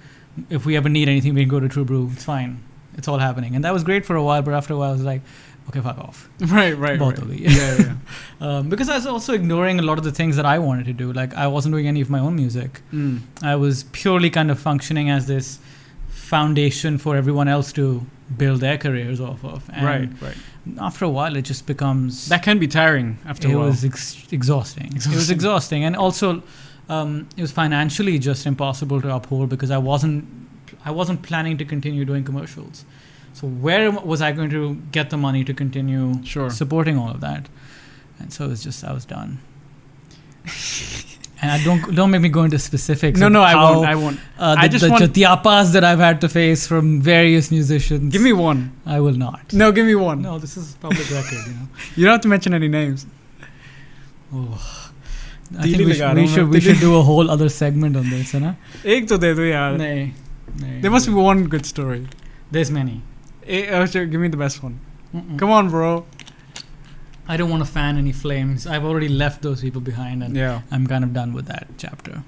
If 0.50 0.66
we 0.66 0.76
ever 0.76 0.88
need 0.88 1.08
anything, 1.08 1.34
we 1.34 1.42
can 1.42 1.48
go 1.48 1.60
to 1.60 1.68
True 1.68 1.84
Brew. 1.84 2.10
It's 2.12 2.24
fine. 2.24 2.60
It's 2.96 3.08
all 3.08 3.18
happening. 3.18 3.54
And 3.56 3.64
that 3.64 3.72
was 3.72 3.82
great 3.84 4.04
for 4.06 4.16
a 4.16 4.22
while, 4.22 4.42
but 4.42 4.54
after 4.54 4.74
a 4.74 4.76
while, 4.76 4.90
I 4.90 4.92
was 4.92 5.02
like, 5.04 5.22
okay, 5.68 5.80
fuck 5.80 5.98
off. 5.98 6.28
Right, 6.40 6.76
right, 6.76 6.98
Both 6.98 7.18
right. 7.18 7.22
of 7.30 7.34
you. 7.40 7.48
Yeah, 7.48 7.76
yeah. 7.78 7.94
Um, 8.40 8.68
because 8.68 8.88
I 8.90 8.96
was 8.96 9.06
also 9.06 9.32
ignoring 9.32 9.78
a 9.78 9.82
lot 9.82 9.96
of 9.96 10.04
the 10.04 10.12
things 10.12 10.36
that 10.36 10.44
I 10.44 10.58
wanted 10.58 10.84
to 10.86 10.92
do. 10.92 11.12
Like, 11.12 11.32
I 11.34 11.46
wasn't 11.46 11.72
doing 11.74 11.86
any 11.86 12.00
of 12.02 12.10
my 12.10 12.18
own 12.18 12.36
music. 12.36 12.82
Mm. 12.92 13.20
I 13.42 13.56
was 13.56 13.84
purely 13.92 14.28
kind 14.28 14.50
of 14.50 14.58
functioning 14.58 15.08
as 15.08 15.26
this 15.26 15.58
foundation 16.08 16.98
for 16.98 17.16
everyone 17.16 17.48
else 17.48 17.72
to 17.72 18.04
build 18.36 18.60
their 18.60 18.78
careers 18.78 19.20
off 19.20 19.44
of. 19.44 19.68
And 19.72 19.86
Right, 19.86 20.08
right. 20.22 20.36
after 20.80 21.04
a 21.04 21.08
while, 21.10 21.36
it 21.36 21.42
just 21.42 21.66
becomes. 21.66 22.28
That 22.28 22.42
can 22.42 22.58
be 22.58 22.66
tiring 22.66 23.18
after 23.26 23.48
it 23.48 23.54
a 23.54 23.56
while. 23.58 23.66
It 23.66 23.70
was 23.70 23.84
ex- 23.84 24.26
exhausting. 24.32 24.86
It 24.88 24.94
was 24.94 25.06
Exhausting. 25.06 25.34
exhausting, 25.36 25.84
and 25.84 25.96
also 25.96 26.42
um, 26.88 27.28
it 27.36 27.40
was 27.42 27.52
financially 27.52 28.18
just 28.18 28.46
impossible 28.46 29.00
to 29.02 29.14
uphold 29.14 29.48
because 29.48 29.70
I 29.70 29.78
wasn't 29.78 30.24
I 30.84 30.90
wasn't 30.90 31.22
planning 31.22 31.56
to 31.58 31.64
continue 31.64 32.04
doing 32.04 32.24
commercials. 32.24 32.84
So 33.32 33.48
where 33.48 33.90
was 33.90 34.20
I 34.22 34.32
going 34.32 34.50
to 34.50 34.74
get 34.92 35.10
the 35.10 35.16
money 35.16 35.44
to 35.44 35.54
continue 35.54 36.22
Sure. 36.24 36.50
supporting 36.50 36.98
all 36.98 37.10
of 37.10 37.20
that? 37.20 37.48
And 38.18 38.32
so 38.32 38.44
it 38.44 38.48
was 38.48 38.62
just 38.62 38.84
I 38.84 38.92
was 38.92 39.04
done. 39.04 39.38
and 41.42 41.50
I 41.50 41.62
don't 41.64 41.94
don't 41.94 42.10
make 42.10 42.20
me 42.20 42.28
go 42.28 42.44
into 42.44 42.58
specifics. 42.58 43.18
no, 43.18 43.28
no, 43.28 43.42
I 43.42 43.52
how, 43.52 43.74
won't. 43.74 43.88
I 43.88 43.94
won't. 43.94 44.20
uh, 44.38 44.54
the, 44.54 44.60
I 44.60 44.68
just 44.68 44.84
the 44.84 44.90
want- 44.90 45.14
that 45.72 45.84
I've 45.84 45.98
had 45.98 46.20
to 46.20 46.28
face 46.28 46.66
from 46.66 47.00
various 47.00 47.50
musicians. 47.50 48.12
Give 48.12 48.22
me 48.22 48.32
one. 48.32 48.72
I 48.86 49.00
will 49.00 49.14
not. 49.14 49.52
No, 49.52 49.72
give 49.72 49.86
me 49.86 49.94
one. 49.94 50.22
No, 50.22 50.38
this 50.38 50.56
is 50.56 50.74
public 50.74 51.10
record. 51.10 51.38
You 51.46 51.52
know. 51.54 51.68
You 51.96 52.04
don't 52.04 52.12
have 52.12 52.20
to 52.22 52.28
mention 52.28 52.54
any 52.54 52.68
names. 52.68 53.06
Oh. 54.32 54.83
I 55.58 55.62
think 55.62 55.78
we, 55.78 55.86
we 55.86 56.26
should 56.26 56.48
we 56.48 56.60
should 56.60 56.80
do 56.80 56.96
a 56.96 57.02
whole 57.02 57.30
other 57.30 57.48
segment 57.48 57.96
on 57.96 58.10
this, 58.10 58.32
है 58.34 58.40
ना? 58.40 58.56
एक 58.86 59.08
तो 59.08 59.18
दे 59.18 59.34
दो 59.34 59.42
यार. 59.42 59.76
नहीं. 59.78 60.12
There 60.82 60.90
must 60.90 61.06
be 61.06 61.14
one 61.14 61.44
good 61.54 61.66
story. 61.66 62.06
There's 62.50 62.70
many. 62.70 63.02
Eh, 63.46 63.86
sure, 63.86 64.06
give 64.06 64.20
me 64.20 64.28
the 64.28 64.36
best 64.36 64.62
one. 64.62 64.78
Mm-mm. 65.14 65.38
Come 65.38 65.50
on, 65.50 65.70
bro. 65.70 66.06
I 67.26 67.36
don't 67.36 67.50
want 67.50 67.64
to 67.64 67.70
fan 67.70 67.96
any 67.98 68.12
flames. 68.12 68.66
I've 68.66 68.84
already 68.84 69.08
left 69.08 69.42
those 69.42 69.60
people 69.60 69.80
behind, 69.80 70.22
and 70.22 70.36
yeah. 70.36 70.62
I'm 70.70 70.86
kind 70.86 71.04
of 71.04 71.12
done 71.12 71.32
with 71.32 71.46
that 71.46 71.66
chapter. 71.78 72.22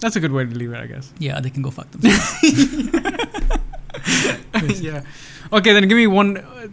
That's 0.00 0.16
a 0.16 0.20
good 0.20 0.32
way 0.32 0.44
to 0.44 0.54
leave 0.54 0.72
it, 0.72 0.80
I 0.80 0.86
guess. 0.86 1.12
Yeah, 1.18 1.40
they 1.40 1.50
can 1.50 1.62
go 1.62 1.70
fuck 1.70 1.90
themselves. 1.92 2.42
yeah. 4.80 5.02
Okay, 5.52 5.72
then 5.72 5.88
give 5.88 5.96
me 5.96 6.06
one 6.06 6.36
uh, 6.36 6.68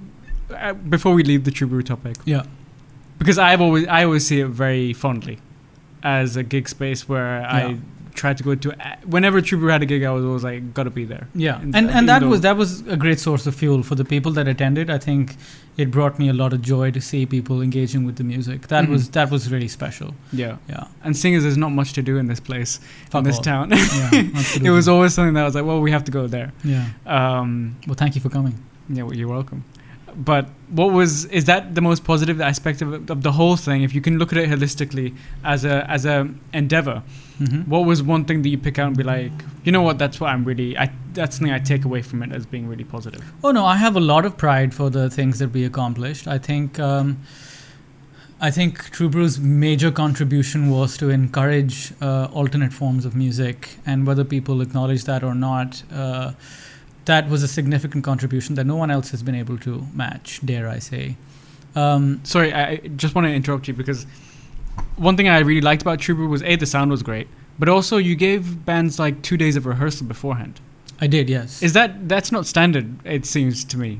uh, 0.54 0.74
before 0.74 1.14
we 1.14 1.24
leave 1.24 1.44
the 1.44 1.52
True 1.52 1.68
Brew 1.68 1.82
topic. 1.82 2.18
Yeah. 2.26 2.44
Because 3.18 3.40
I've 3.40 3.62
always 3.62 3.88
I 3.88 4.04
always 4.04 4.28
see 4.28 4.42
it 4.42 4.48
very 4.48 4.94
fondly 4.94 5.40
as 6.06 6.38
a 6.38 6.44
gig 6.44 6.70
space 6.70 7.02
where 7.10 7.42
Yeah. 7.42 7.58
I 7.58 7.78
tried 8.22 8.38
to 8.38 8.44
go 8.44 8.56
to. 8.64 8.70
Whenever 9.16 9.42
Brew 9.42 9.68
had 9.76 9.82
a 9.86 9.86
gig, 9.86 10.04
I 10.10 10.12
was 10.18 10.24
always 10.28 10.44
like, 10.50 10.62
gotta 10.78 10.90
be 11.02 11.04
there. 11.14 11.26
yeah, 11.48 11.60
And 11.64 11.76
and 11.78 11.90
and 11.98 12.08
that 12.12 12.22
was 12.32 12.40
that 12.48 12.56
was 12.62 12.70
a 12.96 12.98
great 13.06 13.20
source 13.20 13.44
of 13.50 13.54
fuel 13.62 13.84
for 13.90 13.96
the 14.02 14.06
people 14.14 14.32
that 14.38 14.48
attended. 14.54 14.90
I 14.98 15.00
think 15.08 15.36
it 15.84 15.88
brought 15.98 16.16
me 16.22 16.30
a 16.30 16.34
lot 16.42 16.54
of 16.54 16.62
joy 16.74 16.88
to 16.98 17.02
see 17.10 17.22
people 17.26 17.56
engaging 17.68 18.06
with 18.08 18.16
the 18.22 18.24
music. 18.34 18.60
That 18.74 18.84
Mhm. 18.86 18.92
was 18.94 19.10
that 19.18 19.28
was 19.36 19.42
really 19.54 19.68
special. 19.80 20.10
Yeah. 20.44 20.56
Yeah, 20.74 20.86
And 21.04 21.18
seeing 21.22 21.36
as 21.38 21.44
there's 21.44 21.62
not 21.66 21.74
much 21.82 21.92
to 21.98 22.02
do 22.12 22.14
in 22.22 22.28
this 22.34 22.40
place, 22.50 22.72
fuck 23.10 23.20
in 23.20 23.26
this 23.30 23.38
all. 23.42 23.44
town, 23.52 23.66
Yeah, 23.72 24.10
it 24.70 24.74
was 24.80 24.88
always 24.88 25.12
something 25.16 25.34
that 25.36 25.44
I 25.46 25.48
was 25.52 25.56
like, 25.60 25.66
well, 25.72 25.82
we 25.88 25.92
have 25.98 26.06
to 26.10 26.14
go 26.20 26.24
there. 26.38 26.50
yeah. 26.64 26.86
Um, 27.18 27.50
Well, 27.88 27.96
thank 28.02 28.16
you 28.16 28.22
for 28.26 28.30
coming. 28.38 28.56
yeah, 28.96 29.04
well, 29.06 29.18
you're 29.20 29.34
welcome. 29.40 29.60
But 30.18 30.50
what 30.70 30.92
was 30.94 31.26
is 31.26 31.46
that 31.46 31.76
the 31.76 31.82
most 31.82 32.04
positive 32.04 32.40
aspect 32.42 32.82
of, 32.82 33.10
of 33.10 33.22
the 33.24 33.32
whole 33.34 33.56
thing? 33.58 33.84
If 33.84 33.94
you 33.94 34.02
can 34.02 34.18
look 34.18 34.32
at 34.32 34.38
it 34.38 34.50
holistically 34.50 35.16
as 35.44 35.66
a 35.66 35.90
as 35.90 36.06
a 36.06 36.30
endeavor, 36.54 37.04
hmm 37.38 37.62
what 37.68 37.80
was 37.80 38.02
one 38.02 38.24
thing 38.24 38.42
that 38.44 38.50
you 38.50 38.58
pick 38.58 38.80
out 38.80 38.88
and 38.88 38.98
be 38.98 39.04
like, 39.04 39.32
you 39.66 39.72
know 39.72 39.82
what, 39.82 39.98
that's 39.98 40.22
what 40.22 40.30
I'm 40.30 40.46
really, 40.46 40.78
I 40.78 40.90
that's 41.14 41.38
something 41.38 41.54
I 41.54 41.60
take 41.60 41.84
away 41.84 42.02
from 42.02 42.24
it 42.24 42.32
as 42.32 42.46
being 42.46 42.68
really 42.68 42.86
positive. 42.86 43.24
Oh 43.44 43.52
no, 43.52 43.66
I 43.66 43.76
have 43.76 43.98
a 43.98 44.00
lot 44.00 44.26
of 44.26 44.38
pride 44.38 44.74
for 44.74 44.90
the 44.90 45.10
things 45.10 45.40
that 45.40 45.52
we 45.52 45.66
accomplished. 45.66 46.28
I 46.28 46.38
think 46.38 46.80
um, 46.80 47.20
I 48.40 48.52
think 48.52 48.90
True 48.92 49.10
Brew's 49.10 49.40
major 49.40 49.92
contribution 49.92 50.70
was 50.70 50.98
to 50.98 51.10
encourage 51.10 51.94
uh, 52.02 52.28
alternate 52.32 52.74
forms 52.74 53.06
of 53.06 53.16
music, 53.16 53.78
and 53.86 54.06
whether 54.08 54.24
people 54.24 54.62
acknowledge 54.62 55.06
that 55.06 55.24
or 55.24 55.34
not, 55.34 55.84
uh, 55.92 56.34
that 57.06 57.30
was 57.30 57.44
a 57.44 57.48
significant 57.48 58.04
contribution 58.04 58.56
that 58.56 58.66
no 58.66 58.76
one 58.76 58.92
else 58.92 59.12
has 59.12 59.24
been 59.24 59.36
able 59.36 59.58
to 59.60 59.86
match. 59.94 60.40
Dare 60.46 60.68
I 60.68 60.80
say? 60.80 61.16
Um, 61.76 62.22
Sorry, 62.24 62.54
I 62.54 62.78
just 62.78 63.16
want 63.16 63.26
to 63.28 63.34
interrupt 63.34 63.68
you 63.68 63.74
because 63.74 64.06
one 64.98 65.18
thing 65.18 65.28
I 65.28 65.40
really 65.40 65.62
liked 65.62 65.82
about 65.82 66.00
Brew 66.06 66.28
was 66.28 66.42
a 66.44 66.56
the 66.56 66.66
sound 66.66 66.92
was 66.92 67.04
great, 67.04 67.28
but 67.60 67.70
also 67.70 67.98
you 67.98 68.16
gave 68.16 68.66
bands 68.66 69.00
like 69.00 69.22
two 69.22 69.38
days 69.38 69.56
of 69.56 69.66
rehearsal 69.66 70.08
beforehand. 70.08 70.60
I 71.00 71.08
did, 71.08 71.30
yes. 71.30 71.62
Is 71.62 71.74
that 71.74 72.08
that's 72.08 72.32
not 72.32 72.46
standard? 72.46 73.06
It 73.06 73.26
seems 73.26 73.64
to 73.66 73.78
me. 73.78 74.00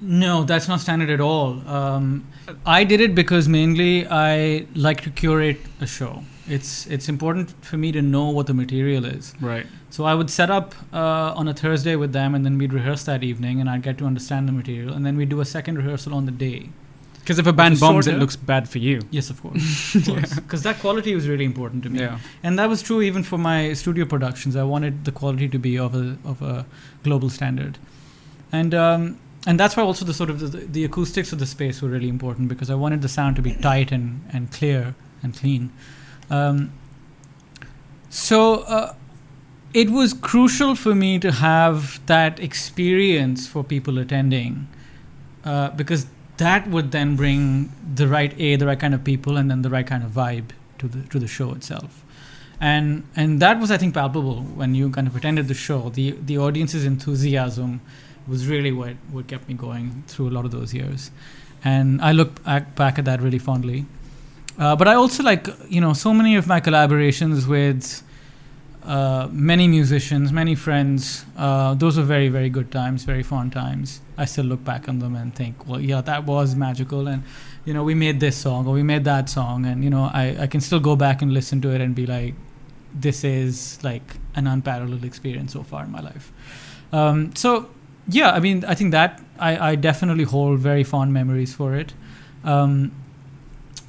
No, 0.00 0.42
that's 0.42 0.66
not 0.66 0.80
standard 0.80 1.10
at 1.10 1.20
all. 1.20 1.66
Um, 1.68 2.26
I 2.66 2.82
did 2.82 3.00
it 3.00 3.14
because 3.14 3.48
mainly 3.48 4.06
I 4.08 4.66
like 4.74 5.02
to 5.02 5.10
curate 5.10 5.60
a 5.80 5.86
show. 5.86 6.24
It's 6.48 6.86
it's 6.86 7.08
important 7.08 7.50
for 7.64 7.76
me 7.76 7.92
to 7.92 8.02
know 8.02 8.30
what 8.30 8.46
the 8.46 8.54
material 8.54 9.04
is. 9.04 9.34
Right. 9.40 9.66
So 9.90 10.04
I 10.04 10.14
would 10.14 10.30
set 10.30 10.50
up 10.50 10.74
uh, 10.92 11.34
on 11.36 11.46
a 11.48 11.54
Thursday 11.54 11.96
with 11.96 12.12
them, 12.12 12.34
and 12.34 12.44
then 12.44 12.58
we'd 12.58 12.72
rehearse 12.72 13.04
that 13.04 13.22
evening, 13.22 13.60
and 13.60 13.70
I'd 13.70 13.82
get 13.82 13.98
to 13.98 14.06
understand 14.06 14.48
the 14.48 14.52
material, 14.52 14.92
and 14.92 15.06
then 15.06 15.16
we'd 15.16 15.28
do 15.28 15.40
a 15.40 15.44
second 15.44 15.76
rehearsal 15.76 16.14
on 16.14 16.26
the 16.26 16.32
day. 16.32 16.70
Because 17.20 17.38
if 17.38 17.46
a 17.46 17.52
band 17.52 17.78
bombs, 17.78 18.08
it 18.08 18.18
looks 18.18 18.34
bad 18.34 18.68
for 18.68 18.78
you. 18.78 19.02
Yes, 19.12 19.30
of 19.30 19.40
course, 19.40 19.94
because 20.34 20.64
that 20.64 20.80
quality 20.80 21.14
was 21.14 21.28
really 21.28 21.44
important 21.44 21.84
to 21.84 21.90
me. 21.90 22.00
Yeah. 22.00 22.18
and 22.42 22.58
that 22.58 22.68
was 22.68 22.82
true 22.82 23.00
even 23.00 23.22
for 23.22 23.38
my 23.38 23.74
studio 23.74 24.04
productions. 24.04 24.56
I 24.56 24.64
wanted 24.64 25.04
the 25.04 25.12
quality 25.12 25.48
to 25.48 25.58
be 25.58 25.78
of 25.78 25.94
a 25.94 26.16
of 26.24 26.42
a 26.42 26.66
global 27.04 27.30
standard, 27.30 27.78
and 28.50 28.74
um, 28.74 29.18
and 29.46 29.60
that's 29.60 29.76
why 29.76 29.84
also 29.84 30.04
the 30.04 30.14
sort 30.14 30.30
of 30.30 30.40
the, 30.40 30.58
the 30.58 30.84
acoustics 30.84 31.32
of 31.32 31.38
the 31.38 31.46
space 31.46 31.80
were 31.80 31.88
really 31.88 32.08
important 32.08 32.48
because 32.48 32.70
I 32.70 32.74
wanted 32.74 33.02
the 33.02 33.08
sound 33.08 33.36
to 33.36 33.42
be 33.42 33.54
tight 33.54 33.92
and 33.92 34.24
and 34.32 34.50
clear 34.50 34.96
and 35.22 35.32
clean. 35.32 35.70
Um, 36.30 36.72
so 38.10 38.60
uh, 38.62 38.94
it 39.74 39.90
was 39.90 40.12
crucial 40.12 40.74
for 40.74 40.94
me 40.94 41.18
to 41.18 41.32
have 41.32 42.04
that 42.06 42.38
experience 42.40 43.46
for 43.46 43.64
people 43.64 43.98
attending 43.98 44.68
uh, 45.44 45.70
because 45.70 46.06
that 46.36 46.68
would 46.68 46.92
then 46.92 47.16
bring 47.16 47.72
the 47.94 48.06
right 48.06 48.38
a 48.38 48.56
the 48.56 48.66
right 48.66 48.78
kind 48.78 48.94
of 48.94 49.04
people 49.04 49.36
and 49.36 49.50
then 49.50 49.62
the 49.62 49.70
right 49.70 49.86
kind 49.86 50.02
of 50.02 50.10
vibe 50.10 50.50
to 50.78 50.88
the 50.88 51.02
to 51.08 51.18
the 51.18 51.26
show 51.26 51.52
itself. 51.52 52.04
And 52.60 53.04
and 53.16 53.40
that 53.40 53.58
was 53.58 53.70
i 53.70 53.76
think 53.76 53.94
palpable 53.94 54.42
when 54.42 54.74
you 54.74 54.90
kind 54.90 55.06
of 55.06 55.16
attended 55.16 55.48
the 55.48 55.54
show. 55.54 55.90
The 55.90 56.12
the 56.12 56.38
audience's 56.38 56.84
enthusiasm 56.84 57.80
was 58.28 58.46
really 58.46 58.72
what 58.72 58.96
what 59.10 59.26
kept 59.26 59.48
me 59.48 59.54
going 59.54 60.04
through 60.06 60.28
a 60.28 60.34
lot 60.36 60.44
of 60.44 60.50
those 60.50 60.74
years. 60.74 61.10
And 61.64 62.02
i 62.02 62.12
look 62.12 62.42
back, 62.44 62.74
back 62.74 62.98
at 62.98 63.04
that 63.04 63.20
really 63.22 63.38
fondly 63.38 63.86
uh, 64.62 64.74
but 64.76 64.86
i 64.92 64.94
also 64.94 65.22
like 65.22 65.44
you 65.68 65.80
know 65.84 65.92
so 65.92 66.10
many 66.20 66.32
of 66.40 66.46
my 66.46 66.60
collaborations 66.60 67.46
with 67.56 67.84
uh, 68.84 69.28
many 69.30 69.68
musicians, 69.68 70.32
many 70.32 70.54
friends. 70.54 71.24
Uh, 71.36 71.74
those 71.74 71.96
were 71.96 72.02
very, 72.02 72.28
very 72.28 72.50
good 72.50 72.72
times, 72.72 73.04
very 73.04 73.22
fun 73.22 73.50
times. 73.50 74.00
I 74.18 74.24
still 74.24 74.44
look 74.44 74.64
back 74.64 74.88
on 74.88 74.98
them 74.98 75.14
and 75.14 75.34
think, 75.34 75.68
well, 75.68 75.80
yeah, 75.80 76.00
that 76.00 76.24
was 76.24 76.56
magical. 76.56 77.06
And, 77.06 77.22
you 77.64 77.74
know, 77.74 77.84
we 77.84 77.94
made 77.94 78.18
this 78.18 78.36
song 78.36 78.66
or 78.66 78.74
we 78.74 78.82
made 78.82 79.04
that 79.04 79.28
song. 79.28 79.66
And, 79.66 79.84
you 79.84 79.90
know, 79.90 80.10
I, 80.12 80.36
I 80.40 80.46
can 80.48 80.60
still 80.60 80.80
go 80.80 80.96
back 80.96 81.22
and 81.22 81.32
listen 81.32 81.60
to 81.62 81.70
it 81.70 81.80
and 81.80 81.94
be 81.94 82.06
like, 82.06 82.34
this 82.92 83.24
is 83.24 83.78
like 83.84 84.16
an 84.34 84.46
unparalleled 84.46 85.04
experience 85.04 85.52
so 85.52 85.62
far 85.62 85.84
in 85.84 85.92
my 85.92 86.00
life. 86.00 86.32
Um, 86.92 87.34
so, 87.36 87.70
yeah, 88.08 88.32
I 88.32 88.40
mean, 88.40 88.64
I 88.64 88.74
think 88.74 88.90
that 88.90 89.22
I, 89.38 89.70
I 89.70 89.74
definitely 89.76 90.24
hold 90.24 90.58
very 90.58 90.82
fond 90.82 91.12
memories 91.12 91.54
for 91.54 91.76
it. 91.76 91.94
Um, 92.42 92.90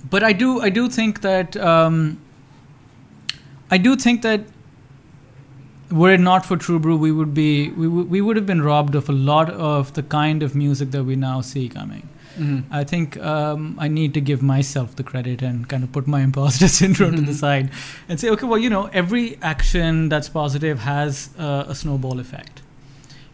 but 0.10 0.24
I 0.24 0.34
do, 0.34 0.62
I 0.62 0.70
do 0.70 0.90
think 0.90 1.22
that, 1.22 1.56
um, 1.58 2.20
I 3.72 3.78
do 3.78 3.96
think 3.96 4.22
that 4.22 4.42
were 5.92 6.12
it 6.14 6.20
not 6.20 6.46
for 6.46 6.58
True 6.58 6.80
Brew, 6.80 6.98
we 6.98 7.12
would 7.12 7.34
be 7.34 7.70
we, 7.72 7.86
w- 7.86 8.06
we 8.06 8.20
would 8.22 8.36
have 8.36 8.46
been 8.48 8.62
robbed 8.62 8.96
of 8.96 9.10
a 9.10 9.12
lot 9.12 9.50
of 9.52 9.94
the 9.94 10.02
kind 10.04 10.42
of 10.42 10.56
music 10.56 10.90
that 10.92 11.04
we 11.04 11.16
now 11.16 11.42
see 11.42 11.70
coming. 11.70 12.10
Mm-hmm. 12.38 12.74
I 12.74 12.84
think 12.84 13.18
um, 13.18 13.76
I 13.80 13.88
need 13.88 14.16
to 14.16 14.22
give 14.22 14.42
myself 14.42 14.96
the 14.96 15.04
credit 15.04 15.44
and 15.44 15.68
kind 15.70 15.84
of 15.84 15.92
put 15.92 16.08
my 16.08 16.22
imposter 16.22 16.68
syndrome 16.80 17.16
to 17.18 17.22
the 17.22 17.32
Mhm. 17.32 17.36
side 17.36 17.70
and 18.10 18.20
say, 18.20 18.30
okay, 18.30 18.48
well, 18.48 18.58
you 18.58 18.72
know, 18.72 18.90
every 18.92 19.38
action 19.44 20.10
that's 20.10 20.30
positive 20.30 20.80
has 20.80 21.30
uh, 21.38 21.66
a 21.68 21.76
snowball 21.76 22.20
effect. 22.20 22.63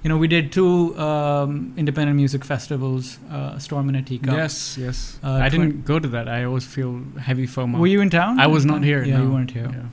You 0.04 0.08
know, 0.10 0.18
we 0.18 0.28
did 0.30 0.52
two 0.54 0.98
um, 0.98 1.74
independent 1.76 2.16
music 2.16 2.46
festivals, 2.46 3.20
uh, 3.30 3.58
Storm 3.60 3.90
in 3.90 3.96
a 3.96 4.02
Teacup. 4.02 4.34
Yes, 4.34 4.78
yes. 4.78 5.20
Uh, 5.22 5.32
I 5.34 5.50
didn't 5.50 5.84
go 5.86 6.00
to 6.00 6.08
that. 6.10 6.30
I 6.30 6.46
always 6.46 6.66
feel 6.66 7.02
heavy 7.20 7.46
FOMO. 7.48 7.80
Were 7.80 7.88
you 7.88 8.00
in 8.02 8.10
town? 8.10 8.40
I 8.40 8.48
was 8.48 8.66
not 8.66 8.82
here. 8.84 9.04
Yeah, 9.04 9.18
no. 9.18 9.24
you 9.24 9.32
weren't 9.32 9.52
here. 9.52 9.70
Yeah. 9.74 9.84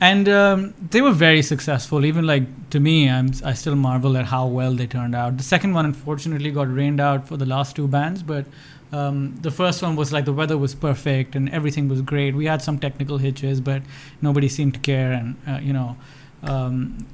and 0.00 0.28
um, 0.28 0.74
they 0.90 1.00
were 1.00 1.12
very 1.12 1.40
successful. 1.42 2.04
Even 2.04 2.26
like 2.26 2.44
to 2.70 2.78
me, 2.78 3.08
I'm 3.08 3.30
I 3.42 3.54
still 3.54 3.74
marvel 3.74 4.16
at 4.18 4.26
how 4.26 4.46
well 4.46 4.74
they 4.74 4.86
turned 4.86 5.14
out. 5.14 5.38
The 5.38 5.42
second 5.54 5.72
one, 5.72 5.86
unfortunately, 5.86 6.50
got 6.50 6.72
rained 6.72 7.00
out 7.00 7.26
for 7.26 7.36
the 7.38 7.46
last 7.46 7.74
two 7.74 7.88
bands, 7.88 8.22
but 8.22 8.44
um, 8.92 9.34
the 9.40 9.50
first 9.50 9.82
one 9.82 9.96
was 9.96 10.12
like 10.12 10.24
the 10.26 10.32
weather 10.32 10.58
was 10.58 10.74
perfect 10.74 11.34
and 11.36 11.48
everything 11.50 11.88
was 11.88 12.02
great. 12.02 12.34
We 12.34 12.44
had 12.44 12.60
some 12.62 12.78
technical 12.78 13.16
hitches, 13.16 13.60
but 13.62 13.82
nobody 14.20 14.48
seemed 14.48 14.74
to 14.74 14.80
care, 14.80 15.12
and 15.12 15.36
uh, 15.48 15.58
you 15.62 15.72
know. 15.72 15.96
Um, 16.42 17.06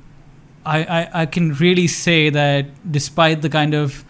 I, 0.66 0.84
I, 0.84 1.08
I 1.22 1.26
can 1.26 1.52
really 1.54 1.86
say 1.86 2.30
that 2.30 2.66
despite 2.90 3.42
the 3.42 3.48
kind 3.50 3.74
of 3.74 4.04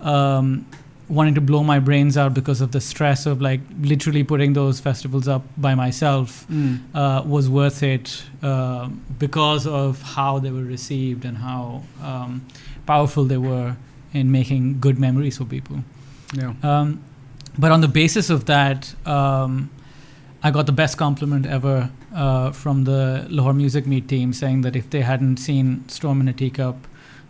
um, 0.00 0.66
wanting 1.08 1.34
to 1.34 1.40
blow 1.40 1.62
my 1.62 1.78
brains 1.78 2.16
out 2.16 2.34
because 2.34 2.60
of 2.60 2.72
the 2.72 2.80
stress 2.80 3.26
of 3.26 3.40
like 3.42 3.60
literally 3.80 4.24
putting 4.24 4.52
those 4.54 4.80
festivals 4.80 5.28
up 5.28 5.42
by 5.56 5.74
myself, 5.74 6.46
Mm. 6.50 6.78
uh, 6.94 7.22
was 7.26 7.48
worth 7.48 7.82
it 7.82 8.22
uh, 8.42 8.88
because 9.18 9.66
of 9.66 10.00
how 10.02 10.38
they 10.38 10.50
were 10.50 10.64
received 10.64 11.24
and 11.24 11.38
how 11.38 11.82
um, 12.02 12.44
powerful 12.86 13.24
they 13.24 13.38
were 13.38 13.76
in 14.12 14.30
making 14.30 14.80
good 14.80 14.98
memories 14.98 15.38
for 15.38 15.44
people. 15.44 15.84
Yeah. 16.34 16.52
Um, 16.62 17.02
but 17.58 17.70
on 17.72 17.80
the 17.80 17.88
basis 17.88 18.30
of 18.30 18.44
that, 18.46 18.94
um, 19.06 19.70
I 20.42 20.50
got 20.50 20.66
the 20.66 20.72
best 20.72 20.96
compliment 20.98 21.46
ever 21.46 21.90
uh, 22.14 22.52
from 22.52 22.84
the 22.84 23.26
Lahore 23.28 23.52
Music 23.54 23.86
Meet 23.86 24.08
team 24.08 24.32
saying 24.32 24.62
that 24.62 24.76
if 24.76 24.88
they 24.90 25.00
hadn't 25.02 25.36
seen 25.38 25.84
Storm 25.88 26.20
in 26.20 26.28
a 26.28 26.32
Teacup, 26.32 26.86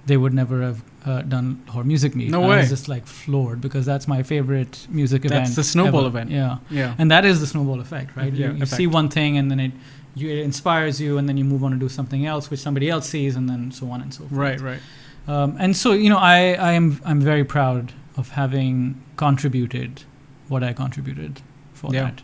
they 0.07 0.17
would 0.17 0.35
never 0.35 0.61
have 0.63 0.83
uh, 1.07 1.23
done 1.23 1.63
Lahore 1.67 1.85
Music 1.85 2.15
Meet. 2.15 2.31
No 2.31 2.45
I 2.45 2.49
way. 2.49 2.57
was 2.59 2.69
just 2.69 2.89
like 2.89 3.07
floored 3.07 3.61
because 3.61 3.85
that's 3.87 4.07
my 4.07 4.23
favorite 4.23 4.87
music 4.91 5.25
event. 5.25 5.45
That's 5.45 5.57
the 5.57 5.65
snowball 5.65 6.01
ever. 6.07 6.09
event. 6.19 6.31
Yeah 6.31 6.59
Yeah. 6.71 6.95
and 6.99 7.11
that 7.11 7.25
is 7.25 7.41
the 7.41 7.47
snowball 7.47 7.81
effect 7.81 8.17
right 8.17 8.33
Yeah, 8.33 8.49
you, 8.49 8.53
you 8.59 8.63
effect. 8.63 8.77
see 8.77 8.87
one 8.87 9.09
thing 9.09 9.37
and 9.39 9.51
then 9.51 9.61
it 9.61 9.73
you, 10.17 10.29
it 10.31 10.39
inspires 10.45 11.01
you 11.01 11.19
and 11.19 11.29
then 11.29 11.37
you 11.37 11.45
move 11.45 11.65
on 11.65 11.71
to 11.73 11.77
do 11.77 11.89
something 11.89 12.25
else 12.25 12.51
which 12.51 12.61
somebody 12.61 12.89
else 12.89 13.09
sees 13.09 13.35
and 13.37 13.49
then 13.49 13.73
so 13.73 13.91
on 13.91 14.01
and 14.01 14.15
so 14.15 14.21
forth 14.21 14.33
Right, 14.33 14.61
right. 14.61 14.81
um, 15.27 15.57
and 15.59 15.77
so 15.77 15.93
you 15.93 16.09
know 16.09 16.19
i 16.19 16.53
i 16.69 16.73
am 16.73 17.01
i'm 17.05 17.21
very 17.21 17.45
proud 17.45 17.93
of 18.17 18.29
having 18.31 19.03
contributed 19.17 20.03
what 20.49 20.63
i 20.63 20.73
contributed 20.73 21.41
for 21.73 21.93
Yeah. 21.93 22.03
that 22.05 22.23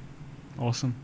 Awesome. 0.58 0.94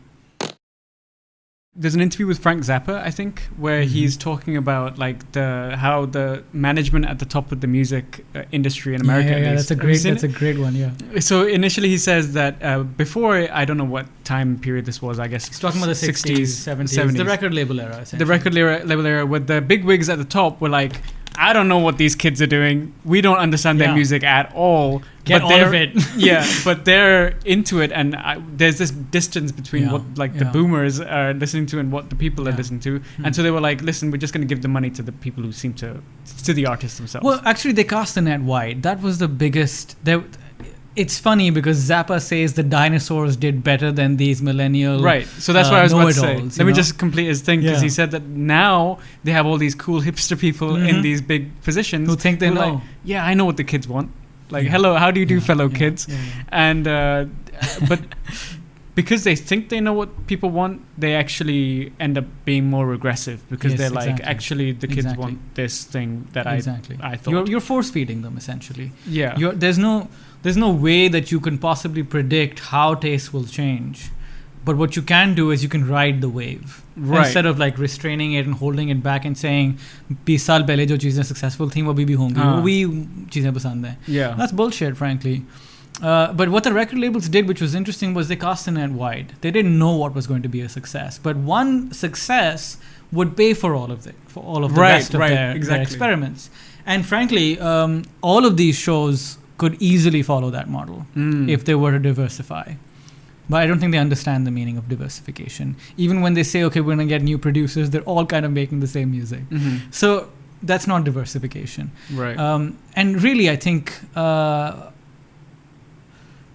There's 1.79 1.93
an 1.93 2.01
interview 2.01 2.25
with 2.25 2.39
Frank 2.39 2.63
Zappa, 2.63 2.95
I 3.09 3.11
think, 3.11 3.43
where 3.55 3.83
Mhm. 3.83 3.87
he's 3.95 4.17
talking 4.17 4.57
about 4.57 4.97
like 4.97 5.31
the 5.33 5.75
how 5.77 6.07
the 6.07 6.43
management 6.51 7.05
at 7.05 7.19
the 7.19 7.25
top 7.25 7.51
of 7.51 7.61
the 7.61 7.67
music 7.67 8.05
uh, 8.35 8.41
industry 8.51 8.95
in 8.95 9.01
America. 9.01 9.29
yeah, 9.29 9.35
at 9.35 9.41
yeah, 9.43 9.53
that's 9.55 9.69
a 9.71 9.75
great 9.75 10.01
that's 10.01 10.23
a 10.23 10.27
great 10.41 10.57
one 10.57 10.73
yeah 10.75 10.91
so 11.19 11.35
initially 11.59 11.89
he 11.95 11.99
says 12.09 12.33
that 12.33 12.53
uh, 12.63 12.81
before 13.03 13.33
I 13.61 13.63
don't 13.65 13.77
know 13.77 13.91
what 13.97 14.07
time 14.23 14.57
period 14.65 14.85
this 14.85 14.99
was. 15.03 15.19
I 15.19 15.27
guess 15.27 15.47
it's 15.49 15.59
talking 15.59 15.79
about 15.81 15.93
the 15.95 16.05
60s 16.11 16.49
70s, 16.67 17.15
the 17.15 17.25
record 17.35 17.53
label 17.53 17.79
era 17.79 18.03
the 18.23 18.25
record 18.25 18.53
label, 18.55 18.85
label 18.91 19.05
era 19.05 19.23
where 19.31 19.39
the 19.53 19.61
big 19.61 19.81
wigs 19.85 20.09
at 20.09 20.17
the 20.17 20.29
top 20.39 20.59
were 20.61 20.69
like, 20.81 20.95
I 21.37 21.53
don't 21.53 21.67
know 21.67 21.77
what 21.77 21.97
these 21.97 22.15
kids 22.15 22.41
are 22.41 22.47
doing. 22.47 22.93
We 23.05 23.21
don't 23.21 23.37
understand 23.37 23.79
their 23.79 23.89
Yeah. 23.89 23.93
music 23.95 24.23
at 24.23 24.51
all. 24.55 25.01
get 25.23 25.41
but 25.41 25.61
of 25.61 25.73
it 25.73 25.91
yeah, 26.17 26.45
but 26.63 26.85
they're 26.85 27.35
into 27.45 27.81
it, 27.81 27.91
and 27.91 28.15
I, 28.15 28.41
there's 28.55 28.77
this 28.77 28.91
distance 28.91 29.51
between 29.51 29.83
Yeah, 29.83 29.91
what 29.93 30.03
like 30.17 30.33
the 30.37 30.45
boomers 30.45 30.99
are 31.01 31.33
listening 31.33 31.65
to 31.67 31.79
and 31.79 31.91
what 31.91 32.09
the 32.09 32.15
people 32.15 32.47
are 32.47 32.53
listening 32.53 32.79
to. 32.87 32.99
Hmm. 32.99 33.25
And 33.25 33.35
so 33.35 33.43
they 33.43 33.51
were 33.51 33.59
like, 33.69 33.81
"Listen, 33.81 34.09
we're 34.11 34.23
just 34.25 34.33
going 34.33 34.47
to 34.47 34.51
give 34.53 34.61
the 34.61 34.69
money 34.77 34.89
to 34.91 35.01
the 35.03 35.11
people 35.11 35.43
who 35.43 35.51
seem 35.51 35.73
to 35.83 36.01
to 36.45 36.53
the 36.53 36.65
artists 36.65 36.97
themselves." 36.97 37.25
Well, 37.25 37.41
actually, 37.43 37.73
they 37.73 37.83
cast 37.83 38.15
the 38.15 38.21
net 38.21 38.41
wide. 38.41 38.83
That 38.83 39.01
was 39.01 39.17
the 39.17 39.27
biggest. 39.27 39.95
There, 40.05 40.23
it's 41.03 41.17
funny 41.19 41.49
because 41.51 41.77
Zappa 41.89 42.17
says 42.21 42.53
the 42.53 42.63
dinosaurs 42.63 43.37
did 43.45 43.63
better 43.63 43.89
than 43.91 44.17
these 44.17 44.41
millennial. 44.41 45.01
right. 45.03 45.27
So 45.45 45.53
that's 45.53 45.69
uh, 45.69 45.71
what 45.73 45.79
I 45.79 45.83
was 45.83 45.93
about 45.93 46.07
to 46.07 46.13
say. 46.13 46.35
Let 46.37 46.57
me 46.59 46.65
know? 46.65 46.71
just 46.81 46.97
complete 46.97 47.27
his 47.27 47.41
thing 47.41 47.61
because 47.61 47.77
Yeah. 47.81 47.83
he 47.89 47.89
said 47.99 48.09
that 48.11 48.23
now 48.57 48.99
they 49.23 49.31
have 49.39 49.45
all 49.45 49.57
these 49.65 49.75
cool 49.75 50.01
hipster 50.01 50.37
people 50.45 50.75
in 50.75 50.95
Mhm. 50.95 51.01
these 51.07 51.21
big 51.33 51.43
positions 51.67 52.09
Who 52.09 52.15
think 52.15 52.39
they 52.39 52.47
who 52.49 52.55
know? 52.55 52.67
like, 52.73 52.83
yeah, 53.13 53.25
I 53.31 53.33
know 53.37 53.45
what 53.49 53.57
the 53.57 53.63
kids 53.73 53.87
want. 53.87 54.09
Like, 54.49 54.63
Yeah. 54.65 54.71
hello, 54.75 54.91
how 55.03 55.09
do 55.11 55.19
you 55.19 55.25
do, 55.25 55.35
Yeah, 55.35 55.49
fellow 55.51 55.69
kids? 55.69 56.07
and 56.67 56.87
uh, 56.87 57.25
but 57.91 57.99
because 58.95 59.23
they 59.23 59.35
think 59.35 59.69
they 59.69 59.79
know 59.79 59.93
what 59.93 60.09
people 60.25 60.49
want, 60.49 60.81
they 60.97 61.13
actually 61.13 61.91
end 61.99 62.17
up 62.17 62.25
being 62.45 62.65
more 62.75 62.85
regressive 62.87 63.39
because 63.49 63.71
Yes, 63.73 63.79
they're 63.79 63.89
like, 64.01 64.09
exactly. 64.09 64.25
actually, 64.35 64.71
the 64.71 64.87
kids 64.87 64.99
Exactly. 65.05 65.23
want 65.23 65.37
this 65.55 65.83
thing 65.83 66.09
that 66.33 66.47
exactly. 66.47 66.97
I 66.99 67.11
I 67.11 67.15
thought. 67.17 67.31
You're, 67.31 67.45
you're 67.51 67.65
force 67.73 67.89
feeding 67.91 68.21
them 68.23 68.35
essentially. 68.37 68.91
yeah, 69.07 69.37
You're, 69.37 69.53
there's 69.53 69.77
no 69.77 69.93
there's 70.42 70.56
no 70.56 70.70
way 70.70 71.08
that 71.08 71.30
you 71.30 71.40
can 71.40 71.58
possibly 71.58 72.02
predict 72.02 72.60
how 72.70 72.94
taste 72.94 73.32
will 73.32 73.44
change. 73.44 74.10
But 74.64 74.76
what 74.76 74.94
you 74.96 75.02
can 75.02 75.34
do 75.34 75.50
is 75.50 75.62
you 75.62 75.68
can 75.68 75.88
ride 75.88 76.20
the 76.20 76.28
wave 76.28 76.82
right. 76.96 77.24
instead 77.24 77.46
of 77.46 77.58
like 77.58 77.78
restraining 77.78 78.34
it 78.34 78.46
and 78.46 78.54
holding 78.54 78.90
it 78.90 79.02
back 79.02 79.24
and 79.24 79.36
saying 79.36 79.72
बीस 80.26 80.46
साल 80.46 80.62
पहले 80.68 80.86
जो 80.86 80.96
चीज़ें 81.04 81.22
successful 81.30 81.74
थी 81.76 81.82
वो 81.82 81.92
अभी 81.92 82.04
भी 82.04 82.12
होंगी 82.20 82.40
हाँ. 82.40 82.54
वो 82.56 82.62
भी 82.62 83.28
चीज़ें 83.32 83.52
पसंद 83.54 83.86
हैं 83.86 83.96
yeah, 84.08 84.36
That's 84.40 84.52
bullshit, 84.62 84.96
frankly. 84.96 85.42
Uh, 86.00 86.32
but 86.32 86.48
what 86.48 86.64
the 86.64 86.72
record 86.72 86.98
labels 86.98 87.28
did, 87.28 87.48
which 87.48 87.60
was 87.60 87.74
interesting, 87.74 88.14
was 88.14 88.28
they 88.28 88.36
cast 88.36 88.64
the 88.64 88.72
net 88.76 88.90
wide. 89.00 89.34
They 89.42 89.50
didn't 89.50 89.78
know 89.78 89.90
what 90.02 90.14
was 90.14 90.26
going 90.26 90.42
to 90.42 90.48
be 90.48 90.60
a 90.60 90.68
success. 90.68 91.18
But 91.18 91.36
one 91.36 91.92
success 91.92 92.78
would 93.12 93.36
pay 93.36 93.52
for 93.54 93.74
all 93.74 93.92
of 93.92 94.06
it, 94.06 94.14
for 94.26 94.42
all 94.42 94.64
of 94.64 94.74
the 94.74 94.80
Right, 94.80 94.92
rest 94.92 95.14
of 95.14 95.20
right, 95.20 95.28
their, 95.28 95.48
their 95.48 95.56
exactly. 95.56 95.82
experiments. 95.82 96.48
And 96.86 97.06
frankly, 97.06 97.60
um, 97.60 98.04
all 98.22 98.46
of 98.46 98.56
these 98.56 98.76
shows 98.76 99.38
could 99.57 99.75
easily 99.81 100.21
follow 100.23 100.49
that 100.51 100.69
model 100.69 101.05
Mm. 101.15 101.49
if 101.49 101.63
they 101.65 101.75
were 101.75 101.91
to 101.91 101.99
diversify. 101.99 102.73
But 103.49 103.61
I 103.63 103.65
don't 103.67 103.79
think 103.79 103.91
they 103.93 103.97
understand 103.97 104.45
the 104.45 104.51
meaning 104.51 104.77
of 104.77 104.87
diversification. 104.89 105.75
Even 105.95 106.21
when 106.21 106.33
they 106.33 106.43
say, 106.43 106.63
okay, 106.63 106.81
we're 106.81 106.95
going 106.95 107.07
to 107.07 107.13
get 107.15 107.21
new 107.23 107.37
producers, 107.37 107.89
they're 107.91 108.01
all 108.13 108.25
kind 108.25 108.45
of 108.45 108.51
making 108.51 108.81
the 108.81 108.87
same 108.87 109.09
music. 109.11 109.49
Mhm. 109.49 109.79
So 109.89 110.27
that's 110.61 110.85
not 110.87 111.03
diversification. 111.05 111.91
Right. 112.13 112.37
Um, 112.37 112.75
and 112.95 113.21
really, 113.23 113.49
I 113.49 113.55
think 113.55 113.93
uh, 114.15 114.73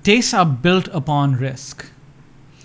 tastes 0.03 0.35
are 0.35 0.45
built 0.47 0.89
upon 0.93 1.37
risk. 1.37 1.87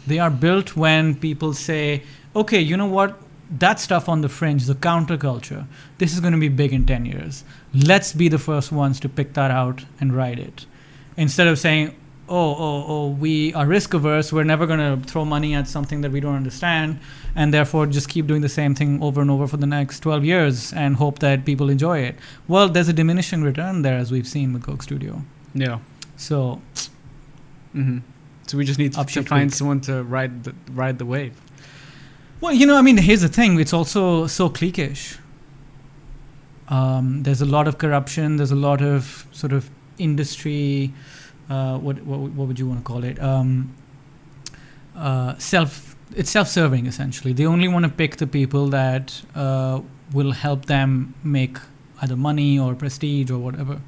They 0.06 0.20
are 0.20 0.30
built 0.30 0.76
when 0.76 1.16
people 1.16 1.54
say, 1.54 2.04
okay, 2.36 2.60
you 2.60 2.78
know 2.78 2.86
what? 2.88 3.18
That 3.50 3.80
stuff 3.80 4.10
on 4.10 4.22
the 4.22 4.30
fringe, 4.30 4.66
the 4.66 4.76
counterculture, 4.76 5.68
this 6.00 6.14
is 6.14 6.20
going 6.20 6.34
to 6.34 6.40
be 6.40 6.50
big 6.50 6.74
in 6.74 6.86
10 6.86 7.06
years. 7.06 7.44
Let's 7.74 8.12
be 8.14 8.28
the 8.28 8.38
first 8.40 8.72
ones 8.72 9.00
to 9.02 9.10
pick 9.10 9.34
that 9.34 9.52
out 9.52 9.86
and 10.00 10.14
ride 10.14 10.38
it. 10.40 10.66
Instead 11.16 11.48
of 11.48 11.58
saying, 11.58 11.96
oh, 12.28 12.56
oh, 12.56 12.86
oh, 12.88 13.08
we 13.10 13.54
are 13.54 13.66
risk 13.66 13.94
averse, 13.94 14.34
we're 14.34 14.44
never 14.44 14.68
going 14.68 14.80
to 14.80 15.08
throw 15.10 15.24
money 15.24 15.54
at 15.56 15.68
something 15.68 16.02
that 16.02 16.12
we 16.12 16.20
don't 16.20 16.36
understand, 16.36 17.00
and 17.36 17.54
therefore 17.54 17.86
just 17.86 18.10
keep 18.10 18.28
doing 18.28 18.42
the 18.42 18.50
same 18.50 18.76
thing 18.76 19.02
over 19.02 19.22
and 19.22 19.32
over 19.32 19.48
for 19.48 19.56
the 19.58 19.66
next 19.66 20.02
12 20.02 20.26
years 20.26 20.74
and 20.74 20.98
hope 20.98 21.20
that 21.20 21.46
people 21.46 21.70
enjoy 21.70 22.00
it. 22.00 22.16
Well, 22.50 22.68
there's 22.68 22.90
a 22.90 22.94
diminishing 22.94 23.44
return 23.44 23.82
there, 23.82 23.98
as 23.98 24.12
we've 24.12 24.28
seen 24.28 24.52
with 24.52 24.64
Coke 24.64 24.84
Studio. 24.84 25.22
yeah. 25.54 25.80
So, 26.18 26.62
hmm 27.74 28.00
So 28.48 28.58
we 28.58 28.66
just 28.66 28.80
need 28.80 28.94
to, 28.94 29.06
to 29.06 29.24
find 29.24 29.54
someone 29.54 29.82
to 29.82 30.04
ride 30.04 30.44
the 30.44 30.54
ride 30.72 30.98
the 30.98 31.06
wave. 31.06 31.40
Well, 32.42 32.54
you 32.54 32.66
know, 32.66 32.78
I 32.78 32.82
mean, 32.82 32.98
here's 32.98 33.22
the 33.22 33.30
thing 33.30 33.60
it's 33.60 33.74
also 33.74 34.28
so 34.28 34.50
cliquish. 34.50 35.18
Um, 36.70 37.24
there's 37.24 37.42
a 37.42 37.46
lot 37.46 37.68
of 37.68 37.78
corruption, 37.78 38.38
there's 38.38 38.52
a 38.52 38.56
lot 38.56 38.82
of 38.82 39.26
sort 39.32 39.54
of 39.54 39.70
industry, 39.98 40.94
uh, 41.50 41.78
what, 41.78 42.02
what, 42.04 42.20
what 42.20 42.48
would 42.48 42.60
you 42.60 42.68
want 42.68 42.80
to 42.80 42.84
call 42.84 43.04
it? 43.04 43.22
Um, 43.22 43.74
uh, 44.96 45.38
self, 45.38 45.96
it's 46.16 46.30
self 46.30 46.48
serving 46.48 46.86
essentially. 46.86 47.34
They 47.34 47.46
only 47.46 47.68
want 47.68 47.84
to 47.84 47.90
pick 47.90 48.18
the 48.18 48.28
people 48.28 48.68
that 48.68 49.22
uh, 49.34 49.82
will 50.12 50.32
help 50.32 50.66
them 50.66 51.14
make 51.24 51.58
either 52.02 52.16
money 52.16 52.60
or 52.60 52.76
prestige 52.76 53.32
or 53.32 53.40
whatever. 53.40 53.82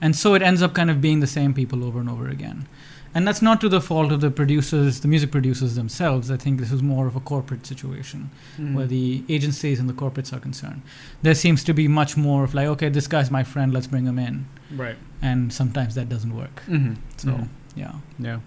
And 0.00 0.16
so 0.16 0.34
it 0.34 0.42
ends 0.42 0.62
up 0.62 0.74
kind 0.74 0.90
of 0.90 1.00
being 1.00 1.20
the 1.20 1.26
same 1.26 1.54
people 1.54 1.84
over 1.84 2.00
and 2.00 2.08
over 2.08 2.28
again. 2.28 2.66
And 3.14 3.28
that's 3.28 3.42
not 3.42 3.60
to 3.60 3.68
the 3.68 3.80
fault 3.80 4.10
of 4.10 4.20
the 4.22 4.30
producers, 4.30 5.00
the 5.00 5.08
music 5.08 5.30
producers 5.30 5.74
themselves. 5.74 6.30
I 6.30 6.38
think 6.38 6.58
this 6.60 6.72
is 6.72 6.82
more 6.82 7.06
of 7.06 7.14
a 7.14 7.20
corporate 7.20 7.66
situation 7.66 8.30
Mm. 8.58 8.74
where 8.74 8.86
the 8.86 9.22
agencies 9.28 9.78
and 9.80 9.88
the 9.88 9.92
corporates 9.92 10.32
are 10.32 10.40
concerned. 10.40 10.80
There 11.22 11.34
seems 11.34 11.62
to 11.64 11.74
be 11.74 11.88
much 11.88 12.16
more 12.16 12.42
of 12.44 12.54
like, 12.54 12.68
okay, 12.68 12.88
this 12.88 13.06
guy's 13.06 13.30
my 13.30 13.44
friend, 13.44 13.72
let's 13.74 13.86
bring 13.86 14.06
him 14.06 14.18
in. 14.18 14.46
right. 14.76 14.96
And 15.20 15.52
sometimes 15.52 15.94
that 15.94 16.08
doesn't 16.08 16.34
work. 16.34 16.62
hmm 16.66 16.94
So, 17.18 17.46
yeah, 17.76 17.92
yeah. 18.18 18.40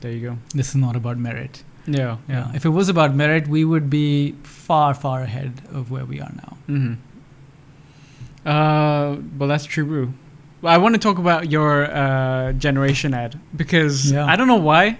There 0.00 0.12
you 0.12 0.20
go. 0.30 0.36
this 0.54 0.68
is 0.68 0.76
not 0.76 0.94
about 0.96 1.16
merit. 1.18 1.64
Yeah. 1.86 2.18
Yeah. 2.28 2.52
If 2.54 2.64
it 2.66 2.68
was 2.70 2.88
about 2.90 3.14
merit, 3.14 3.48
we 3.48 3.64
would 3.64 3.88
be 3.90 4.32
far, 4.42 4.94
far 4.94 5.22
ahead 5.22 5.52
of 5.72 5.90
where 5.90 6.04
we 6.04 6.20
are 6.20 6.32
now. 6.36 6.56
hmm 6.66 6.92
Uh, 8.44 9.16
well, 9.38 9.48
that's 9.48 9.64
true. 9.66 10.12
I 10.62 10.78
want 10.78 10.94
to 10.94 11.00
talk 11.00 11.18
about 11.18 11.50
your 11.50 11.84
uh, 11.90 12.52
generation 12.52 13.14
ad 13.14 13.38
because 13.56 14.12
Yeah. 14.12 14.26
I 14.26 14.36
don't 14.36 14.46
know 14.46 14.56
why. 14.56 14.98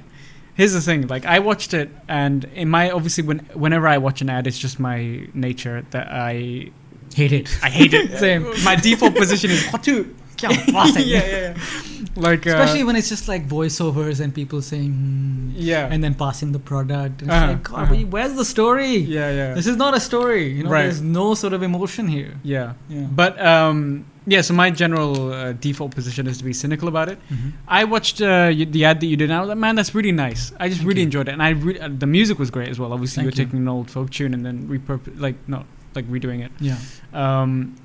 Here's 0.54 0.72
the 0.72 0.80
thing: 0.80 1.06
like 1.06 1.24
I 1.26 1.38
watched 1.38 1.72
it, 1.74 1.88
and 2.08 2.44
in 2.54 2.68
my 2.68 2.90
obviously 2.90 3.24
when 3.24 3.38
whenever 3.54 3.86
I 3.88 3.98
watch 3.98 4.20
an 4.20 4.28
ad, 4.30 4.46
it's 4.46 4.58
just 4.58 4.78
my 4.80 5.26
nature 5.32 5.86
that 5.90 6.08
I 6.10 6.70
Hate 7.14 7.32
it. 7.32 7.58
I 7.62 7.70
hate 7.70 7.92
it. 7.92 8.18
Same. 8.26 8.42
My 8.64 8.76
default 8.76 9.16
position 9.16 9.50
is 9.50 9.66
what 9.70 9.82
to. 9.84 10.14
yeah, 10.48 10.96
yeah, 10.96 11.26
yeah. 11.26 11.56
Like 12.16 12.44
uh, 12.46 12.50
Especially 12.50 12.82
when 12.82 12.96
it's 12.96 13.08
just 13.08 13.28
like 13.28 13.48
voiceovers 13.48 14.20
and 14.20 14.34
people 14.34 14.60
saying, 14.62 14.92
hmm, 14.92 15.50
yeah, 15.54 15.88
and 15.92 16.02
then 16.02 16.14
passing 16.14 16.50
the 16.52 16.58
product. 16.58 17.22
And 17.22 17.30
it's 17.30 17.36
Uh-huh, 17.38 17.46
like, 17.52 17.62
God, 17.62 17.82
uh-huh. 17.92 18.06
where's 18.10 18.34
the 18.34 18.44
story? 18.44 18.96
yeah, 18.96 19.30
yeah, 19.30 19.54
This 19.54 19.66
is 19.66 19.76
not 19.76 19.94
a 19.94 20.00
story. 20.00 20.48
You 20.56 20.64
know, 20.64 20.70
Right. 20.70 20.82
there's 20.82 21.00
no 21.02 21.34
sort 21.34 21.52
of 21.52 21.62
emotion 21.62 22.08
here. 22.08 22.34
yeah. 22.42 22.72
Yeah. 22.88 23.06
But 23.20 23.40
um, 23.40 24.04
yeah, 24.26 24.40
so 24.42 24.52
my 24.54 24.70
general 24.70 25.32
uh, 25.32 25.52
default 25.52 25.94
position 25.94 26.26
is 26.26 26.38
to 26.38 26.44
be 26.44 26.52
cynical 26.52 26.88
about 26.88 27.08
it. 27.08 27.18
Mhm. 27.32 27.52
I 27.68 27.84
watched 27.84 28.20
uh, 28.20 28.50
the 28.76 28.84
ad 28.84 29.00
that 29.00 29.06
you 29.06 29.16
did, 29.16 29.30
and 29.30 29.36
I 29.38 29.40
was 29.40 29.48
like, 29.48 29.58
man, 29.58 29.74
that's 29.76 29.94
really 29.94 30.12
nice. 30.12 30.52
I 30.58 30.66
just 30.68 30.80
Thank 30.80 30.88
really 30.88 31.00
you. 31.02 31.06
enjoyed 31.10 31.28
it, 31.28 31.32
and 31.32 31.42
I 31.42 31.50
re- 31.50 31.78
uh, 31.78 31.88
the 32.04 32.06
music 32.18 32.38
was 32.38 32.50
great 32.50 32.68
as 32.68 32.78
well. 32.80 32.92
Obviously, 32.92 33.22
Thank 33.22 33.36
you 33.36 33.42
you. 33.42 33.46
taking 33.46 33.60
an 33.60 33.68
old 33.68 33.88
folk 33.90 34.10
tune 34.10 34.34
and 34.34 34.44
then 34.44 34.66
repurpose, 34.68 35.18
like 35.20 35.36
not 35.46 35.64
like 35.94 36.06
redoing 36.10 36.40
it. 36.44 36.50
Yeah. 36.60 36.76
Um, 37.14 37.76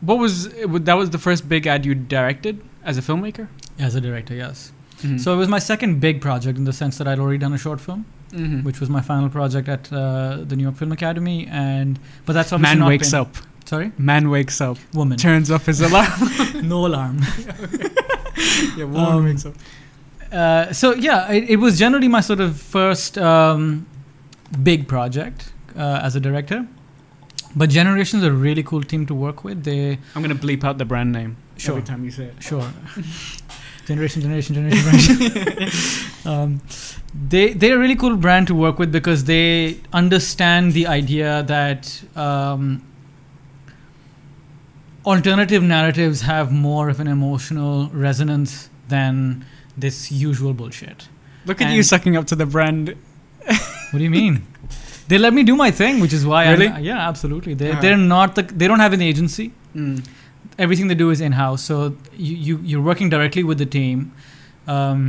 what 0.00 0.18
was 0.18 0.48
that? 0.48 0.94
Was 0.96 1.10
the 1.10 1.18
first 1.18 1.48
big 1.48 1.66
ad 1.66 1.84
you 1.86 1.94
directed 1.94 2.60
as 2.84 2.98
a 2.98 3.02
filmmaker? 3.02 3.48
As 3.78 3.94
a 3.94 4.00
director, 4.00 4.34
yes. 4.34 4.72
Mhm. 5.02 5.18
So 5.20 5.32
it 5.34 5.36
was 5.36 5.48
my 5.48 5.58
second 5.58 6.00
big 6.00 6.20
project 6.20 6.58
in 6.58 6.64
the 6.64 6.72
sense 6.72 6.98
that 6.98 7.08
I'd 7.08 7.18
already 7.18 7.38
done 7.38 7.52
a 7.54 7.58
short 7.58 7.80
film, 7.80 8.04
Mhm. 8.32 8.64
which 8.64 8.80
was 8.80 8.90
my 8.90 9.00
final 9.00 9.28
project 9.30 9.68
at 9.68 9.90
uh, 9.92 10.38
the 10.46 10.56
New 10.56 10.62
York 10.64 10.76
Film 10.76 10.92
Academy, 10.92 11.46
and 11.46 11.98
but 12.26 12.34
that's 12.34 12.52
obviously 12.52 12.78
man 12.80 12.88
wakes 12.88 13.10
been- 13.10 13.20
up. 13.20 13.36
Sorry, 13.66 13.92
Man 13.98 14.30
wakes 14.30 14.60
up. 14.60 14.78
woman. 14.94 15.16
Turns 15.16 15.48
off 15.50 15.66
his 15.66 15.80
alarm. 15.80 16.10
no 16.62 16.86
alarm. 16.86 17.20
yeah, 18.76 18.84
woman 18.84 19.04
Um, 19.12 19.24
wakes 19.24 19.46
up. 19.46 19.54
Uh, 20.32 20.72
so 20.72 20.94
yeah, 20.94 21.30
it, 21.30 21.44
it 21.50 21.56
was 21.56 21.78
generally 21.78 22.08
my 22.08 22.20
sort 22.20 22.40
of 22.40 22.60
first 22.60 23.16
um, 23.18 23.86
big 24.62 24.88
project 24.88 25.52
uh, 25.76 26.00
as 26.02 26.16
a 26.16 26.20
director. 26.20 26.66
But 27.54 27.70
Generations 27.70 28.22
are 28.24 28.28
a 28.30 28.32
really 28.32 28.62
cool 28.62 28.82
team 28.82 29.06
to 29.06 29.14
work 29.14 29.42
with. 29.44 29.64
They 29.64 29.98
I'm 30.14 30.22
gonna 30.22 30.34
bleep 30.34 30.64
out 30.64 30.78
the 30.78 30.84
brand 30.84 31.12
name 31.12 31.36
Sure. 31.56 31.72
every 31.76 31.86
time 31.86 32.04
you 32.04 32.10
say 32.10 32.24
it. 32.24 32.42
Sure. 32.42 32.70
generation, 33.86 34.22
generation, 34.22 34.54
generation, 34.54 35.16
generation. 35.18 35.70
um, 36.26 36.60
they 37.28 37.52
they're 37.52 37.76
a 37.76 37.78
really 37.78 37.96
cool 37.96 38.16
brand 38.16 38.46
to 38.46 38.54
work 38.54 38.78
with 38.78 38.92
because 38.92 39.24
they 39.24 39.78
understand 39.92 40.72
the 40.74 40.86
idea 40.86 41.42
that 41.48 42.02
um, 42.16 42.82
alternative 45.04 45.62
narratives 45.62 46.20
have 46.22 46.52
more 46.52 46.88
of 46.88 47.00
an 47.00 47.08
emotional 47.08 47.88
resonance 47.88 48.70
than 48.88 49.44
this 49.76 50.12
usual 50.12 50.52
bullshit. 50.54 51.08
Look 51.46 51.60
at 51.60 51.72
you 51.72 51.82
sucking 51.82 52.16
up 52.16 52.26
to 52.28 52.36
the 52.36 52.46
brand. 52.46 52.94
What 53.90 53.98
do 53.98 54.04
you 54.04 54.10
mean? 54.10 54.46
they 55.10 55.18
let 55.24 55.34
me 55.38 55.42
do 55.50 55.54
my 55.60 55.70
thing, 55.80 56.00
which 56.04 56.12
is 56.18 56.24
why 56.32 56.40
Really? 56.50 56.68
I'm, 56.68 56.84
yeah, 56.88 57.08
absolutely. 57.10 57.54
They 57.62 57.70
Uh-huh. 57.70 57.80
they're 57.84 58.02
not 58.16 58.34
the 58.40 58.42
they 58.62 58.68
don't 58.72 58.84
have 58.86 58.96
an 59.00 59.04
agency. 59.12 59.46
Mm. 59.82 59.98
everything 60.64 60.88
they 60.90 60.96
do 61.00 61.10
is 61.14 61.20
in 61.26 61.32
house. 61.40 61.62
So 61.70 61.76
you, 62.28 62.34
you 62.46 62.54
you're 62.70 62.86
working 62.90 63.10
directly 63.14 63.42
with 63.50 63.58
the 63.64 63.66
team. 63.78 63.98
Um, 64.76 65.02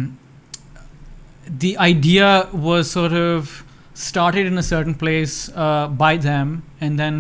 the 1.64 1.72
idea 1.86 2.48
was 2.54 2.90
sort 2.92 3.14
of 3.14 3.64
started 3.94 4.46
in 4.52 4.58
a 4.58 4.64
certain 4.64 4.94
place 5.04 5.36
uh, 5.64 5.88
by 6.04 6.12
them, 6.18 6.64
and 6.80 6.98
then 7.04 7.16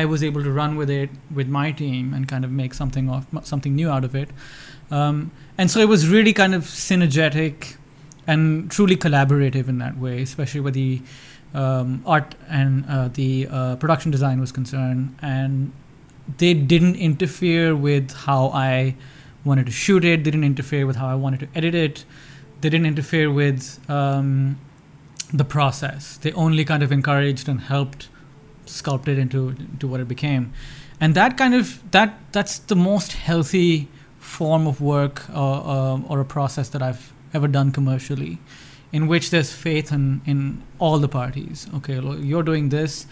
I 0.00 0.04
was 0.12 0.24
able 0.28 0.42
to 0.48 0.50
run 0.60 0.76
with 0.80 0.90
it 0.90 1.10
with 1.40 1.48
my 1.58 1.70
team 1.82 2.12
and 2.14 2.26
kind 2.32 2.44
of 2.44 2.50
make 2.62 2.74
something 2.74 3.08
of 3.10 3.26
something 3.52 3.74
new 3.74 3.90
out 3.90 4.04
of 4.04 4.14
it. 4.22 4.30
Um, 4.90 5.30
and 5.58 5.70
so 5.70 5.80
it 5.80 5.88
was 5.88 6.08
really 6.08 6.32
kind 6.32 6.54
of 6.54 6.64
synergetic 6.64 7.76
and 8.26 8.70
truly 8.70 8.96
collaborative 8.96 9.68
in 9.68 9.78
that 9.84 9.96
way, 9.98 10.22
especially 10.22 10.60
with 10.60 10.74
the 10.74 11.00
um, 11.54 12.02
art 12.06 12.34
and 12.48 12.84
uh, 12.88 13.08
the 13.08 13.48
uh, 13.50 13.76
production 13.76 14.10
design 14.10 14.40
was 14.40 14.52
concerned, 14.52 15.16
and 15.22 15.72
they 16.38 16.54
didn't 16.54 16.96
interfere 16.96 17.74
with 17.74 18.10
how 18.12 18.48
I 18.48 18.96
wanted 19.44 19.66
to 19.66 19.72
shoot 19.72 20.04
it. 20.04 20.24
They 20.24 20.30
didn't 20.30 20.44
interfere 20.44 20.86
with 20.86 20.96
how 20.96 21.08
I 21.08 21.14
wanted 21.14 21.40
to 21.40 21.48
edit 21.54 21.74
it. 21.74 22.04
They 22.60 22.68
didn't 22.68 22.86
interfere 22.86 23.30
with 23.30 23.78
um, 23.88 24.58
the 25.32 25.44
process. 25.44 26.16
They 26.16 26.32
only 26.32 26.64
kind 26.64 26.82
of 26.82 26.92
encouraged 26.92 27.48
and 27.48 27.60
helped 27.60 28.08
sculpt 28.66 29.08
it 29.08 29.18
into 29.18 29.50
into 29.50 29.86
what 29.86 30.00
it 30.00 30.08
became. 30.08 30.52
And 31.00 31.14
that 31.14 31.36
kind 31.36 31.54
of 31.54 31.82
that 31.92 32.18
that's 32.32 32.58
the 32.58 32.76
most 32.76 33.12
healthy 33.12 33.88
form 34.18 34.66
of 34.66 34.80
work 34.80 35.28
uh, 35.30 35.92
um, 35.92 36.04
or 36.08 36.20
a 36.20 36.24
process 36.24 36.68
that 36.70 36.82
I've 36.82 37.12
ever 37.32 37.48
done 37.48 37.70
commercially, 37.70 38.38
in 38.92 39.06
which 39.08 39.30
there's 39.30 39.52
faith 39.52 39.92
in 39.92 40.20
in 40.26 40.62
all 40.78 40.98
the 40.98 41.08
parties. 41.08 41.66
Okay, 41.76 42.00
lo- 42.00 42.16
you're 42.16 42.42
doing 42.44 42.68
this 42.70 43.06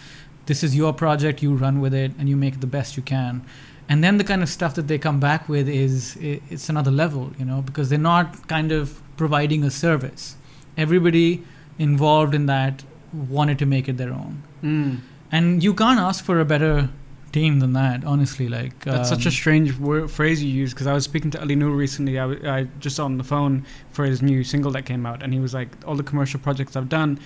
this 0.46 0.62
is 0.62 0.76
your 0.76 0.92
project 0.92 1.42
you 1.42 1.54
run 1.54 1.80
with 1.80 1.94
it 1.94 2.12
and 2.18 2.28
you 2.28 2.36
make 2.36 2.52
it 2.54 2.60
the 2.60 2.66
best 2.78 2.96
you 2.98 3.02
can 3.02 3.42
and 3.88 4.04
then 4.04 4.18
the 4.18 4.24
kind 4.24 4.42
of 4.42 4.48
stuff 4.48 4.74
that 4.74 4.88
they 4.88 4.98
come 4.98 5.18
back 5.18 5.48
with 5.48 5.66
is 5.68 6.18
it's 6.20 6.68
another 6.68 6.90
level 6.90 7.32
you 7.38 7.46
know 7.46 7.62
because 7.62 7.88
they're 7.88 7.98
not 8.14 8.46
kind 8.46 8.70
of 8.70 9.00
providing 9.16 9.64
a 9.64 9.70
service 9.70 10.36
everybody 10.76 11.42
involved 11.78 12.34
in 12.34 12.44
that 12.44 12.82
wanted 13.12 13.58
to 13.58 13.64
make 13.66 13.88
it 13.88 13.96
their 13.96 14.12
own 14.12 14.42
Mm. 14.62 14.98
and 15.32 15.64
you 15.64 15.72
can't 15.72 15.98
ask 15.98 16.22
for 16.24 16.38
a 16.40 16.44
better 16.44 16.90
team 17.38 17.52
than 17.62 17.72
that 17.82 17.98
honestly 18.04 18.46
like 18.58 18.74
That's 18.84 19.08
such 19.14 19.26
a 19.26 19.32
um, 19.34 19.40
strange 19.42 19.68
word, 19.88 20.10
phrase 20.18 20.38
you 20.44 20.50
use 20.62 20.70
because 20.72 20.86
I 20.92 20.94
was 20.98 21.04
speaking 21.10 21.30
to 21.34 21.38
Ali 21.42 21.56
Noor 21.56 21.74
recently. 21.86 22.14
I, 22.24 22.26
w- 22.30 22.48
I 22.56 22.58
just 22.86 22.98
on 23.06 23.18
the 23.22 23.24
phone 23.34 23.54
for 23.96 24.04
his 24.10 24.18
new 24.30 24.40
single 24.44 24.70
that 24.76 24.84
came 24.92 25.04
out, 25.10 25.18
and 25.22 25.32
he 25.36 25.40
was 25.46 25.52
like, 25.60 25.68
"All 25.86 25.96
the 26.02 26.08
commercial 26.10 26.38
projects 26.46 26.76
I've 26.76 26.88
done, 27.00 27.18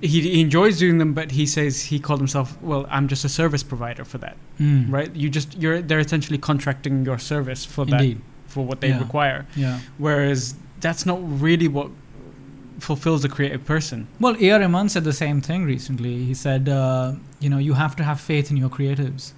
he, 0.00 0.20
he 0.34 0.40
enjoys 0.40 0.78
doing 0.78 0.98
them, 0.98 1.12
but 1.14 1.28
he 1.32 1.44
says 1.46 1.82
he 1.92 1.98
called 1.98 2.20
himself, 2.20 2.48
well, 2.62 2.86
I'm 2.88 3.08
just 3.08 3.24
a 3.24 3.28
service 3.28 3.64
provider 3.72 4.04
for 4.04 4.18
that, 4.18 4.36
Mm. 4.60 4.92
right? 4.96 5.10
You 5.22 5.28
just 5.38 5.48
you're 5.62 5.78
they're 5.88 6.04
essentially 6.08 6.38
contracting 6.38 7.04
your 7.08 7.18
service 7.18 7.64
for 7.74 7.82
Indeed. 7.88 8.16
that 8.18 8.22
for 8.52 8.62
what 8.64 8.80
they 8.80 8.88
Yeah. 8.90 9.00
require. 9.06 9.40
Yeah. 9.56 9.80
Whereas 9.98 10.54
that's 10.80 11.04
not 11.10 11.18
really 11.40 11.68
what 11.68 11.90
fulfills 12.78 13.24
a 13.24 13.28
creative 13.28 13.64
person. 13.64 14.06
Well, 14.20 14.36
A.R. 14.40 14.60
Rahman 14.60 14.88
said 14.88 15.04
the 15.04 15.12
same 15.12 15.40
thing 15.40 15.64
recently. 15.64 16.24
He 16.24 16.34
said, 16.34 16.68
uh, 16.68 17.12
you 17.40 17.50
know, 17.50 17.58
you 17.58 17.74
have 17.74 17.96
to 17.96 18.04
have 18.04 18.20
faith 18.20 18.50
in 18.50 18.56
your 18.56 18.68
creatives. 18.70 19.32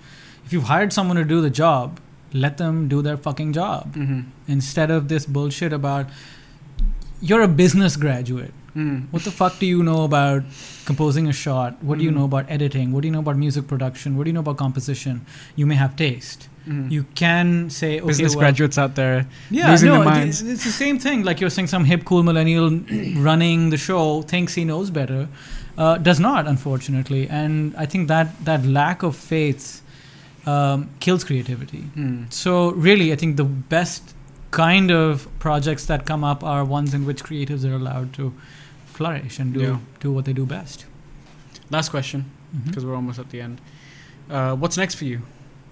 If 0.45 0.53
you've 0.53 0.65
hired 0.65 0.93
someone 0.93 1.17
to 1.17 1.25
do 1.25 1.41
the 1.41 1.51
job, 1.51 2.01
let 2.33 2.59
them 2.59 2.87
do 2.89 3.03
their 3.03 3.17
fucking 3.17 3.53
job 3.55 3.95
Mm-hmm. 3.95 4.21
instead 4.47 4.91
of 4.91 5.09
this 5.09 5.27
bullshit 5.27 5.73
about 5.73 6.07
you're 7.21 7.43
a 7.43 7.49
business 7.49 7.97
graduate. 7.97 8.53
Mm. 8.77 9.07
What 9.11 9.25
the 9.25 9.31
fuck 9.33 9.59
do 9.59 9.67
you 9.67 9.83
know 9.83 10.05
about 10.05 10.43
composing 10.85 11.27
a 11.27 11.33
shot? 11.33 11.83
What 11.83 11.99
do 11.99 12.05
you 12.05 12.11
Mm. 12.13 12.15
know 12.19 12.25
about 12.25 12.47
editing? 12.49 12.93
What 12.93 13.01
do 13.03 13.09
you 13.09 13.13
know 13.13 13.19
about 13.19 13.37
music 13.37 13.67
production? 13.67 14.17
What 14.17 14.25
do 14.25 14.29
you 14.31 14.33
know 14.33 14.41
about 14.47 14.59
composition? 14.59 15.27
You 15.57 15.67
may 15.67 15.75
have 15.75 15.97
taste. 15.97 16.49
Mm. 16.71 16.91
You 16.91 17.05
can 17.15 17.69
say, 17.71 17.99
okay, 17.99 18.07
business 18.07 18.35
well, 18.37 18.41
graduates 18.43 18.79
out 18.79 18.95
there. 18.95 19.27
yeah, 19.51 19.71
losing 19.71 19.89
no, 19.89 19.95
their 19.95 20.03
it- 20.03 20.15
minds. 20.15 20.43
it's 20.43 20.65
the 20.65 20.71
same 20.85 20.99
thing. 20.99 21.25
Like 21.25 21.41
you're 21.41 21.51
saying, 21.51 21.67
some 21.69 21.85
hip, 21.85 22.05
cool 22.05 22.23
millennial 22.23 22.71
running 23.17 23.71
the 23.71 23.77
show 23.77 24.23
thinks 24.23 24.55
he 24.55 24.65
knows 24.65 24.89
better, 24.91 25.29
uh, 25.77 25.99
does 25.99 26.21
not, 26.21 26.47
unfortunately. 26.47 27.29
And 27.29 27.75
I 27.77 27.87
think 27.87 28.09
that 28.09 28.29
that 28.45 28.65
lack 28.65 29.03
of 29.03 29.17
faith 29.17 29.83
um, 30.47 30.89
kills 31.01 31.25
creativity. 31.25 31.85
Mm. 31.97 32.33
So 32.33 32.71
really, 32.73 33.13
I 33.13 33.17
think 33.17 33.37
the 33.37 33.45
best 33.45 34.15
kind 34.53 34.91
of 34.91 35.27
projects 35.39 35.87
that 35.87 36.07
come 36.07 36.23
up 36.25 36.43
are 36.45 36.65
ones 36.65 36.95
in 36.95 37.05
which 37.07 37.23
creatives 37.25 37.65
are 37.65 37.75
allowed 37.75 38.13
to 38.15 38.33
flourish 38.87 39.39
and 39.39 39.55
do 39.55 39.61
Yeah. 39.61 39.79
do 40.01 40.13
what 40.13 40.25
they 40.25 40.33
do 40.33 40.45
best. 40.47 40.87
Last 41.71 41.89
question, 41.91 42.25
because 42.67 42.85
we're 42.85 42.97
almost 42.97 43.19
at 43.19 43.31
the 43.31 43.41
end. 43.41 43.61
Uh, 44.29 44.55
what's 44.57 44.77
next 44.77 44.97
for 44.97 45.05
you? 45.05 45.21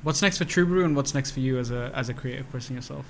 What's 0.03 0.23
next 0.23 0.39
for 0.39 0.45
True 0.45 0.65
Brew, 0.67 0.85
and 0.85 0.95
what's 0.97 1.15
next 1.15 1.33
for 1.33 1.41
you 1.41 1.59
as 1.59 1.71
a 1.71 1.91
as 1.95 2.09
a 2.09 2.15
creative 2.15 2.51
person 2.51 2.77
yourself? 2.77 3.05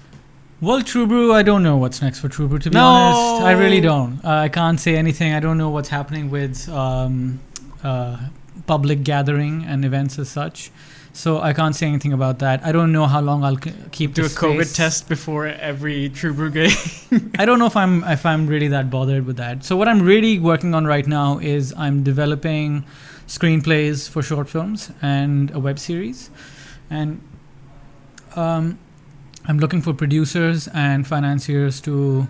Well, 0.60 0.82
True 0.82 1.06
Brew, 1.06 1.32
I 1.32 1.42
don't 1.42 1.62
know 1.62 1.76
what's 1.76 2.02
next 2.02 2.18
for 2.20 2.28
True 2.28 2.48
Brew. 2.48 2.58
To 2.58 2.70
be 2.70 2.74
No! 2.74 2.84
honest, 2.84 3.42
I 3.46 3.52
really 3.52 3.80
don't. 3.80 4.24
Uh, 4.24 4.30
I 4.30 4.48
can't 4.48 4.80
say 4.80 4.96
anything. 4.96 5.32
I 5.32 5.40
don't 5.40 5.56
know 5.58 5.68
what's 5.70 5.88
happening 5.90 6.30
with 6.30 6.68
um, 6.68 7.38
uh, 7.84 8.16
public 8.66 9.04
gathering 9.04 9.64
and 9.64 9.84
events 9.84 10.18
as 10.18 10.28
such. 10.28 10.70
So 11.12 11.40
I 11.40 11.52
can't 11.52 11.74
say 11.74 11.86
anything 11.86 12.12
about 12.12 12.38
that. 12.40 12.64
I 12.64 12.70
don't 12.70 12.92
know 12.92 13.06
how 13.06 13.20
long 13.20 13.42
I'll 13.44 13.60
c- 13.60 13.72
keep 13.92 14.14
Do 14.14 14.24
a 14.24 14.28
the 14.28 14.34
COVID 14.34 14.64
space. 14.66 14.72
test 14.76 15.08
before 15.08 15.46
every 15.46 16.08
True 16.10 16.32
Brew 16.32 16.50
game. 16.50 16.70
I 17.38 17.44
don't 17.44 17.58
know 17.58 17.66
if 17.66 17.76
I'm 17.76 18.02
if 18.04 18.24
I'm 18.26 18.46
really 18.46 18.68
that 18.68 18.88
bothered 18.90 19.26
with 19.26 19.36
that. 19.36 19.64
So 19.64 19.76
what 19.76 19.88
I'm 19.88 20.00
really 20.02 20.38
working 20.38 20.74
on 20.74 20.86
right 20.86 21.06
now 21.06 21.38
is 21.38 21.72
I'm 21.76 22.02
developing 22.02 22.84
screenplays 23.26 24.08
for 24.08 24.22
short 24.22 24.48
films 24.48 24.90
and 25.02 25.50
a 25.52 25.58
web 25.60 25.78
series, 25.78 26.30
and 26.90 27.20
um, 28.36 28.78
I'm 29.46 29.58
looking 29.58 29.80
for 29.82 29.94
producers 29.94 30.68
and 30.74 31.06
financiers 31.06 31.80
to 31.82 32.28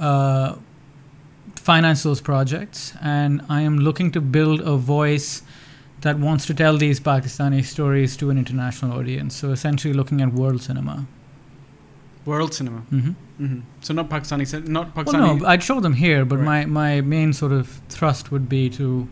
uh, 0.00 0.56
finance 1.56 2.02
those 2.02 2.20
projects. 2.20 2.94
And 3.02 3.42
I 3.48 3.62
am 3.62 3.78
looking 3.78 4.12
to 4.12 4.20
build 4.20 4.60
a 4.60 4.76
voice 4.76 5.42
that 6.02 6.18
wants 6.18 6.46
to 6.46 6.54
tell 6.54 6.76
these 6.76 7.00
Pakistani 7.00 7.64
stories 7.64 8.16
to 8.16 8.30
an 8.30 8.38
international 8.38 8.98
audience. 8.98 9.36
So 9.36 9.50
essentially, 9.50 9.94
looking 9.94 10.20
at 10.20 10.32
world 10.32 10.62
cinema. 10.62 11.06
World 12.24 12.54
cinema. 12.54 12.78
hmm 12.78 13.10
hmm 13.38 13.60
So 13.80 13.94
not 13.94 14.08
Pakistani, 14.08 14.66
not 14.68 14.94
Well, 14.94 15.36
no, 15.38 15.46
I'd 15.46 15.62
show 15.62 15.80
them 15.80 15.94
here, 15.94 16.24
but 16.24 16.38
Right. 16.38 16.68
my, 16.68 17.00
my 17.00 17.00
main 17.00 17.32
sort 17.32 17.52
of 17.52 17.68
thrust 17.88 18.30
would 18.30 18.48
be 18.48 18.70
to 18.70 19.08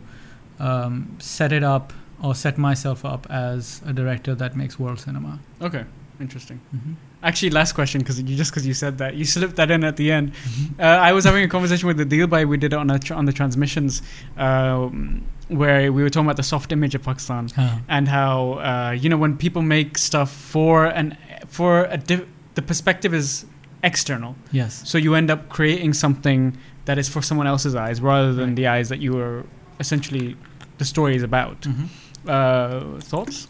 um, 0.59 1.15
set 1.19 1.51
it 1.51 1.63
up 1.63 1.91
or 2.23 2.35
set 2.35 2.57
myself 2.57 3.03
up 3.05 3.25
as 3.29 3.81
a 3.85 3.93
director 3.93 4.35
that 4.35 4.55
makes 4.55 4.77
world 4.79 4.99
cinema. 4.99 5.39
okay, 5.61 5.83
interesting. 6.19 6.59
hmm 6.71 6.93
Actually, 7.23 7.51
last 7.51 7.73
question 7.73 7.99
because 8.01 8.19
you 8.19 8.35
just 8.35 8.49
because 8.51 8.65
you 8.65 8.73
said 8.73 8.97
that 8.97 9.13
you 9.13 9.25
slipped 9.25 9.55
that 9.57 9.69
in 9.69 9.83
at 9.83 9.95
the 9.95 10.11
end. 10.11 10.31
Uh, 10.79 10.83
I 11.09 11.11
was 11.13 11.23
having 11.23 11.43
a 11.43 11.47
conversation 11.47 11.85
with 11.87 11.97
the 11.97 12.05
deal 12.05 12.25
by 12.25 12.45
we 12.45 12.57
did 12.57 12.73
it 12.73 12.79
on 12.83 12.89
a 12.89 12.97
tr- 12.97 13.13
on 13.13 13.25
the 13.25 13.31
transmissions 13.33 14.01
um, 14.37 15.23
where 15.47 15.93
we 15.93 16.01
were 16.01 16.09
talking 16.09 16.25
about 16.25 16.37
the 16.37 16.49
soft 16.55 16.71
image 16.71 16.95
of 16.95 17.03
Pakistan 17.03 17.47
and 17.87 18.07
how 18.07 18.53
uh, 18.53 18.91
you 19.01 19.07
know 19.07 19.17
when 19.17 19.37
people 19.37 19.61
make 19.61 19.99
stuff 19.99 20.31
for 20.31 20.87
an 20.87 21.15
for 21.47 21.85
a 21.85 21.97
diff- 21.97 22.27
the 22.55 22.63
perspective 22.63 23.13
is 23.13 23.45
external, 23.83 24.35
Yes. 24.51 24.81
so 24.89 24.97
you 24.97 25.13
end 25.15 25.29
up 25.29 25.49
creating 25.49 25.93
something 25.93 26.57
that 26.85 26.97
is 26.97 27.07
for 27.07 27.21
someone 27.21 27.45
else's 27.47 27.75
eyes 27.75 28.01
rather 28.01 28.33
than 28.33 28.47
Right. 28.49 28.55
the 28.55 28.67
eyes 28.67 28.89
that 28.89 28.99
you 28.99 29.11
were 29.13 29.43
essentially 29.79 30.35
the 30.79 30.85
story 30.85 31.15
is 31.15 31.23
about. 31.23 31.65
hmm 31.65 31.85
Uh, 32.27 32.99
thoughts? 32.99 33.47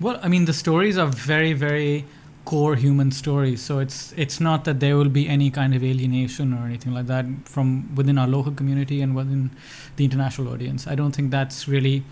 Well, 0.00 0.18
I 0.22 0.28
mean, 0.28 0.44
the 0.44 0.52
stories 0.52 0.98
are 0.98 1.06
very, 1.06 1.52
very 1.52 2.04
core 2.44 2.76
human 2.76 3.10
stories. 3.10 3.62
So 3.62 3.78
it's 3.78 4.12
it's 4.16 4.40
not 4.40 4.64
that 4.64 4.80
there 4.80 4.96
will 4.96 5.08
be 5.08 5.28
any 5.28 5.50
kind 5.50 5.74
of 5.74 5.82
alienation 5.82 6.52
or 6.52 6.66
anything 6.66 6.92
like 6.92 7.06
that 7.06 7.24
from 7.44 7.94
within 7.94 8.18
our 8.18 8.26
local 8.26 8.52
community 8.52 9.00
and 9.00 9.14
within 9.14 9.50
the 9.96 10.04
international 10.04 10.52
audience. 10.52 10.86
I 10.86 10.94
don't 10.94 11.12
think 11.12 11.30
that's 11.30 11.68
really 11.68 12.02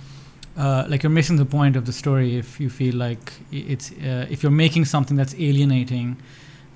uh, 0.56 0.84
like 0.88 1.02
you're 1.02 1.10
missing 1.10 1.36
the 1.36 1.44
point 1.44 1.76
of 1.76 1.84
the 1.84 1.92
story 1.92 2.36
if 2.36 2.60
you 2.60 2.70
feel 2.70 2.94
like 2.94 3.32
it's 3.50 3.92
uh, 3.92 4.26
if 4.30 4.42
you're 4.42 4.52
making 4.52 4.84
something 4.86 5.16
that's 5.16 5.34
alienating 5.34 6.16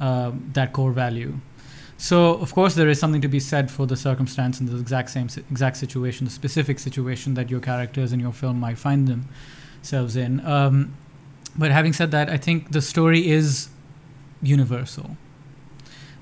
uh, 0.00 0.32
that 0.52 0.72
core 0.72 0.92
value. 0.92 1.34
So 1.98 2.34
of 2.34 2.52
course 2.54 2.74
there 2.74 2.88
is 2.88 3.00
something 3.00 3.22
to 3.22 3.28
be 3.28 3.40
said 3.40 3.70
for 3.70 3.86
the 3.86 3.96
circumstance 3.96 4.60
and 4.60 4.68
the 4.68 4.78
exact 4.78 5.10
same 5.10 5.28
exact 5.50 5.76
situation, 5.76 6.26
the 6.26 6.30
specific 6.30 6.78
situation 6.78 7.34
that 7.34 7.50
your 7.50 7.60
characters 7.60 8.12
in 8.12 8.20
your 8.20 8.32
film 8.32 8.60
might 8.60 8.78
find 8.78 9.08
themselves 9.08 10.16
in. 10.16 10.44
Um, 10.46 10.94
but 11.56 11.70
having 11.70 11.94
said 11.94 12.10
that, 12.10 12.28
I 12.28 12.36
think 12.36 12.72
the 12.72 12.82
story 12.82 13.28
is 13.28 13.70
universal 14.42 15.16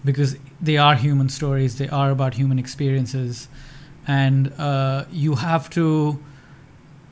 because 0.05 0.37
they 0.61 0.77
are 0.77 0.95
human 0.95 1.29
stories. 1.29 1.79
They 1.79 1.89
are 1.89 2.11
about 2.11 2.35
human 2.35 2.59
experiences, 2.59 3.49
and 4.07 4.53
uh, 4.59 5.07
you 5.11 5.37
have 5.37 5.71
to. 5.71 6.23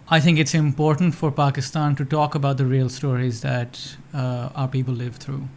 I 0.08 0.20
think 0.20 0.38
it's 0.38 0.54
important 0.54 1.14
for 1.14 1.32
Pakistan 1.32 1.96
to 1.96 2.04
talk 2.04 2.34
about 2.34 2.58
the 2.58 2.66
real 2.66 2.88
stories 2.88 3.40
that 3.40 3.96
uh, 4.12 4.50
our 4.54 4.68
people 4.68 4.92
live 4.94 5.16
through. 5.16 5.48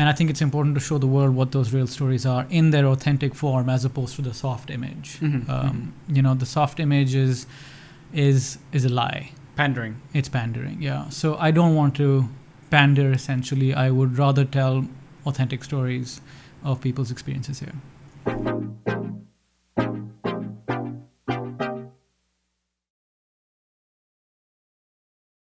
And 0.00 0.08
I 0.08 0.12
think 0.18 0.30
it's 0.30 0.40
important 0.40 0.74
to 0.76 0.80
show 0.80 0.96
the 0.96 1.06
world 1.14 1.34
what 1.38 1.52
those 1.52 1.74
real 1.74 1.86
stories 1.86 2.24
are 2.24 2.46
in 2.48 2.70
their 2.70 2.86
authentic 2.86 3.34
form 3.34 3.68
as 3.68 3.84
opposed 3.84 4.16
to 4.16 4.22
the 4.22 4.32
soft 4.32 4.70
image. 4.70 5.18
Mhm, 5.20 5.48
Um, 5.54 5.92
you 6.08 6.22
know, 6.22 6.32
the 6.44 6.46
soft 6.46 6.80
image 6.80 7.14
is, 7.14 7.46
is, 8.14 8.56
is 8.72 8.86
a 8.86 8.88
lie. 8.88 9.32
Pandering. 9.56 9.96
It's 10.14 10.30
pandering, 10.30 10.80
yeah. 10.80 11.10
So 11.10 11.36
I 11.48 11.50
don't 11.50 11.74
want 11.74 11.94
to 11.96 12.08
pander 12.70 13.12
essentially. 13.12 13.74
I 13.74 13.90
would 13.90 14.16
rather 14.16 14.46
tell 14.58 14.86
authentic 15.26 15.62
stories 15.64 16.22
of 16.64 16.80
people's 16.80 17.10
experiences 17.10 17.60
here. 17.60 17.76